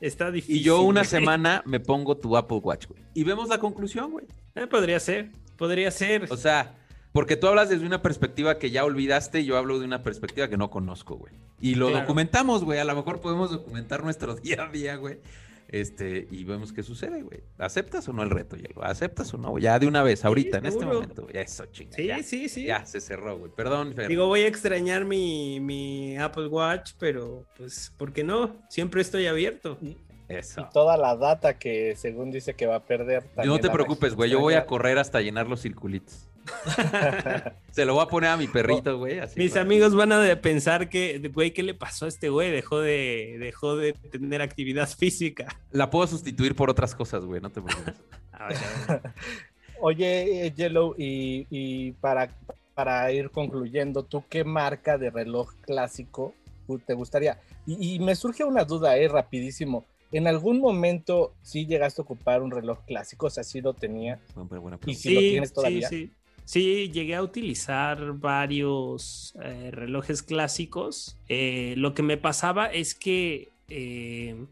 Está 0.00 0.30
difícil. 0.30 0.56
Y 0.56 0.62
yo 0.62 0.82
una 0.82 1.04
semana 1.04 1.62
me 1.66 1.80
pongo 1.80 2.16
tu 2.16 2.36
Apple 2.36 2.58
Watch, 2.58 2.86
güey. 2.86 3.02
Y 3.14 3.24
vemos 3.24 3.48
la 3.48 3.58
conclusión, 3.58 4.12
güey. 4.12 4.26
Eh, 4.54 4.66
podría 4.66 5.00
ser, 5.00 5.30
podría 5.56 5.90
ser. 5.90 6.26
O 6.30 6.36
sea, 6.36 6.74
porque 7.14 7.36
tú 7.36 7.46
hablas 7.46 7.68
desde 7.68 7.86
una 7.86 8.02
perspectiva 8.02 8.58
que 8.58 8.72
ya 8.72 8.84
olvidaste 8.84 9.38
y 9.38 9.44
yo 9.44 9.56
hablo 9.56 9.78
de 9.78 9.84
una 9.84 10.02
perspectiva 10.02 10.48
que 10.48 10.56
no 10.56 10.68
conozco, 10.68 11.14
güey. 11.14 11.32
Y 11.60 11.76
lo 11.76 11.88
documentamos, 11.90 12.64
güey. 12.64 12.80
A 12.80 12.84
lo 12.84 12.96
mejor 12.96 13.20
podemos 13.20 13.52
documentar 13.52 14.02
nuestro 14.02 14.34
día 14.42 14.64
a 14.64 14.68
día, 14.68 14.96
güey. 14.96 15.20
Este, 15.68 16.26
y 16.28 16.42
vemos 16.42 16.72
qué 16.72 16.82
sucede, 16.82 17.22
güey. 17.22 17.44
¿Aceptas 17.58 18.08
o 18.08 18.12
no 18.12 18.24
el 18.24 18.30
reto, 18.30 18.56
Yelo? 18.56 18.82
¿Aceptas 18.82 19.32
o 19.32 19.38
no? 19.38 19.56
Ya 19.58 19.78
de 19.78 19.86
una 19.86 20.02
vez, 20.02 20.24
ahorita, 20.24 20.58
en 20.58 20.66
este 20.66 20.84
momento. 20.84 21.28
Ya 21.32 21.42
eso, 21.42 21.66
chinga. 21.66 21.94
Sí, 21.94 22.10
sí, 22.24 22.48
sí. 22.48 22.64
Ya 22.64 22.84
se 22.84 23.00
cerró, 23.00 23.38
güey. 23.38 23.52
Perdón, 23.52 23.94
Fer. 23.94 24.08
Digo, 24.08 24.26
voy 24.26 24.40
a 24.40 24.48
extrañar 24.48 25.04
mi, 25.04 25.60
mi 25.60 26.16
Apple 26.16 26.48
Watch, 26.48 26.94
pero 26.98 27.46
pues, 27.56 27.92
¿por 27.96 28.12
qué 28.12 28.24
no? 28.24 28.56
Siempre 28.70 29.00
estoy 29.00 29.28
abierto. 29.28 29.78
Eso. 30.26 30.62
Y 30.62 30.72
toda 30.72 30.96
la 30.96 31.14
data 31.14 31.60
que 31.60 31.94
según 31.94 32.32
dice 32.32 32.54
que 32.54 32.66
va 32.66 32.74
a 32.74 32.84
perder. 32.84 33.22
No 33.44 33.60
te 33.60 33.70
preocupes, 33.70 34.16
güey. 34.16 34.30
Yo 34.30 34.40
voy 34.40 34.54
a 34.54 34.66
correr 34.66 34.98
hasta 34.98 35.20
llenar 35.20 35.46
los 35.46 35.62
circulitos. 35.62 36.28
Se 37.72 37.84
lo 37.84 37.94
voy 37.94 38.02
a 38.02 38.06
poner 38.06 38.30
a 38.30 38.36
mi 38.36 38.46
perrito, 38.46 38.98
güey. 38.98 39.20
Mis 39.36 39.56
amigos 39.56 39.94
van 39.94 40.12
a 40.12 40.40
pensar 40.40 40.88
que, 40.88 41.18
güey, 41.32 41.52
¿qué 41.52 41.62
le 41.62 41.74
pasó 41.74 42.04
a 42.04 42.08
este 42.08 42.28
güey? 42.28 42.50
Dejó 42.50 42.80
de, 42.80 43.36
dejó 43.38 43.76
de 43.76 43.92
tener 43.92 44.42
actividad 44.42 44.88
física. 44.98 45.60
La 45.70 45.90
puedo 45.90 46.06
sustituir 46.06 46.54
por 46.54 46.70
otras 46.70 46.94
cosas, 46.94 47.24
güey, 47.24 47.40
no 47.40 47.50
te 47.50 47.60
preocupes. 47.62 47.94
Oye, 49.80 50.52
Yellow, 50.56 50.94
y, 50.96 51.92
para, 51.92 52.30
para 52.74 53.10
ir 53.12 53.30
concluyendo, 53.30 54.04
¿tú 54.04 54.24
qué 54.28 54.44
marca 54.44 54.98
de 54.98 55.10
reloj 55.10 55.52
clásico 55.62 56.34
te 56.86 56.94
gustaría? 56.94 57.40
Y, 57.66 57.98
me 57.98 58.14
surge 58.14 58.44
una 58.44 58.64
duda, 58.64 58.96
eh, 58.96 59.08
rapidísimo. 59.08 59.84
¿En 60.12 60.28
algún 60.28 60.60
momento 60.60 61.34
sí 61.42 61.66
llegaste 61.66 62.00
a 62.00 62.04
ocupar 62.04 62.42
un 62.42 62.52
reloj 62.52 62.78
clásico? 62.86 63.26
O 63.26 63.30
sea, 63.30 63.42
sí 63.42 63.60
lo 63.60 63.74
tenía. 63.74 64.20
y 64.86 64.94
si 64.94 65.12
lo 65.12 65.20
tienes 65.20 65.52
todavía. 65.52 65.88
Sí, 65.88 66.06
sí. 66.06 66.12
Sí, 66.44 66.90
llegué 66.92 67.14
a 67.14 67.22
utilizar 67.22 68.12
varios 68.12 69.34
eh, 69.42 69.70
relojes 69.72 70.22
clásicos. 70.22 71.18
Eh, 71.28 71.74
lo 71.78 71.94
que 71.94 72.02
me 72.02 72.18
pasaba 72.18 72.66
es 72.66 72.94
que 72.94 73.48
eh, 73.68 74.44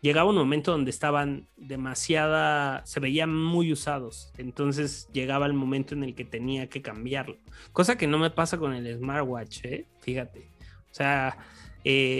llegaba 0.00 0.30
un 0.30 0.36
momento 0.36 0.72
donde 0.72 0.90
estaban 0.90 1.46
demasiada, 1.58 2.84
se 2.86 3.00
veían 3.00 3.34
muy 3.34 3.70
usados. 3.70 4.32
Entonces 4.38 5.08
llegaba 5.12 5.44
el 5.44 5.52
momento 5.52 5.94
en 5.94 6.04
el 6.04 6.14
que 6.14 6.24
tenía 6.24 6.68
que 6.68 6.80
cambiarlo. 6.80 7.36
Cosa 7.72 7.98
que 7.98 8.06
no 8.06 8.18
me 8.18 8.30
pasa 8.30 8.56
con 8.56 8.72
el 8.72 8.96
smartwatch, 8.96 9.60
fíjate. 10.00 10.48
O 10.90 10.94
sea, 10.94 11.36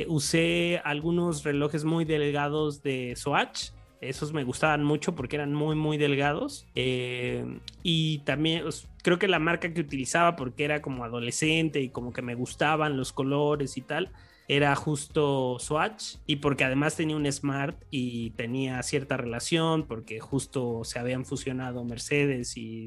usé 0.08 0.82
algunos 0.84 1.42
relojes 1.42 1.84
muy 1.84 2.04
delgados 2.04 2.82
de 2.82 3.14
Swatch 3.16 3.70
esos 4.00 4.32
me 4.32 4.44
gustaban 4.44 4.84
mucho 4.84 5.14
porque 5.14 5.36
eran 5.36 5.54
muy, 5.54 5.76
muy 5.76 5.98
delgados. 5.98 6.66
Eh, 6.74 7.60
y 7.82 8.18
también 8.18 8.64
creo 9.02 9.18
que 9.18 9.28
la 9.28 9.38
marca 9.38 9.72
que 9.72 9.80
utilizaba 9.80 10.36
porque 10.36 10.64
era 10.64 10.82
como 10.82 11.04
adolescente 11.04 11.80
y 11.80 11.88
como 11.88 12.12
que 12.12 12.22
me 12.22 12.34
gustaban 12.34 12.96
los 12.96 13.12
colores 13.12 13.76
y 13.76 13.82
tal, 13.82 14.12
era 14.48 14.74
justo 14.76 15.58
Swatch. 15.58 16.16
Y 16.26 16.36
porque 16.36 16.64
además 16.64 16.96
tenía 16.96 17.16
un 17.16 17.30
Smart 17.30 17.76
y 17.90 18.30
tenía 18.30 18.82
cierta 18.82 19.16
relación 19.16 19.86
porque 19.86 20.20
justo 20.20 20.82
se 20.84 20.98
habían 20.98 21.24
fusionado 21.24 21.84
Mercedes 21.84 22.56
y 22.56 22.86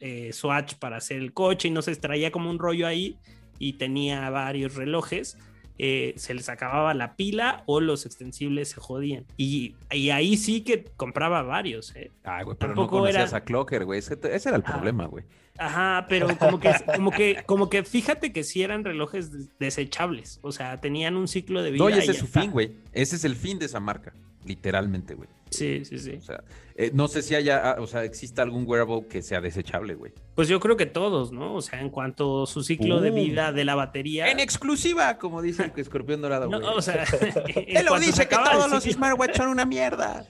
eh, 0.00 0.32
Swatch 0.32 0.74
para 0.74 0.98
hacer 0.98 1.18
el 1.18 1.32
coche 1.32 1.68
y 1.68 1.70
no 1.70 1.82
se 1.82 1.94
traía 1.96 2.30
como 2.30 2.50
un 2.50 2.58
rollo 2.58 2.86
ahí 2.86 3.18
y 3.58 3.74
tenía 3.74 4.28
varios 4.30 4.74
relojes 4.74 5.38
eh, 5.78 6.14
se 6.16 6.34
les 6.34 6.48
acababa 6.48 6.94
la 6.94 7.16
pila 7.16 7.64
o 7.66 7.80
los 7.80 8.06
extensibles 8.06 8.68
se 8.70 8.80
jodían. 8.80 9.24
Y, 9.36 9.74
ahí 9.90 10.36
sí 10.36 10.62
que 10.62 10.84
compraba 10.96 11.42
varios, 11.42 11.94
¿eh? 11.96 12.12
Ah, 12.22 12.42
güey, 12.42 12.56
pero 12.58 12.74
no 12.74 12.88
conocías 12.88 13.32
a 13.32 13.42
Clocker, 13.42 13.84
güey. 13.84 13.98
Ese, 13.98 14.18
era 14.22 14.56
el 14.56 14.62
problema, 14.62 15.06
güey. 15.06 15.24
Ajá, 15.58 16.06
pero 16.08 16.36
como 16.36 16.58
que, 16.58 16.74
como 16.96 17.10
que, 17.10 17.42
como 17.46 17.70
que 17.70 17.84
fíjate 17.84 18.32
que 18.32 18.42
sí 18.44 18.62
eran 18.62 18.84
relojes 18.84 19.58
desechables. 19.58 20.40
O 20.42 20.52
sea, 20.52 20.80
tenían 20.80 21.16
un 21.16 21.28
ciclo 21.28 21.62
de 21.62 21.70
vida. 21.70 21.84
No, 21.84 21.88
ese 21.88 22.12
es 22.12 22.18
su 22.18 22.26
fin, 22.26 22.50
güey. 22.50 22.72
Ese 22.92 23.16
es 23.16 23.24
el 23.24 23.36
fin 23.36 23.58
de 23.58 23.66
esa 23.66 23.80
marca. 23.80 24.12
Literalmente, 24.44 25.14
güey. 25.14 25.28
Sí, 25.54 25.84
sí, 25.84 25.98
sí. 25.98 26.12
O 26.18 26.20
sea, 26.20 26.42
eh, 26.76 26.90
no 26.92 27.08
sé 27.08 27.22
si 27.22 27.34
haya, 27.34 27.70
ah, 27.70 27.76
o 27.80 27.86
sea, 27.86 28.04
exista 28.04 28.42
algún 28.42 28.64
wearable 28.66 29.06
que 29.08 29.22
sea 29.22 29.40
desechable, 29.40 29.94
güey. 29.94 30.12
Pues 30.34 30.48
yo 30.48 30.58
creo 30.60 30.76
que 30.76 30.86
todos, 30.86 31.32
¿no? 31.32 31.54
O 31.54 31.62
sea, 31.62 31.80
en 31.80 31.90
cuanto 31.90 32.42
a 32.42 32.46
su 32.46 32.62
ciclo 32.62 33.00
de 33.00 33.10
vida 33.10 33.52
de 33.52 33.64
la 33.64 33.74
batería. 33.74 34.30
En 34.30 34.40
exclusiva, 34.40 35.18
como 35.18 35.40
dice 35.42 35.64
el 35.64 35.80
escorpión 35.80 36.20
dorado, 36.20 36.48
no, 36.48 36.58
o 36.74 36.82
sea, 36.82 37.04
él 37.66 37.86
lo 37.86 37.98
dice 37.98 38.26
que 38.26 38.36
todos 38.36 38.70
los 38.70 38.84
smartwatch 38.84 39.36
son 39.36 39.48
una 39.48 39.64
mierda. 39.64 40.26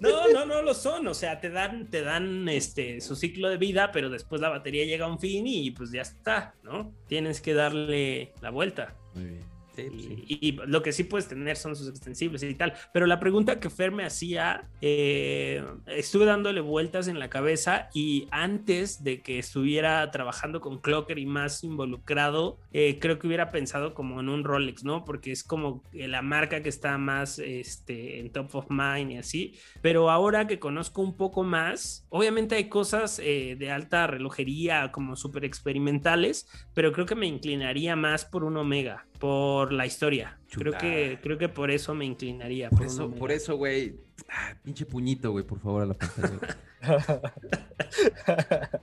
No, 0.00 0.28
no, 0.28 0.44
no 0.44 0.62
lo 0.62 0.74
son. 0.74 1.06
O 1.06 1.14
sea, 1.14 1.40
te 1.40 1.50
dan, 1.50 1.88
te 1.88 2.02
dan 2.02 2.48
este 2.48 3.00
su 3.00 3.16
ciclo 3.16 3.48
de 3.48 3.56
vida, 3.56 3.90
pero 3.92 4.10
después 4.10 4.40
la 4.40 4.48
batería 4.48 4.84
llega 4.84 5.06
a 5.06 5.08
un 5.08 5.18
fin 5.18 5.46
y 5.46 5.70
pues 5.70 5.90
ya 5.90 6.02
está, 6.02 6.54
¿no? 6.62 6.92
Tienes 7.06 7.40
que 7.40 7.54
darle 7.54 8.32
la 8.42 8.50
vuelta. 8.50 8.94
Muy 9.14 9.24
bien. 9.24 9.53
Sí, 9.76 9.88
pues 9.90 10.02
sí. 10.02 10.24
Y, 10.26 10.48
y 10.48 10.52
lo 10.52 10.82
que 10.82 10.92
sí 10.92 11.04
puedes 11.04 11.28
tener 11.28 11.56
son 11.56 11.76
sus 11.76 11.88
extensibles 11.88 12.42
y 12.42 12.54
tal. 12.54 12.74
Pero 12.92 13.06
la 13.06 13.20
pregunta 13.20 13.60
que 13.60 13.70
Fer 13.70 13.92
me 13.92 14.04
hacía, 14.04 14.68
eh, 14.80 15.64
estuve 15.86 16.24
dándole 16.24 16.60
vueltas 16.60 17.08
en 17.08 17.18
la 17.18 17.28
cabeza 17.28 17.88
y 17.92 18.28
antes 18.30 19.02
de 19.02 19.22
que 19.22 19.38
estuviera 19.38 20.10
trabajando 20.10 20.60
con 20.60 20.78
Clocker 20.78 21.18
y 21.18 21.26
más 21.26 21.64
involucrado, 21.64 22.58
eh, 22.72 22.98
creo 23.00 23.18
que 23.18 23.26
hubiera 23.26 23.50
pensado 23.50 23.94
como 23.94 24.20
en 24.20 24.28
un 24.28 24.44
Rolex, 24.44 24.84
¿no? 24.84 25.04
Porque 25.04 25.32
es 25.32 25.42
como 25.42 25.82
la 25.92 26.22
marca 26.22 26.62
que 26.62 26.68
está 26.68 26.98
más 26.98 27.38
este, 27.38 28.20
en 28.20 28.30
top 28.30 28.54
of 28.54 28.66
mind 28.70 29.12
y 29.12 29.16
así. 29.16 29.54
Pero 29.82 30.10
ahora 30.10 30.46
que 30.46 30.58
conozco 30.58 31.02
un 31.02 31.16
poco 31.16 31.42
más, 31.42 32.06
obviamente 32.10 32.54
hay 32.54 32.68
cosas 32.68 33.20
eh, 33.22 33.56
de 33.58 33.70
alta 33.70 34.06
relojería 34.06 34.92
como 34.92 35.16
súper 35.16 35.44
experimentales, 35.44 36.48
pero 36.74 36.92
creo 36.92 37.06
que 37.06 37.14
me 37.14 37.26
inclinaría 37.26 37.96
más 37.96 38.24
por 38.24 38.44
un 38.44 38.56
Omega, 38.56 39.06
por 39.18 39.72
la 39.72 39.86
historia. 39.86 40.38
Creo 40.50 40.72
que, 40.76 41.18
creo 41.22 41.38
que 41.38 41.48
por 41.48 41.70
eso 41.70 41.94
me 41.94 42.04
inclinaría. 42.04 42.70
Por 42.70 42.84
eso, 42.84 43.10
por 43.10 43.32
eso, 43.32 43.56
güey. 43.56 43.96
ah, 44.28 44.54
pinche 44.62 44.84
puñito, 44.86 45.32
güey, 45.32 45.44
por 45.44 45.58
favor, 45.60 45.82
a 45.82 45.86
la 45.86 45.94
pantalla. 45.94 46.56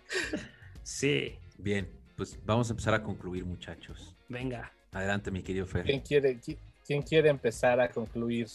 Sí, 0.83 1.35
Bien, 1.57 1.87
pues 2.15 2.37
vamos 2.45 2.69
a 2.69 2.73
empezar 2.73 2.93
a 2.93 3.03
concluir, 3.03 3.45
muchachos. 3.45 4.15
venga. 4.27 4.71
Adelante, 4.91 5.31
mi 5.31 5.41
querido 5.41 5.65
Fer. 5.67 5.85
¿Quién 5.85 6.01
quiere, 6.01 6.37
qui- 6.41 6.57
quién 6.85 7.01
quiere 7.01 7.29
empezar 7.29 7.79
a 7.79 7.89
concluir? 7.89 8.47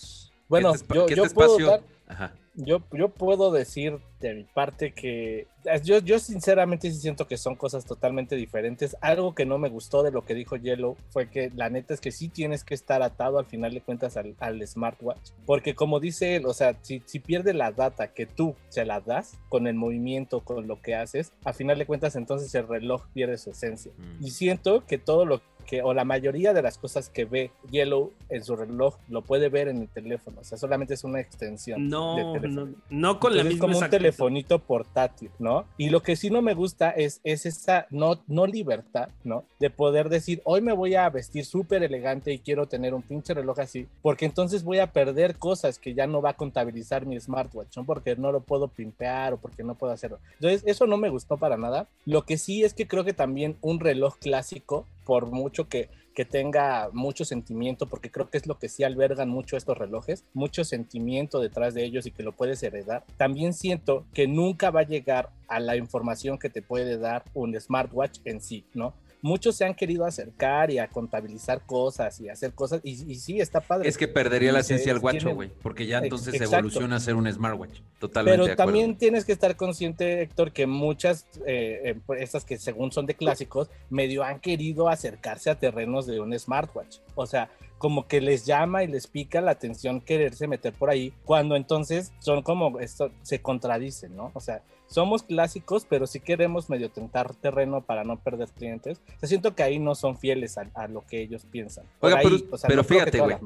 Bueno, 0.48 0.74
este 0.74 0.94
yo, 0.94 1.06
yo 1.08 1.22
este 1.24 1.34
puedo 1.34 1.58
espacio- 1.58 1.66
dar- 1.70 1.82
Ajá. 2.08 2.34
Yo, 2.56 2.82
yo 2.92 3.08
puedo 3.10 3.52
decir 3.52 3.98
de 4.20 4.34
mi 4.34 4.44
parte 4.44 4.92
que 4.92 5.46
eh, 5.64 5.80
yo, 5.84 5.98
yo 5.98 6.18
sinceramente 6.18 6.90
sí 6.90 6.98
siento 6.98 7.26
que 7.26 7.36
son 7.36 7.54
cosas 7.54 7.84
totalmente 7.84 8.34
diferentes. 8.34 8.96
Algo 9.00 9.34
que 9.34 9.44
no 9.44 9.58
me 9.58 9.68
gustó 9.68 10.02
de 10.02 10.10
lo 10.10 10.24
que 10.24 10.34
dijo 10.34 10.56
Yellow 10.56 10.96
fue 11.10 11.28
que 11.28 11.50
la 11.54 11.68
neta 11.68 11.92
es 11.92 12.00
que 12.00 12.12
sí 12.12 12.28
tienes 12.28 12.64
que 12.64 12.74
estar 12.74 13.02
atado 13.02 13.38
al 13.38 13.46
final 13.46 13.74
de 13.74 13.82
cuentas 13.82 14.16
al, 14.16 14.34
al 14.38 14.66
smartwatch. 14.66 15.30
Porque 15.44 15.74
como 15.74 16.00
dice 16.00 16.36
él, 16.36 16.46
o 16.46 16.54
sea, 16.54 16.76
si, 16.82 17.02
si 17.04 17.18
pierde 17.18 17.52
la 17.52 17.72
data 17.72 18.08
que 18.08 18.26
tú 18.26 18.54
se 18.68 18.84
la 18.84 19.00
das 19.00 19.38
con 19.48 19.66
el 19.66 19.74
movimiento, 19.74 20.40
con 20.40 20.66
lo 20.66 20.80
que 20.80 20.94
haces, 20.94 21.32
a 21.44 21.52
final 21.52 21.78
de 21.78 21.86
cuentas 21.86 22.16
entonces 22.16 22.54
el 22.54 22.66
reloj 22.66 23.06
pierde 23.12 23.36
su 23.38 23.50
esencia. 23.50 23.92
Mm. 23.96 24.24
Y 24.24 24.30
siento 24.30 24.86
que 24.86 24.98
todo 24.98 25.26
lo 25.26 25.42
que, 25.66 25.82
o 25.82 25.92
la 25.92 26.04
mayoría 26.04 26.54
de 26.54 26.62
las 26.62 26.78
cosas 26.78 27.08
que 27.08 27.24
ve 27.24 27.50
Yellow 27.70 28.12
en 28.28 28.44
su 28.44 28.56
reloj, 28.56 28.96
lo 29.08 29.22
puede 29.22 29.48
ver 29.48 29.68
en 29.68 29.82
el 29.82 29.88
teléfono. 29.88 30.40
O 30.40 30.44
sea, 30.44 30.56
solamente 30.56 30.94
es 30.94 31.04
una 31.04 31.20
extensión. 31.20 31.88
No, 31.88 32.32
teléfono. 32.32 32.66
no, 32.66 32.74
no 32.88 33.20
con 33.20 33.34
la 33.34 33.42
Entonces, 33.42 33.46
es 33.46 33.62
misma 33.62 33.66
como 33.66 33.78
un 33.78 33.90
telefonito 33.90 34.58
portátil, 34.60 35.30
¿no? 35.38 35.66
Y 35.76 35.90
lo 35.90 36.02
que 36.02 36.16
sí 36.16 36.30
no 36.30 36.42
me 36.42 36.54
gusta 36.54 36.90
es, 36.90 37.20
es 37.24 37.46
esa 37.46 37.86
no, 37.90 38.20
no 38.26 38.46
libertad, 38.46 39.08
¿no? 39.24 39.44
De 39.58 39.70
poder 39.70 40.08
decir, 40.08 40.40
hoy 40.44 40.60
me 40.60 40.72
voy 40.72 40.94
a 40.94 41.08
vestir 41.10 41.44
súper 41.44 41.82
elegante 41.82 42.32
y 42.32 42.38
quiero 42.38 42.66
tener 42.66 42.94
un 42.94 43.02
pinche 43.02 43.34
reloj 43.34 43.60
así, 43.60 43.86
porque 44.02 44.24
entonces 44.24 44.62
voy 44.64 44.78
a 44.78 44.92
perder 44.92 45.36
cosas 45.36 45.78
que 45.78 45.94
ya 45.94 46.06
no 46.06 46.22
va 46.22 46.30
a 46.30 46.36
contabilizar 46.36 47.06
mi 47.06 47.18
smartwatch, 47.18 47.76
¿no? 47.76 47.84
Porque 47.84 48.16
no 48.16 48.32
lo 48.32 48.40
puedo 48.40 48.68
pimpear 48.68 49.34
o 49.34 49.38
porque 49.38 49.62
no 49.62 49.74
puedo 49.74 49.92
hacerlo. 49.92 50.18
Entonces, 50.34 50.62
eso 50.66 50.86
no 50.86 50.96
me 50.96 51.08
gustó 51.08 51.36
para 51.36 51.56
nada. 51.56 51.88
Lo 52.04 52.22
que 52.22 52.38
sí 52.38 52.64
es 52.64 52.74
que 52.74 52.86
creo 52.86 53.04
que 53.04 53.12
también 53.12 53.56
un 53.60 53.80
reloj 53.80 54.16
clásico, 54.18 54.86
por 55.06 55.30
mucho 55.30 55.68
que 55.68 55.88
que 56.16 56.24
tenga 56.24 56.88
mucho 56.94 57.26
sentimiento, 57.26 57.86
porque 57.90 58.10
creo 58.10 58.30
que 58.30 58.38
es 58.38 58.46
lo 58.46 58.58
que 58.58 58.70
sí 58.70 58.82
albergan 58.84 59.28
mucho 59.28 59.58
estos 59.58 59.76
relojes, 59.76 60.24
mucho 60.32 60.64
sentimiento 60.64 61.40
detrás 61.40 61.74
de 61.74 61.84
ellos 61.84 62.06
y 62.06 62.10
que 62.10 62.22
lo 62.22 62.32
puedes 62.32 62.62
heredar. 62.62 63.04
También 63.18 63.52
siento 63.52 64.06
que 64.14 64.26
nunca 64.26 64.70
va 64.70 64.80
a 64.80 64.86
llegar 64.86 65.28
a 65.46 65.60
la 65.60 65.76
información 65.76 66.38
que 66.38 66.48
te 66.48 66.62
puede 66.62 66.96
dar 66.96 67.22
un 67.34 67.54
smartwatch 67.60 68.20
en 68.24 68.40
sí, 68.40 68.64
¿no? 68.72 68.94
Muchos 69.22 69.56
se 69.56 69.64
han 69.64 69.74
querido 69.74 70.04
acercar 70.04 70.70
y 70.70 70.78
a 70.78 70.88
contabilizar 70.88 71.62
cosas 71.64 72.20
y 72.20 72.28
hacer 72.28 72.52
cosas, 72.52 72.80
y, 72.84 73.10
y 73.10 73.14
sí, 73.16 73.40
está 73.40 73.60
padre. 73.60 73.88
Es 73.88 73.98
que 73.98 74.08
perdería 74.08 74.52
la 74.52 74.60
esencia 74.60 74.92
del 74.92 75.00
guacho, 75.00 75.34
güey. 75.34 75.50
Porque 75.62 75.86
ya 75.86 75.98
entonces 75.98 76.34
exacto. 76.34 76.56
evoluciona 76.56 76.96
a 76.96 77.00
ser 77.00 77.14
un 77.14 77.30
smartwatch. 77.30 77.80
Totalmente. 77.98 78.42
Pero 78.42 78.56
también 78.56 78.96
tienes 78.96 79.24
que 79.24 79.32
estar 79.32 79.56
consciente, 79.56 80.22
Héctor, 80.22 80.52
que 80.52 80.66
muchas 80.66 81.26
eh, 81.46 81.80
empresas 81.84 82.44
que 82.44 82.58
según 82.58 82.92
son 82.92 83.06
de 83.06 83.14
clásicos, 83.14 83.68
medio 83.90 84.22
han 84.22 84.40
querido 84.40 84.88
acercarse 84.88 85.50
a 85.50 85.58
terrenos 85.58 86.06
de 86.06 86.20
un 86.20 86.38
smartwatch. 86.38 86.98
O 87.14 87.26
sea, 87.26 87.50
como 87.78 88.06
que 88.06 88.20
les 88.20 88.46
llama 88.46 88.84
y 88.84 88.86
les 88.86 89.06
pica 89.06 89.40
la 89.40 89.50
atención 89.52 90.00
quererse 90.00 90.46
meter 90.46 90.72
por 90.72 90.90
ahí, 90.90 91.12
cuando 91.24 91.56
entonces 91.56 92.12
son 92.18 92.42
como, 92.42 92.80
esto 92.80 93.10
se 93.22 93.42
contradicen, 93.42 94.16
¿no? 94.16 94.30
O 94.34 94.40
sea, 94.40 94.62
somos 94.86 95.22
clásicos, 95.22 95.86
pero 95.88 96.06
sí 96.06 96.20
queremos 96.20 96.70
medio 96.70 96.90
tentar 96.90 97.34
terreno 97.34 97.80
para 97.82 98.04
no 98.04 98.18
perder 98.18 98.48
clientes. 98.48 99.00
O 99.16 99.20
sea, 99.20 99.28
siento 99.28 99.54
que 99.54 99.62
ahí 99.62 99.78
no 99.78 99.94
son 99.94 100.16
fieles 100.16 100.58
a, 100.58 100.68
a 100.74 100.88
lo 100.88 101.04
que 101.06 101.20
ellos 101.22 101.44
piensan. 101.50 101.84
Por 102.00 102.08
Oiga, 102.08 102.20
ahí, 102.20 102.24
pero- 102.24 102.54
o 102.54 102.58
sea, 102.58 102.68
pero 102.68 102.82
no 102.82 102.84
fíjate, 102.88 103.20
güey. 103.20 103.36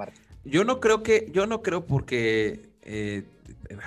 Yo 0.45 0.65
no 0.65 0.81
creo 0.81 1.03
que, 1.03 1.29
yo 1.33 1.47
no 1.47 1.63
creo 1.63 1.85
porque 1.85 2.71
eh, 2.83 3.25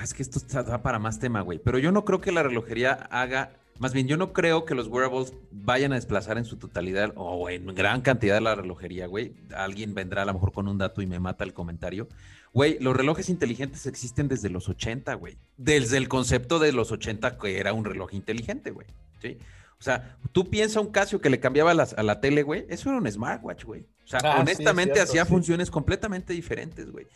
es 0.02 0.14
que 0.14 0.22
esto 0.24 0.40
está 0.40 0.82
para 0.82 1.00
más 1.00 1.20
tema, 1.20 1.42
güey. 1.42 1.60
Pero 1.60 1.80
yo 1.80 1.92
no 1.92 2.06
creo 2.06 2.22
que 2.22 2.32
la 2.32 2.44
relojería 2.44 2.94
haga, 3.10 3.52
más 3.80 3.94
bien, 3.94 4.08
yo 4.08 4.18
no 4.18 4.34
creo 4.34 4.66
que 4.66 4.76
los 4.76 4.88
wearables 4.88 5.34
vayan 5.52 5.92
a 5.94 5.96
desplazar 5.96 6.38
en 6.38 6.46
su 6.46 6.58
totalidad 6.58 7.12
o 7.16 7.50
en 7.50 7.66
gran 7.74 8.02
cantidad 8.02 8.40
la 8.40 8.56
relojería, 8.56 9.08
güey. 9.08 9.34
Alguien 9.56 9.94
vendrá 9.96 10.22
a 10.22 10.26
lo 10.26 10.34
mejor 10.34 10.52
con 10.52 10.68
un 10.68 10.78
dato 10.78 11.02
y 11.02 11.08
me 11.08 11.20
mata 11.20 11.44
el 11.44 11.54
comentario. 11.54 12.08
Güey, 12.54 12.78
los 12.80 12.96
relojes 12.96 13.30
inteligentes 13.30 13.86
existen 13.88 14.28
desde 14.28 14.50
los 14.50 14.70
80, 14.70 15.14
güey. 15.16 15.38
Desde 15.58 15.98
el 15.98 16.08
concepto 16.08 16.60
de 16.60 16.72
los 16.72 16.92
80 16.92 17.38
que 17.38 17.58
era 17.60 17.74
un 17.74 17.84
reloj 17.84 18.14
inteligente, 18.14 18.70
güey. 18.72 18.88
¿Sí? 19.22 19.38
O 19.80 19.84
sea, 19.84 20.18
tú 20.32 20.50
piensas 20.50 20.82
un 20.84 20.92
Casio 20.92 21.20
que 21.20 21.30
le 21.30 21.40
cambiaba 21.40 21.74
las- 21.74 21.94
a 21.94 22.04
la 22.04 22.22
tele, 22.22 22.44
güey. 22.44 22.66
Eso 22.70 22.90
era 22.90 23.00
un 23.00 23.12
smartwatch, 23.12 23.66
güey. 23.66 23.82
O 24.04 24.08
sea, 24.08 24.20
Ah, 24.24 24.36
sí, 24.36 24.42
honestamente 24.42 24.94
cierto, 24.94 25.10
hacía 25.12 25.26
sí. 25.26 25.30
funciones 25.30 25.72
completamente 25.72 26.32
diferentes, 26.34 26.92
güey. 26.92 27.08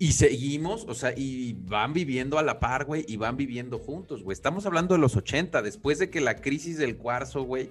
Y 0.00 0.12
seguimos, 0.12 0.84
o 0.88 0.94
sea, 0.94 1.12
y 1.16 1.52
van 1.66 1.92
viviendo 1.92 2.38
a 2.38 2.42
la 2.42 2.58
par, 2.60 2.84
güey, 2.86 3.04
y 3.06 3.16
van 3.16 3.36
viviendo 3.36 3.78
juntos, 3.78 4.22
güey. 4.22 4.32
Estamos 4.32 4.64
hablando 4.64 4.94
de 4.94 5.00
los 5.00 5.16
80, 5.16 5.60
después 5.60 5.98
de 5.98 6.08
que 6.08 6.20
la 6.20 6.36
crisis 6.36 6.78
del 6.78 6.96
cuarzo, 6.96 7.42
güey, 7.42 7.70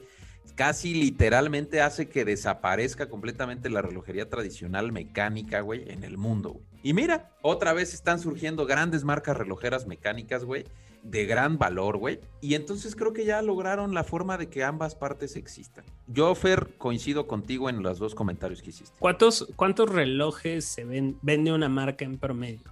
casi 0.56 0.94
literalmente 0.94 1.82
hace 1.82 2.08
que 2.10 2.26
desaparezca 2.26 3.10
completamente 3.10 3.70
la 3.70 3.82
relojería 3.82 4.30
tradicional 4.30 4.92
mecánica, 4.92 5.62
güey, 5.62 5.90
en 5.90 6.04
el 6.04 6.18
mundo, 6.18 6.52
güey. 6.54 6.66
Y 6.88 6.94
mira, 6.94 7.32
otra 7.42 7.74
vez 7.74 7.94
están 7.94 8.18
surgiendo 8.18 8.66
grandes 8.66 9.04
marcas 9.04 9.36
relojeras 9.36 9.88
mecánicas, 9.88 10.46
güey, 10.46 10.64
de 11.04 11.26
gran 11.26 11.58
valor, 11.58 11.98
güey. 11.98 12.22
Y 12.40 12.56
entonces 12.56 12.96
creo 12.96 13.12
que 13.12 13.26
ya 13.26 13.42
lograron 13.42 13.94
la 13.94 14.06
forma 14.06 14.38
de 14.38 14.48
que 14.48 14.64
ambas 14.64 14.96
partes 14.96 15.36
existan. 15.36 15.84
Yo, 16.08 16.34
Fer, 16.34 16.78
coincido 16.78 17.28
contigo 17.28 17.70
en 17.70 17.84
los 17.84 18.00
dos 18.00 18.16
comentarios 18.16 18.62
que 18.62 18.70
hiciste. 18.70 18.96
¿Cuántos, 19.00 19.50
¿Cuántos 19.58 19.90
relojes 19.90 20.64
se 20.64 20.86
ven, 20.86 21.20
vende 21.22 21.52
una 21.52 21.68
marca 21.68 22.06
en 22.06 22.20
promedio? 22.20 22.72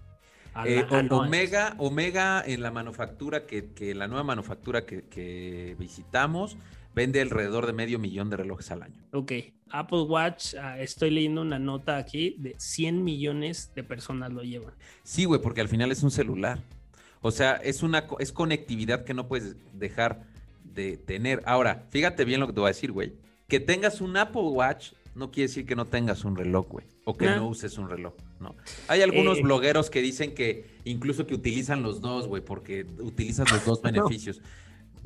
Eh. 0.65 0.85
Omega, 1.09 1.75
Omega 1.77 2.41
en 2.47 2.61
la 2.61 2.71
manufactura 2.71 3.45
que, 3.45 3.73
que 3.73 3.93
la 3.95 4.07
nueva 4.07 4.23
manufactura 4.23 4.85
que, 4.85 5.01
que 5.09 5.75
visitamos 5.77 6.55
vende 6.95 7.21
alrededor 7.21 7.67
de 7.67 7.73
medio 7.73 7.99
millón 7.99 8.29
de 8.29 8.37
relojes 8.37 8.71
al 8.71 8.81
año. 8.81 9.03
Ok, 9.11 9.31
Apple 9.69 10.03
Watch, 10.03 10.55
ah, 10.55 10.79
estoy 10.79 11.11
leyendo 11.11 11.41
una 11.41 11.59
nota 11.59 11.97
aquí 11.97 12.35
de 12.39 12.55
100 12.57 13.03
millones 13.03 13.71
de 13.75 13.83
personas 13.83 14.31
lo 14.31 14.41
llevan. 14.41 14.73
Sí, 15.03 15.25
güey, 15.25 15.41
porque 15.41 15.61
al 15.61 15.67
final 15.67 15.91
es 15.91 16.01
un 16.03 16.11
celular. 16.11 16.59
O 17.21 17.31
sea, 17.31 17.55
es 17.55 17.83
una 17.83 18.05
es 18.19 18.31
conectividad 18.31 19.03
que 19.03 19.13
no 19.13 19.27
puedes 19.27 19.55
dejar 19.73 20.23
de 20.63 20.95
tener. 20.97 21.41
Ahora, 21.45 21.85
fíjate 21.89 22.23
bien 22.23 22.39
lo 22.39 22.47
que 22.47 22.53
te 22.53 22.59
voy 22.61 22.67
a 22.67 22.73
decir, 22.73 22.91
güey. 22.91 23.13
Que 23.47 23.59
tengas 23.59 23.99
un 24.01 24.15
Apple 24.17 24.41
Watch 24.41 24.93
no 25.15 25.31
quiere 25.31 25.47
decir 25.47 25.65
que 25.65 25.75
no 25.75 25.85
tengas 25.85 26.25
un 26.25 26.35
reloj, 26.35 26.67
güey. 26.67 26.85
O 27.05 27.15
que 27.15 27.25
no 27.27 27.47
uses 27.47 27.77
un 27.77 27.89
reloj, 27.89 28.13
¿no? 28.39 28.55
Hay 28.87 29.01
algunos 29.01 29.37
Eh. 29.37 29.41
blogueros 29.43 29.89
que 29.89 30.01
dicen 30.01 30.33
que 30.35 30.65
incluso 30.83 31.25
que 31.25 31.33
utilizan 31.35 31.83
los 31.83 32.01
dos, 32.01 32.27
güey, 32.27 32.43
porque 32.43 32.85
utilizas 32.99 33.49
los 33.51 33.63
dos 33.65 33.81
beneficios. 33.81 34.41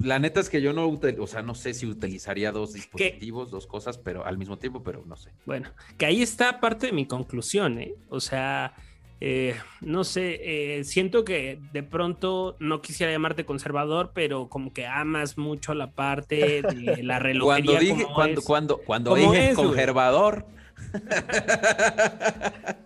La 0.01 0.19
neta 0.19 0.39
es 0.39 0.49
que 0.49 0.61
yo 0.61 0.73
no, 0.73 0.87
o 0.87 1.27
sea, 1.27 1.41
no 1.41 1.55
sé 1.55 1.73
si 1.73 1.85
utilizaría 1.85 2.51
dos 2.51 2.73
dispositivos, 2.73 3.51
dos 3.51 3.67
cosas, 3.67 3.97
pero 3.97 4.25
al 4.25 4.37
mismo 4.37 4.57
tiempo, 4.57 4.81
pero 4.81 5.03
no 5.05 5.15
sé. 5.17 5.31
Bueno, 5.45 5.69
que 5.97 6.05
ahí 6.05 6.21
está 6.21 6.59
parte 6.59 6.87
de 6.87 6.93
mi 6.93 7.05
conclusión, 7.05 7.79
¿eh? 7.79 7.95
O 8.09 8.19
sea, 8.21 8.73
eh, 9.21 9.55
no 9.81 10.05
sé, 10.05 10.39
eh, 10.79 10.83
siento 10.85 11.25
que 11.25 11.59
de 11.73 11.83
pronto 11.83 12.55
no 12.59 12.81
quisiera 12.81 13.11
llamarte 13.11 13.45
conservador, 13.45 14.11
pero 14.13 14.47
como 14.47 14.71
que 14.71 14.85
amas 14.85 15.37
mucho 15.37 15.73
la 15.73 15.91
parte 15.91 16.61
de 16.61 17.03
la 17.03 17.19
relojería. 17.19 17.65
Cuando 17.65 17.79
dije, 17.79 18.03
como 18.03 18.15
cuando, 18.15 18.39
es. 18.39 18.45
cuando, 18.45 18.77
cuando 18.77 19.15
dije 19.15 19.49
es, 19.49 19.55
conservador. 19.55 20.45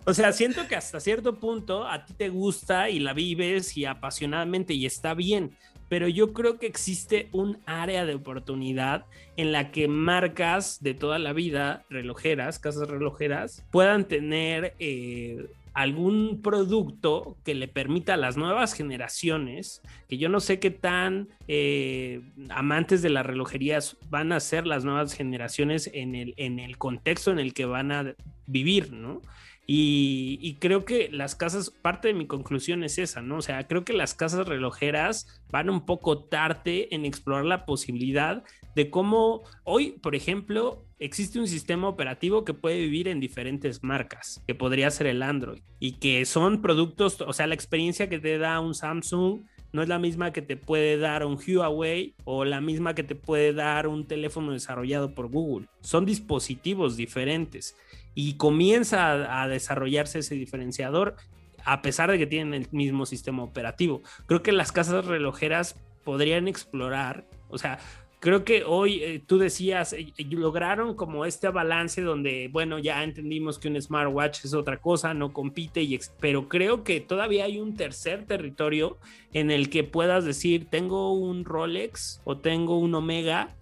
O 0.04 0.12
sea, 0.12 0.32
siento 0.32 0.66
que 0.68 0.76
hasta 0.76 1.00
cierto 1.00 1.38
punto 1.38 1.86
a 1.86 2.04
ti 2.04 2.12
te 2.12 2.28
gusta 2.28 2.90
y 2.90 2.98
la 2.98 3.12
vives 3.12 3.76
y 3.76 3.84
apasionadamente 3.84 4.74
y 4.74 4.84
está 4.84 5.14
bien, 5.14 5.56
pero 5.88 6.08
yo 6.08 6.32
creo 6.32 6.58
que 6.58 6.66
existe 6.66 7.28
un 7.32 7.58
área 7.66 8.04
de 8.04 8.14
oportunidad 8.14 9.06
en 9.36 9.52
la 9.52 9.70
que 9.70 9.88
marcas 9.88 10.82
de 10.82 10.94
toda 10.94 11.18
la 11.18 11.32
vida, 11.32 11.84
relojeras, 11.90 12.58
casas 12.58 12.88
relojeras, 12.88 13.64
puedan 13.70 14.06
tener 14.06 14.74
eh, 14.78 15.46
algún 15.74 16.40
producto 16.40 17.36
que 17.44 17.54
le 17.54 17.66
permita 17.66 18.14
a 18.14 18.16
las 18.16 18.36
nuevas 18.36 18.74
generaciones, 18.74 19.82
que 20.08 20.18
yo 20.18 20.28
no 20.28 20.38
sé 20.38 20.60
qué 20.60 20.70
tan 20.70 21.28
eh, 21.48 22.20
amantes 22.50 23.02
de 23.02 23.10
las 23.10 23.26
relojerías 23.26 23.96
van 24.08 24.32
a 24.32 24.38
ser 24.38 24.66
las 24.66 24.84
nuevas 24.84 25.14
generaciones 25.14 25.90
en 25.92 26.14
el, 26.14 26.34
en 26.36 26.60
el 26.60 26.78
contexto 26.78 27.32
en 27.32 27.40
el 27.40 27.52
que 27.54 27.66
van 27.66 27.90
a 27.90 28.14
vivir, 28.46 28.92
¿no? 28.92 29.20
Y, 29.66 30.56
creo 30.60 30.84
que 30.84 31.08
las 31.10 31.34
casas, 31.34 31.70
parte 31.70 32.08
de 32.08 32.14
mi 32.14 32.26
conclusión 32.26 32.84
es 32.84 32.98
esa, 32.98 33.22
¿no? 33.22 33.38
O 33.38 33.42
sea, 33.42 33.66
creo 33.66 33.84
que 33.84 33.94
las 33.94 34.14
casas 34.14 34.46
relojeras 34.46 35.42
van 35.50 35.70
un 35.70 35.86
poco 35.86 36.24
tarde 36.24 36.88
en 36.90 37.04
explorar 37.04 37.46
la 37.46 37.64
posibilidad 37.64 38.44
de 38.74 38.90
cómo 38.90 39.42
hoy, 39.62 39.92
por 39.92 40.14
ejemplo, 40.14 40.84
existe 40.98 41.38
un 41.38 41.46
sistema 41.46 41.88
operativo 41.88 42.44
que 42.44 42.54
puede 42.54 42.78
vivir 42.80 43.08
en 43.08 43.20
diferentes 43.20 43.82
marcas, 43.82 44.42
que 44.46 44.54
podría 44.54 44.90
ser 44.90 45.06
el 45.06 45.22
Android, 45.22 45.62
y 45.78 45.92
que 45.92 46.24
son 46.26 46.60
productos, 46.60 47.20
o 47.20 47.32
sea, 47.32 47.46
la 47.46 47.54
experiencia 47.54 48.08
que 48.08 48.18
te 48.18 48.36
da 48.38 48.60
un 48.60 48.74
Samsung 48.74 49.42
no 49.72 49.82
es 49.82 49.88
la 49.88 49.98
misma 49.98 50.32
que 50.32 50.40
te 50.40 50.56
puede 50.56 50.98
dar 50.98 51.26
un 51.26 51.36
Huawei 51.36 52.14
o 52.24 52.44
la 52.44 52.60
misma 52.60 52.94
que 52.94 53.02
te 53.02 53.16
puede 53.16 53.52
dar 53.52 53.88
un 53.88 54.06
teléfono 54.06 54.52
desarrollado 54.52 55.14
por 55.14 55.28
Google. 55.28 55.66
Son 55.80 56.06
dispositivos 56.06 56.96
diferentes 56.96 57.76
y 58.14 58.34
comienza 58.34 59.42
a, 59.42 59.48
desarrollarse 59.48 60.20
ese 60.20 60.34
diferenciador 60.34 61.16
a 61.64 61.82
pesar 61.82 62.10
de 62.10 62.18
que 62.18 62.26
tienen 62.26 62.54
el 62.54 62.68
mismo 62.72 63.06
sistema 63.06 63.42
operativo. 63.42 64.02
Creo 64.26 64.42
que 64.42 64.52
las 64.52 64.70
casas 64.70 65.06
relojeras 65.06 65.76
podrían 66.04 66.46
explorar, 66.46 67.26
o 67.48 67.56
sea, 67.56 67.78
creo 68.24 68.42
que 68.42 68.64
hoy 68.64 69.02
eh, 69.02 69.22
tú 69.24 69.36
decías, 69.36 69.92
eh, 69.92 70.14
eh, 70.16 70.24
lograron 70.30 70.96
como 70.96 71.26
este 71.26 71.50
balance 71.50 72.00
donde, 72.00 72.48
bueno, 72.50 72.78
ya 72.78 73.04
entendimos 73.04 73.58
que 73.58 73.68
un 73.68 73.78
smartwatch 73.78 74.46
es 74.46 74.54
otra 74.54 74.78
cosa, 74.78 75.12
no 75.12 75.34
compite, 75.34 75.82
y 75.82 76.00
pero 76.20 76.48
creo 76.48 76.84
que 76.84 77.02
todavía 77.02 77.44
hay 77.44 77.58
un 77.58 77.76
tercer 77.76 78.24
territorio 78.24 78.96
en 79.34 79.50
el 79.50 79.68
que 79.68 79.84
puedas 79.84 80.24
decir, 80.24 80.68
tengo 80.70 81.12
un 81.12 81.44
Rolex 81.44 82.22
o 82.24 82.38
tengo 82.38 82.78
un 82.78 82.94
Omega 82.94 83.54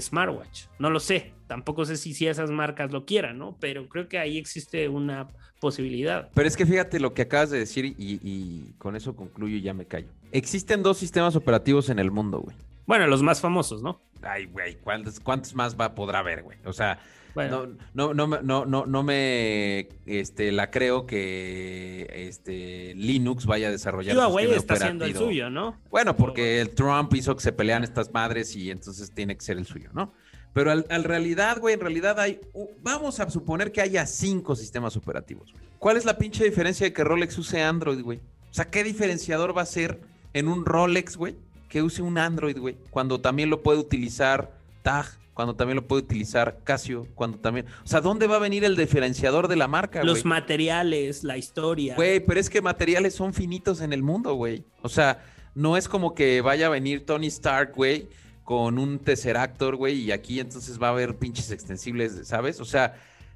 smartwatch. 0.00 0.64
No 0.78 0.88
lo 0.88 0.98
sé, 0.98 1.34
tampoco 1.46 1.84
sé 1.84 1.98
si, 1.98 2.14
si 2.14 2.26
esas 2.26 2.50
marcas 2.50 2.92
lo 2.92 3.04
quieran, 3.04 3.36
¿no? 3.36 3.58
Pero 3.60 3.86
creo 3.86 4.08
que 4.08 4.18
ahí 4.18 4.38
existe 4.38 4.88
una 4.88 5.28
posibilidad. 5.60 6.30
Pero 6.32 6.48
es 6.48 6.56
que 6.56 6.64
fíjate 6.64 7.00
lo 7.00 7.12
que 7.12 7.22
acabas 7.22 7.50
de 7.50 7.58
decir 7.58 7.84
y, 7.84 7.94
y 7.98 8.72
con 8.78 8.96
eso 8.96 9.14
concluyo 9.14 9.56
y 9.56 9.60
ya 9.60 9.74
me 9.74 9.84
callo. 9.84 10.08
Existen 10.32 10.82
dos 10.82 10.96
sistemas 10.96 11.36
operativos 11.36 11.90
en 11.90 11.98
el 11.98 12.10
mundo, 12.10 12.40
güey. 12.40 12.56
Bueno, 12.86 13.06
los 13.06 13.22
más 13.22 13.40
famosos, 13.40 13.82
¿no? 13.82 14.00
Ay, 14.22 14.46
güey, 14.46 14.76
¿cuántos, 14.76 15.54
más 15.54 15.76
va, 15.78 15.94
podrá 15.94 16.20
haber, 16.20 16.42
güey? 16.42 16.58
O 16.64 16.72
sea, 16.72 16.98
no, 17.34 17.66
no, 17.94 18.14
no, 18.14 18.26
no, 18.42 18.64
no, 18.64 18.86
no 18.86 19.02
me 19.02 19.88
este, 20.06 20.52
la 20.52 20.70
creo 20.70 21.06
que 21.06 22.06
este, 22.10 22.94
Linux 22.94 23.44
vaya 23.44 23.68
a 23.68 23.70
desarrollar 23.70 24.16
Huawei 24.16 24.52
está 24.52 24.74
haciendo 24.74 25.04
el 25.04 25.14
suyo, 25.14 25.50
¿no? 25.50 25.78
Bueno, 25.90 26.16
porque 26.16 26.60
el 26.60 26.70
Trump 26.70 27.12
hizo 27.14 27.34
que 27.36 27.42
se 27.42 27.52
pelean 27.52 27.84
estas 27.84 28.12
madres 28.12 28.56
y 28.56 28.70
entonces 28.70 29.10
tiene 29.10 29.36
que 29.36 29.44
ser 29.44 29.58
el 29.58 29.66
suyo, 29.66 29.90
¿no? 29.92 30.12
Pero 30.54 30.70
al, 30.70 31.04
realidad, 31.04 31.58
güey, 31.60 31.74
en 31.74 31.80
realidad 31.80 32.18
hay, 32.18 32.40
vamos 32.80 33.20
a 33.20 33.28
suponer 33.28 33.72
que 33.72 33.82
haya 33.82 34.06
cinco 34.06 34.56
sistemas 34.56 34.96
operativos. 34.96 35.52
¿Cuál 35.78 35.98
es 35.98 36.06
la 36.06 36.16
pinche 36.16 36.44
diferencia 36.44 36.86
de 36.86 36.94
que 36.94 37.04
Rolex 37.04 37.36
use 37.36 37.62
Android, 37.62 38.00
güey? 38.00 38.20
O 38.50 38.54
sea, 38.54 38.70
¿qué 38.70 38.82
diferenciador 38.82 39.54
va 39.54 39.60
a 39.60 39.66
ser 39.66 40.00
en 40.32 40.48
un 40.48 40.64
Rolex, 40.64 41.18
güey? 41.18 41.36
Que 41.68 41.82
use 41.82 42.02
un 42.02 42.18
Android, 42.18 42.58
güey, 42.58 42.76
cuando 42.90 43.20
también 43.20 43.50
lo 43.50 43.62
puede 43.62 43.78
utilizar 43.78 44.52
TAG, 44.82 45.06
cuando 45.36 45.54
también 45.54 45.76
lo 45.76 45.86
puede 45.86 46.02
utilizar 46.02 46.60
Casio, 46.64 47.06
cuando 47.14 47.38
también... 47.38 47.66
O 47.84 47.86
sea, 47.86 48.00
¿dónde 48.00 48.26
va 48.26 48.36
a 48.36 48.38
venir 48.38 48.64
el 48.64 48.74
diferenciador 48.74 49.48
de 49.48 49.56
la 49.56 49.68
marca, 49.68 50.02
Los 50.02 50.24
materiales, 50.24 51.24
la 51.24 51.36
historia. 51.36 51.94
Güey, 51.94 52.20
pero 52.20 52.40
es 52.40 52.48
que 52.48 52.62
materiales 52.62 53.14
son 53.14 53.34
finitos 53.34 53.82
en 53.82 53.92
el 53.92 54.02
mundo, 54.02 54.32
güey. 54.32 54.64
O 54.80 54.88
sea, 54.88 55.22
no 55.54 55.76
es 55.76 55.90
como 55.90 56.14
que 56.14 56.40
vaya 56.40 56.68
a 56.68 56.70
venir 56.70 57.04
Tony 57.04 57.26
Stark, 57.26 57.74
güey, 57.74 58.08
con 58.44 58.78
un 58.78 58.98
Tesseractor, 58.98 59.76
güey, 59.76 60.00
y 60.00 60.12
aquí 60.12 60.40
entonces 60.40 60.80
va 60.80 60.86
a 60.86 60.92
haber 60.92 61.16
pinches 61.16 61.50
extensibles, 61.50 62.26
¿sabes? 62.26 62.58
O 62.60 62.64
sea, 62.64 62.94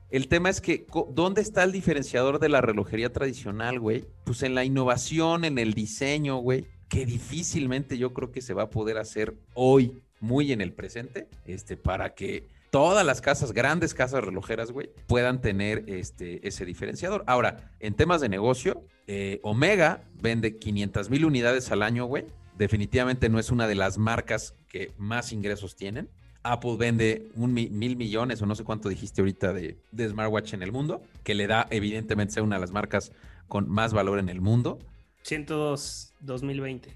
el 0.08 0.26
tema 0.28 0.48
es 0.48 0.62
que, 0.62 0.86
¿dónde 1.10 1.42
está 1.42 1.64
el 1.64 1.72
diferenciador 1.72 2.38
de 2.38 2.48
la 2.48 2.62
relojería 2.62 3.12
tradicional, 3.12 3.78
güey? 3.78 4.06
Pues 4.24 4.42
en 4.42 4.54
la 4.54 4.64
innovación, 4.64 5.44
en 5.44 5.58
el 5.58 5.74
diseño, 5.74 6.38
güey 6.38 6.66
que 6.90 7.06
difícilmente 7.06 7.96
yo 7.96 8.12
creo 8.12 8.32
que 8.32 8.42
se 8.42 8.52
va 8.52 8.64
a 8.64 8.70
poder 8.70 8.98
hacer 8.98 9.34
hoy, 9.54 10.02
muy 10.18 10.52
en 10.52 10.60
el 10.60 10.72
presente, 10.72 11.28
este, 11.46 11.78
para 11.78 12.14
que 12.14 12.48
todas 12.70 13.06
las 13.06 13.20
casas, 13.20 13.52
grandes 13.52 13.94
casas 13.94 14.22
relojeras, 14.24 14.72
güey, 14.72 14.90
puedan 15.06 15.40
tener 15.40 15.84
este, 15.86 16.46
ese 16.46 16.66
diferenciador. 16.66 17.22
Ahora, 17.26 17.70
en 17.78 17.94
temas 17.94 18.20
de 18.20 18.28
negocio, 18.28 18.84
eh, 19.06 19.38
Omega 19.44 20.02
vende 20.20 20.56
500 20.56 21.10
mil 21.10 21.24
unidades 21.24 21.70
al 21.70 21.82
año, 21.82 22.06
güey. 22.06 22.26
Definitivamente 22.58 23.28
no 23.28 23.38
es 23.38 23.50
una 23.50 23.68
de 23.68 23.76
las 23.76 23.96
marcas 23.96 24.56
que 24.68 24.92
más 24.98 25.32
ingresos 25.32 25.76
tienen. 25.76 26.10
Apple 26.42 26.76
vende 26.76 27.28
un 27.36 27.54
mil 27.54 27.96
millones 27.96 28.42
o 28.42 28.46
no 28.46 28.54
sé 28.56 28.64
cuánto 28.64 28.88
dijiste 28.88 29.20
ahorita 29.20 29.52
de, 29.52 29.78
de 29.92 30.08
smartwatch 30.08 30.54
en 30.54 30.62
el 30.62 30.72
mundo, 30.72 31.02
que 31.22 31.34
le 31.34 31.46
da 31.46 31.68
evidentemente 31.70 32.34
ser 32.34 32.42
una 32.42 32.56
de 32.56 32.60
las 32.60 32.72
marcas 32.72 33.12
con 33.46 33.68
más 33.68 33.92
valor 33.92 34.18
en 34.18 34.28
el 34.28 34.40
mundo. 34.40 34.78
102 35.22 36.14
2020. 36.20 36.92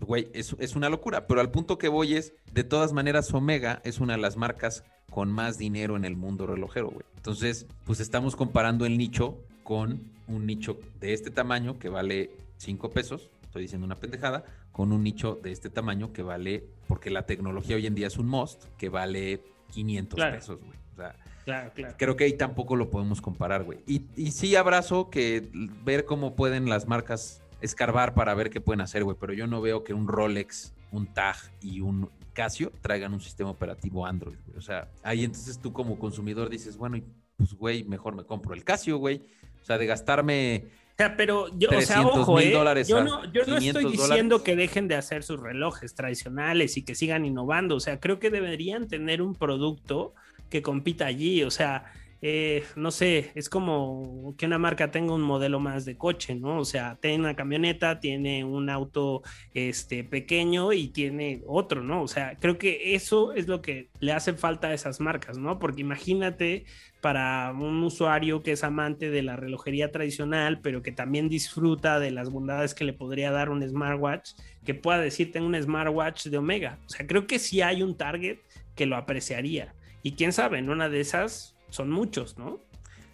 güey, 0.00 0.28
es, 0.32 0.54
es, 0.58 0.76
una 0.76 0.88
locura, 0.88 1.26
pero 1.26 1.40
al 1.40 1.50
punto 1.50 1.78
que 1.78 1.88
voy 1.88 2.14
es, 2.14 2.34
de 2.52 2.64
todas 2.64 2.92
maneras, 2.92 3.32
Omega 3.32 3.80
es 3.84 4.00
una 4.00 4.14
de 4.14 4.20
las 4.20 4.36
marcas 4.36 4.84
con 5.10 5.30
más 5.30 5.58
dinero 5.58 5.96
en 5.96 6.04
el 6.04 6.16
mundo 6.16 6.46
relojero, 6.46 6.90
güey. 6.90 7.04
Entonces, 7.16 7.66
pues 7.84 8.00
estamos 8.00 8.36
comparando 8.36 8.86
el 8.86 8.98
nicho 8.98 9.38
con 9.62 10.10
un 10.28 10.46
nicho 10.46 10.78
de 11.00 11.12
este 11.12 11.30
tamaño 11.30 11.78
que 11.78 11.88
vale 11.88 12.30
5 12.58 12.90
pesos, 12.90 13.30
estoy 13.42 13.62
diciendo 13.62 13.84
una 13.84 13.96
pendejada, 13.96 14.44
con 14.72 14.92
un 14.92 15.02
nicho 15.02 15.38
de 15.42 15.52
este 15.52 15.70
tamaño 15.70 16.12
que 16.12 16.22
vale, 16.22 16.64
porque 16.86 17.10
la 17.10 17.26
tecnología 17.26 17.76
hoy 17.76 17.86
en 17.86 17.94
día 17.94 18.06
es 18.08 18.18
un 18.18 18.28
must, 18.28 18.64
que 18.76 18.88
vale 18.88 19.42
500 19.72 20.20
pesos, 20.20 20.60
güey. 20.60 20.78
O 20.92 20.96
sea, 20.96 21.16
Claro, 21.46 21.70
claro. 21.72 21.94
Creo 21.96 22.16
que 22.16 22.24
ahí 22.24 22.32
tampoco 22.32 22.74
lo 22.74 22.90
podemos 22.90 23.22
comparar, 23.22 23.62
güey. 23.62 23.78
Y, 23.86 24.02
y 24.16 24.32
sí 24.32 24.56
abrazo 24.56 25.10
que 25.10 25.48
ver 25.84 26.04
cómo 26.04 26.34
pueden 26.34 26.68
las 26.68 26.88
marcas 26.88 27.40
escarbar 27.66 28.14
para 28.14 28.34
ver 28.34 28.50
qué 28.50 28.60
pueden 28.60 28.80
hacer, 28.80 29.04
güey. 29.04 29.16
Pero 29.20 29.32
yo 29.32 29.46
no 29.46 29.60
veo 29.60 29.84
que 29.84 29.94
un 29.94 30.08
Rolex, 30.08 30.74
un 30.90 31.12
TAG 31.12 31.36
y 31.60 31.80
un 31.80 32.10
Casio 32.32 32.70
traigan 32.80 33.14
un 33.14 33.20
sistema 33.20 33.50
operativo 33.50 34.06
Android, 34.06 34.36
güey. 34.46 34.58
O 34.58 34.62
sea, 34.62 34.90
ahí 35.02 35.24
entonces 35.24 35.58
tú 35.58 35.72
como 35.72 35.98
consumidor 35.98 36.50
dices, 36.50 36.76
bueno, 36.76 37.00
pues, 37.36 37.54
güey, 37.54 37.84
mejor 37.84 38.14
me 38.14 38.24
compro 38.24 38.54
el 38.54 38.64
Casio, 38.64 38.98
güey. 38.98 39.22
O 39.60 39.64
sea, 39.64 39.78
de 39.78 39.86
gastarme... 39.86 40.64
O 40.66 40.96
sea, 40.96 41.16
pero 41.16 41.48
yo, 41.58 41.68
o 41.76 41.80
sea, 41.82 42.06
ojo, 42.06 42.40
eh, 42.40 42.52
yo 42.86 43.04
no, 43.04 43.30
yo 43.30 43.44
no 43.46 43.58
estoy 43.58 43.84
diciendo 43.84 44.42
que 44.42 44.56
dejen 44.56 44.88
de 44.88 44.94
hacer 44.94 45.22
sus 45.22 45.38
relojes 45.38 45.94
tradicionales 45.94 46.78
y 46.78 46.84
que 46.84 46.94
sigan 46.94 47.26
innovando. 47.26 47.76
O 47.76 47.80
sea, 47.80 48.00
creo 48.00 48.18
que 48.18 48.30
deberían 48.30 48.88
tener 48.88 49.20
un 49.20 49.34
producto 49.34 50.14
que 50.48 50.62
compita 50.62 51.04
allí. 51.04 51.42
O 51.42 51.50
sea, 51.50 51.92
eh, 52.22 52.64
no 52.76 52.90
sé, 52.90 53.30
es 53.34 53.48
como 53.48 54.34
que 54.38 54.46
una 54.46 54.58
marca 54.58 54.90
tenga 54.90 55.12
un 55.12 55.22
modelo 55.22 55.60
más 55.60 55.84
de 55.84 55.96
coche, 55.98 56.34
¿no? 56.34 56.58
O 56.58 56.64
sea, 56.64 56.98
tiene 57.00 57.18
una 57.18 57.36
camioneta, 57.36 58.00
tiene 58.00 58.42
un 58.44 58.70
auto 58.70 59.22
este, 59.52 60.02
pequeño 60.02 60.72
y 60.72 60.88
tiene 60.88 61.42
otro, 61.46 61.82
¿no? 61.82 62.02
O 62.02 62.08
sea, 62.08 62.36
creo 62.38 62.56
que 62.58 62.94
eso 62.94 63.32
es 63.32 63.48
lo 63.48 63.60
que 63.60 63.90
le 64.00 64.12
hace 64.12 64.32
falta 64.32 64.68
a 64.68 64.74
esas 64.74 65.00
marcas, 65.00 65.38
¿no? 65.38 65.58
Porque 65.58 65.82
imagínate 65.82 66.64
para 67.02 67.52
un 67.52 67.82
usuario 67.84 68.42
que 68.42 68.52
es 68.52 68.64
amante 68.64 69.10
de 69.10 69.22
la 69.22 69.36
relojería 69.36 69.92
tradicional, 69.92 70.60
pero 70.60 70.82
que 70.82 70.92
también 70.92 71.28
disfruta 71.28 72.00
de 72.00 72.10
las 72.10 72.30
bondades 72.30 72.74
que 72.74 72.84
le 72.84 72.94
podría 72.94 73.30
dar 73.30 73.50
un 73.50 73.62
smartwatch, 73.68 74.30
que 74.64 74.74
pueda 74.74 74.98
decir, 74.98 75.32
tengo 75.32 75.46
un 75.46 75.62
smartwatch 75.62 76.26
de 76.26 76.38
Omega. 76.38 76.78
O 76.86 76.88
sea, 76.88 77.06
creo 77.06 77.26
que 77.26 77.38
sí 77.38 77.60
hay 77.60 77.82
un 77.82 77.96
target 77.96 78.38
que 78.74 78.86
lo 78.86 78.96
apreciaría. 78.96 79.74
Y 80.02 80.12
quién 80.12 80.32
sabe, 80.32 80.58
en 80.58 80.70
una 80.70 80.88
de 80.88 81.00
esas 81.00 81.55
son 81.70 81.90
muchos, 81.90 82.38
¿no? 82.38 82.60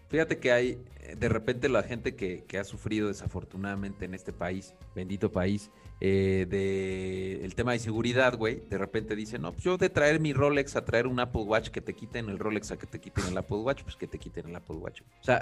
Fíjate 0.08 0.38
que 0.38 0.52
hay, 0.52 0.78
eh, 1.00 1.16
de 1.16 1.28
repente 1.28 1.68
la 1.68 1.82
gente 1.82 2.14
que, 2.14 2.44
que 2.44 2.58
ha 2.58 2.64
sufrido 2.64 3.08
desafortunadamente 3.08 4.04
en 4.04 4.14
este 4.14 4.32
país, 4.32 4.74
bendito 4.94 5.32
país, 5.32 5.70
eh, 6.04 6.46
de 6.50 7.44
el 7.44 7.54
tema 7.54 7.70
de 7.70 7.78
seguridad, 7.78 8.36
güey, 8.36 8.60
de 8.68 8.76
repente 8.76 9.14
dicen, 9.14 9.42
no, 9.42 9.52
pues 9.52 9.62
yo 9.62 9.78
de 9.78 9.88
traer 9.88 10.18
mi 10.18 10.32
Rolex 10.32 10.74
a 10.74 10.84
traer 10.84 11.06
un 11.06 11.20
Apple 11.20 11.42
Watch, 11.42 11.68
que 11.68 11.80
te 11.80 11.94
quiten 11.94 12.28
el 12.28 12.40
Rolex 12.40 12.72
a 12.72 12.76
que 12.76 12.88
te 12.88 13.00
quiten 13.00 13.24
el 13.28 13.38
Apple 13.38 13.58
Watch, 13.58 13.84
pues 13.84 13.94
que 13.94 14.08
te 14.08 14.18
quiten 14.18 14.48
el 14.48 14.56
Apple 14.56 14.78
Watch. 14.78 15.02
O 15.02 15.24
sea, 15.24 15.40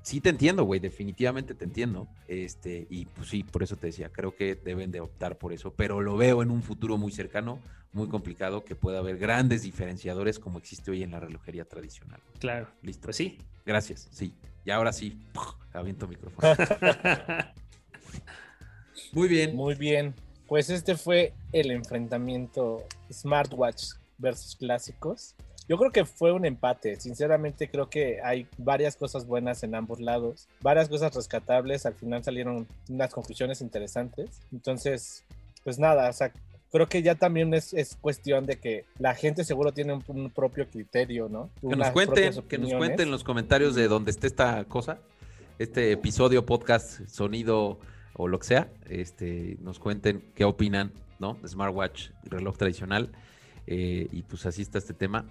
sí 0.00 0.22
te 0.22 0.30
entiendo, 0.30 0.64
güey, 0.64 0.80
definitivamente 0.80 1.52
te 1.52 1.66
entiendo. 1.66 2.08
Este, 2.26 2.86
y 2.88 3.04
pues 3.04 3.28
sí, 3.28 3.42
por 3.42 3.62
eso 3.62 3.76
te 3.76 3.88
decía, 3.88 4.08
creo 4.08 4.34
que 4.34 4.54
deben 4.54 4.90
de 4.90 5.02
optar 5.02 5.36
por 5.36 5.52
eso, 5.52 5.74
pero 5.74 6.00
lo 6.00 6.16
veo 6.16 6.42
en 6.42 6.50
un 6.50 6.62
futuro 6.62 6.96
muy 6.96 7.12
cercano, 7.12 7.58
muy 7.92 8.08
complicado, 8.08 8.64
que 8.64 8.74
pueda 8.74 9.00
haber 9.00 9.18
grandes 9.18 9.60
diferenciadores 9.60 10.38
como 10.38 10.56
existe 10.58 10.90
hoy 10.90 11.02
en 11.02 11.10
la 11.10 11.20
relojería 11.20 11.66
tradicional. 11.66 12.22
Claro. 12.38 12.68
Listo. 12.80 13.08
Pues 13.08 13.16
sí. 13.16 13.36
Gracias, 13.66 14.08
sí. 14.10 14.32
Y 14.64 14.70
ahora 14.70 14.90
sí, 14.94 15.20
aviento 15.74 16.08
micrófono. 16.08 16.48
Muy 19.12 19.28
bien. 19.28 19.56
Muy 19.56 19.74
bien. 19.74 20.14
Pues 20.46 20.70
este 20.70 20.96
fue 20.96 21.34
el 21.52 21.70
enfrentamiento 21.70 22.84
smartwatch 23.12 23.92
versus 24.16 24.56
clásicos. 24.56 25.34
Yo 25.68 25.76
creo 25.76 25.92
que 25.92 26.06
fue 26.06 26.32
un 26.32 26.46
empate. 26.46 26.96
Sinceramente, 26.96 27.68
creo 27.68 27.90
que 27.90 28.20
hay 28.22 28.46
varias 28.56 28.96
cosas 28.96 29.26
buenas 29.26 29.62
en 29.62 29.74
ambos 29.74 30.00
lados, 30.00 30.48
varias 30.62 30.88
cosas 30.88 31.14
rescatables. 31.14 31.84
Al 31.84 31.94
final 31.94 32.24
salieron 32.24 32.66
unas 32.88 33.12
conclusiones 33.12 33.60
interesantes. 33.60 34.40
Entonces, 34.50 35.24
pues 35.64 35.78
nada, 35.78 36.08
o 36.08 36.12
sea, 36.14 36.32
creo 36.72 36.88
que 36.88 37.02
ya 37.02 37.14
también 37.14 37.52
es, 37.52 37.74
es, 37.74 37.96
cuestión 38.00 38.46
de 38.46 38.58
que 38.58 38.86
la 38.98 39.14
gente 39.14 39.44
seguro 39.44 39.72
tiene 39.72 39.92
un, 39.92 40.02
un 40.08 40.30
propio 40.30 40.66
criterio, 40.68 41.28
¿no? 41.28 41.50
Que 41.60 41.76
nos 41.76 41.90
cuenten, 41.90 42.42
que 42.48 42.58
nos 42.58 42.72
cuenten 42.72 43.06
en 43.08 43.10
los 43.10 43.24
comentarios 43.24 43.74
de 43.74 43.88
dónde 43.88 44.10
esté 44.10 44.26
esta 44.26 44.64
cosa, 44.64 44.98
este 45.58 45.92
episodio, 45.92 46.46
podcast, 46.46 47.06
sonido 47.08 47.78
o 48.18 48.26
lo 48.26 48.38
que 48.40 48.46
sea, 48.46 48.70
este, 48.90 49.56
nos 49.60 49.78
cuenten 49.78 50.24
qué 50.34 50.44
opinan, 50.44 50.92
¿no? 51.20 51.38
Smartwatch, 51.46 52.10
reloj 52.24 52.58
tradicional, 52.58 53.12
eh, 53.66 54.08
y 54.10 54.22
pues 54.22 54.44
así 54.44 54.60
está 54.60 54.78
este 54.78 54.92
tema. 54.92 55.24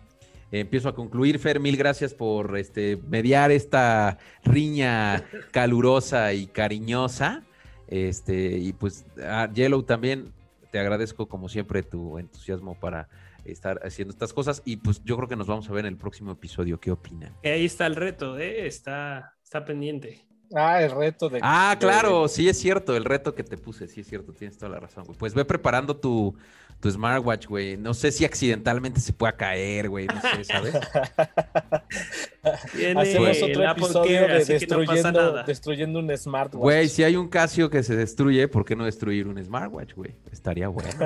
Empiezo 0.51 0.87
a 0.87 0.95
concluir, 0.95 1.37
Fer, 1.37 1.59
mil 1.59 1.75
gracias 1.75 2.13
por 2.13 2.57
este, 2.57 2.97
mediar 3.09 3.51
esta 3.51 4.17
riña 4.45 5.25
calurosa 5.51 6.31
y 6.33 6.47
cariñosa. 6.47 7.43
Este, 7.89 8.57
y 8.57 8.71
pues 8.71 9.05
a 9.21 9.51
Yellow 9.51 9.83
también, 9.83 10.31
te 10.71 10.79
agradezco 10.79 11.27
como 11.27 11.49
siempre 11.49 11.83
tu 11.83 12.17
entusiasmo 12.17 12.79
para 12.79 13.09
estar 13.43 13.81
haciendo 13.83 14.13
estas 14.13 14.31
cosas 14.31 14.61
y 14.65 14.77
pues 14.77 15.03
yo 15.03 15.17
creo 15.17 15.27
que 15.27 15.35
nos 15.35 15.47
vamos 15.47 15.69
a 15.69 15.73
ver 15.73 15.85
en 15.85 15.93
el 15.93 15.97
próximo 15.97 16.31
episodio. 16.31 16.79
¿Qué 16.79 16.91
opinan? 16.91 17.33
Ahí 17.43 17.65
está 17.65 17.85
el 17.85 17.97
reto, 17.97 18.37
¿eh? 18.39 18.65
está, 18.65 19.35
está 19.43 19.65
pendiente. 19.65 20.25
Ah, 20.55 20.81
el 20.81 20.91
reto 20.91 21.29
de... 21.29 21.39
Ah, 21.41 21.75
claro, 21.79 22.27
sí 22.27 22.47
es 22.47 22.57
cierto, 22.59 22.95
el 22.95 23.05
reto 23.05 23.35
que 23.35 23.43
te 23.43 23.57
puse, 23.57 23.87
sí 23.87 24.01
es 24.01 24.07
cierto, 24.07 24.33
tienes 24.33 24.57
toda 24.57 24.71
la 24.71 24.79
razón, 24.79 25.03
güey. 25.05 25.17
Pues 25.17 25.33
ve 25.33 25.43
preparando 25.43 25.97
tu, 25.97 26.35
tu 26.79 26.89
smartwatch, 26.89 27.47
güey. 27.47 27.77
No 27.77 27.93
sé 27.93 28.11
si 28.11 28.23
accidentalmente 28.23 28.99
se 28.99 29.13
pueda 29.13 29.33
caer, 29.35 29.89
güey, 29.89 30.07
no 30.07 30.21
sé, 30.21 30.43
¿sabes? 30.43 30.75
Hacemos 32.95 33.41
otro 33.41 33.71
episodio 33.71 34.27
de 34.27 34.45
destruyendo, 34.45 35.11
no 35.11 35.43
destruyendo 35.43 35.99
un 35.99 36.17
smartwatch. 36.17 36.61
Güey, 36.61 36.87
si 36.87 37.03
hay 37.03 37.15
un 37.15 37.27
Casio 37.27 37.69
que 37.69 37.83
se 37.83 37.95
destruye, 37.95 38.47
¿por 38.47 38.63
qué 38.63 38.75
no 38.75 38.85
destruir 38.85 39.27
un 39.27 39.43
smartwatch, 39.43 39.93
güey? 39.95 40.15
Estaría 40.31 40.67
bueno. 40.69 40.89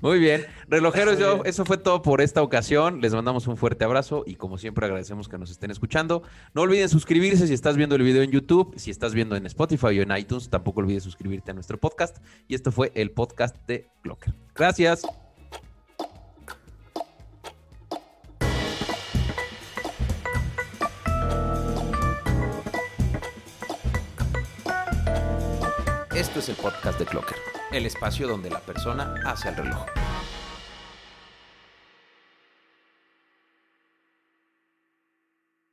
Muy 0.00 0.18
bien. 0.18 0.46
Relojeros, 0.68 1.18
yo, 1.18 1.42
eso 1.44 1.64
fue 1.64 1.76
todo 1.76 2.00
por 2.02 2.20
esta 2.20 2.42
ocasión. 2.42 3.00
Les 3.00 3.12
mandamos 3.14 3.46
un 3.46 3.56
fuerte 3.56 3.84
abrazo 3.84 4.24
y 4.26 4.36
como 4.36 4.56
siempre 4.56 4.86
agradecemos 4.86 5.28
que 5.28 5.36
nos 5.36 5.50
estén 5.50 5.70
escuchando. 5.70 6.22
No 6.54 6.62
olviden 6.62 6.88
suscribirse 6.88 7.46
si 7.46 7.54
estás 7.54 7.76
viendo 7.76 7.96
el 7.96 8.02
video 8.02 8.22
en 8.22 8.30
YouTube, 8.30 8.72
si 8.76 8.90
estás 8.90 9.14
viendo 9.14 9.36
en 9.36 9.44
Spotify 9.46 9.98
o 9.98 10.02
en 10.02 10.16
iTunes, 10.16 10.48
tampoco 10.48 10.80
olvides 10.80 11.02
suscribirte 11.02 11.50
a 11.50 11.54
nuestro 11.54 11.78
podcast. 11.78 12.18
Y 12.48 12.54
esto 12.54 12.72
fue 12.72 12.92
el 12.94 13.10
podcast 13.10 13.56
de 13.66 13.88
Clocker. 14.02 14.34
Gracias. 14.54 15.02
Esto 26.14 26.40
es 26.40 26.48
el 26.50 26.56
podcast 26.56 26.98
de 26.98 27.06
Clocker, 27.06 27.36
el 27.72 27.86
espacio 27.86 28.26
donde 28.26 28.50
la 28.50 28.60
persona 28.60 29.14
hace 29.24 29.48
el 29.48 29.56
reloj. 29.56 29.99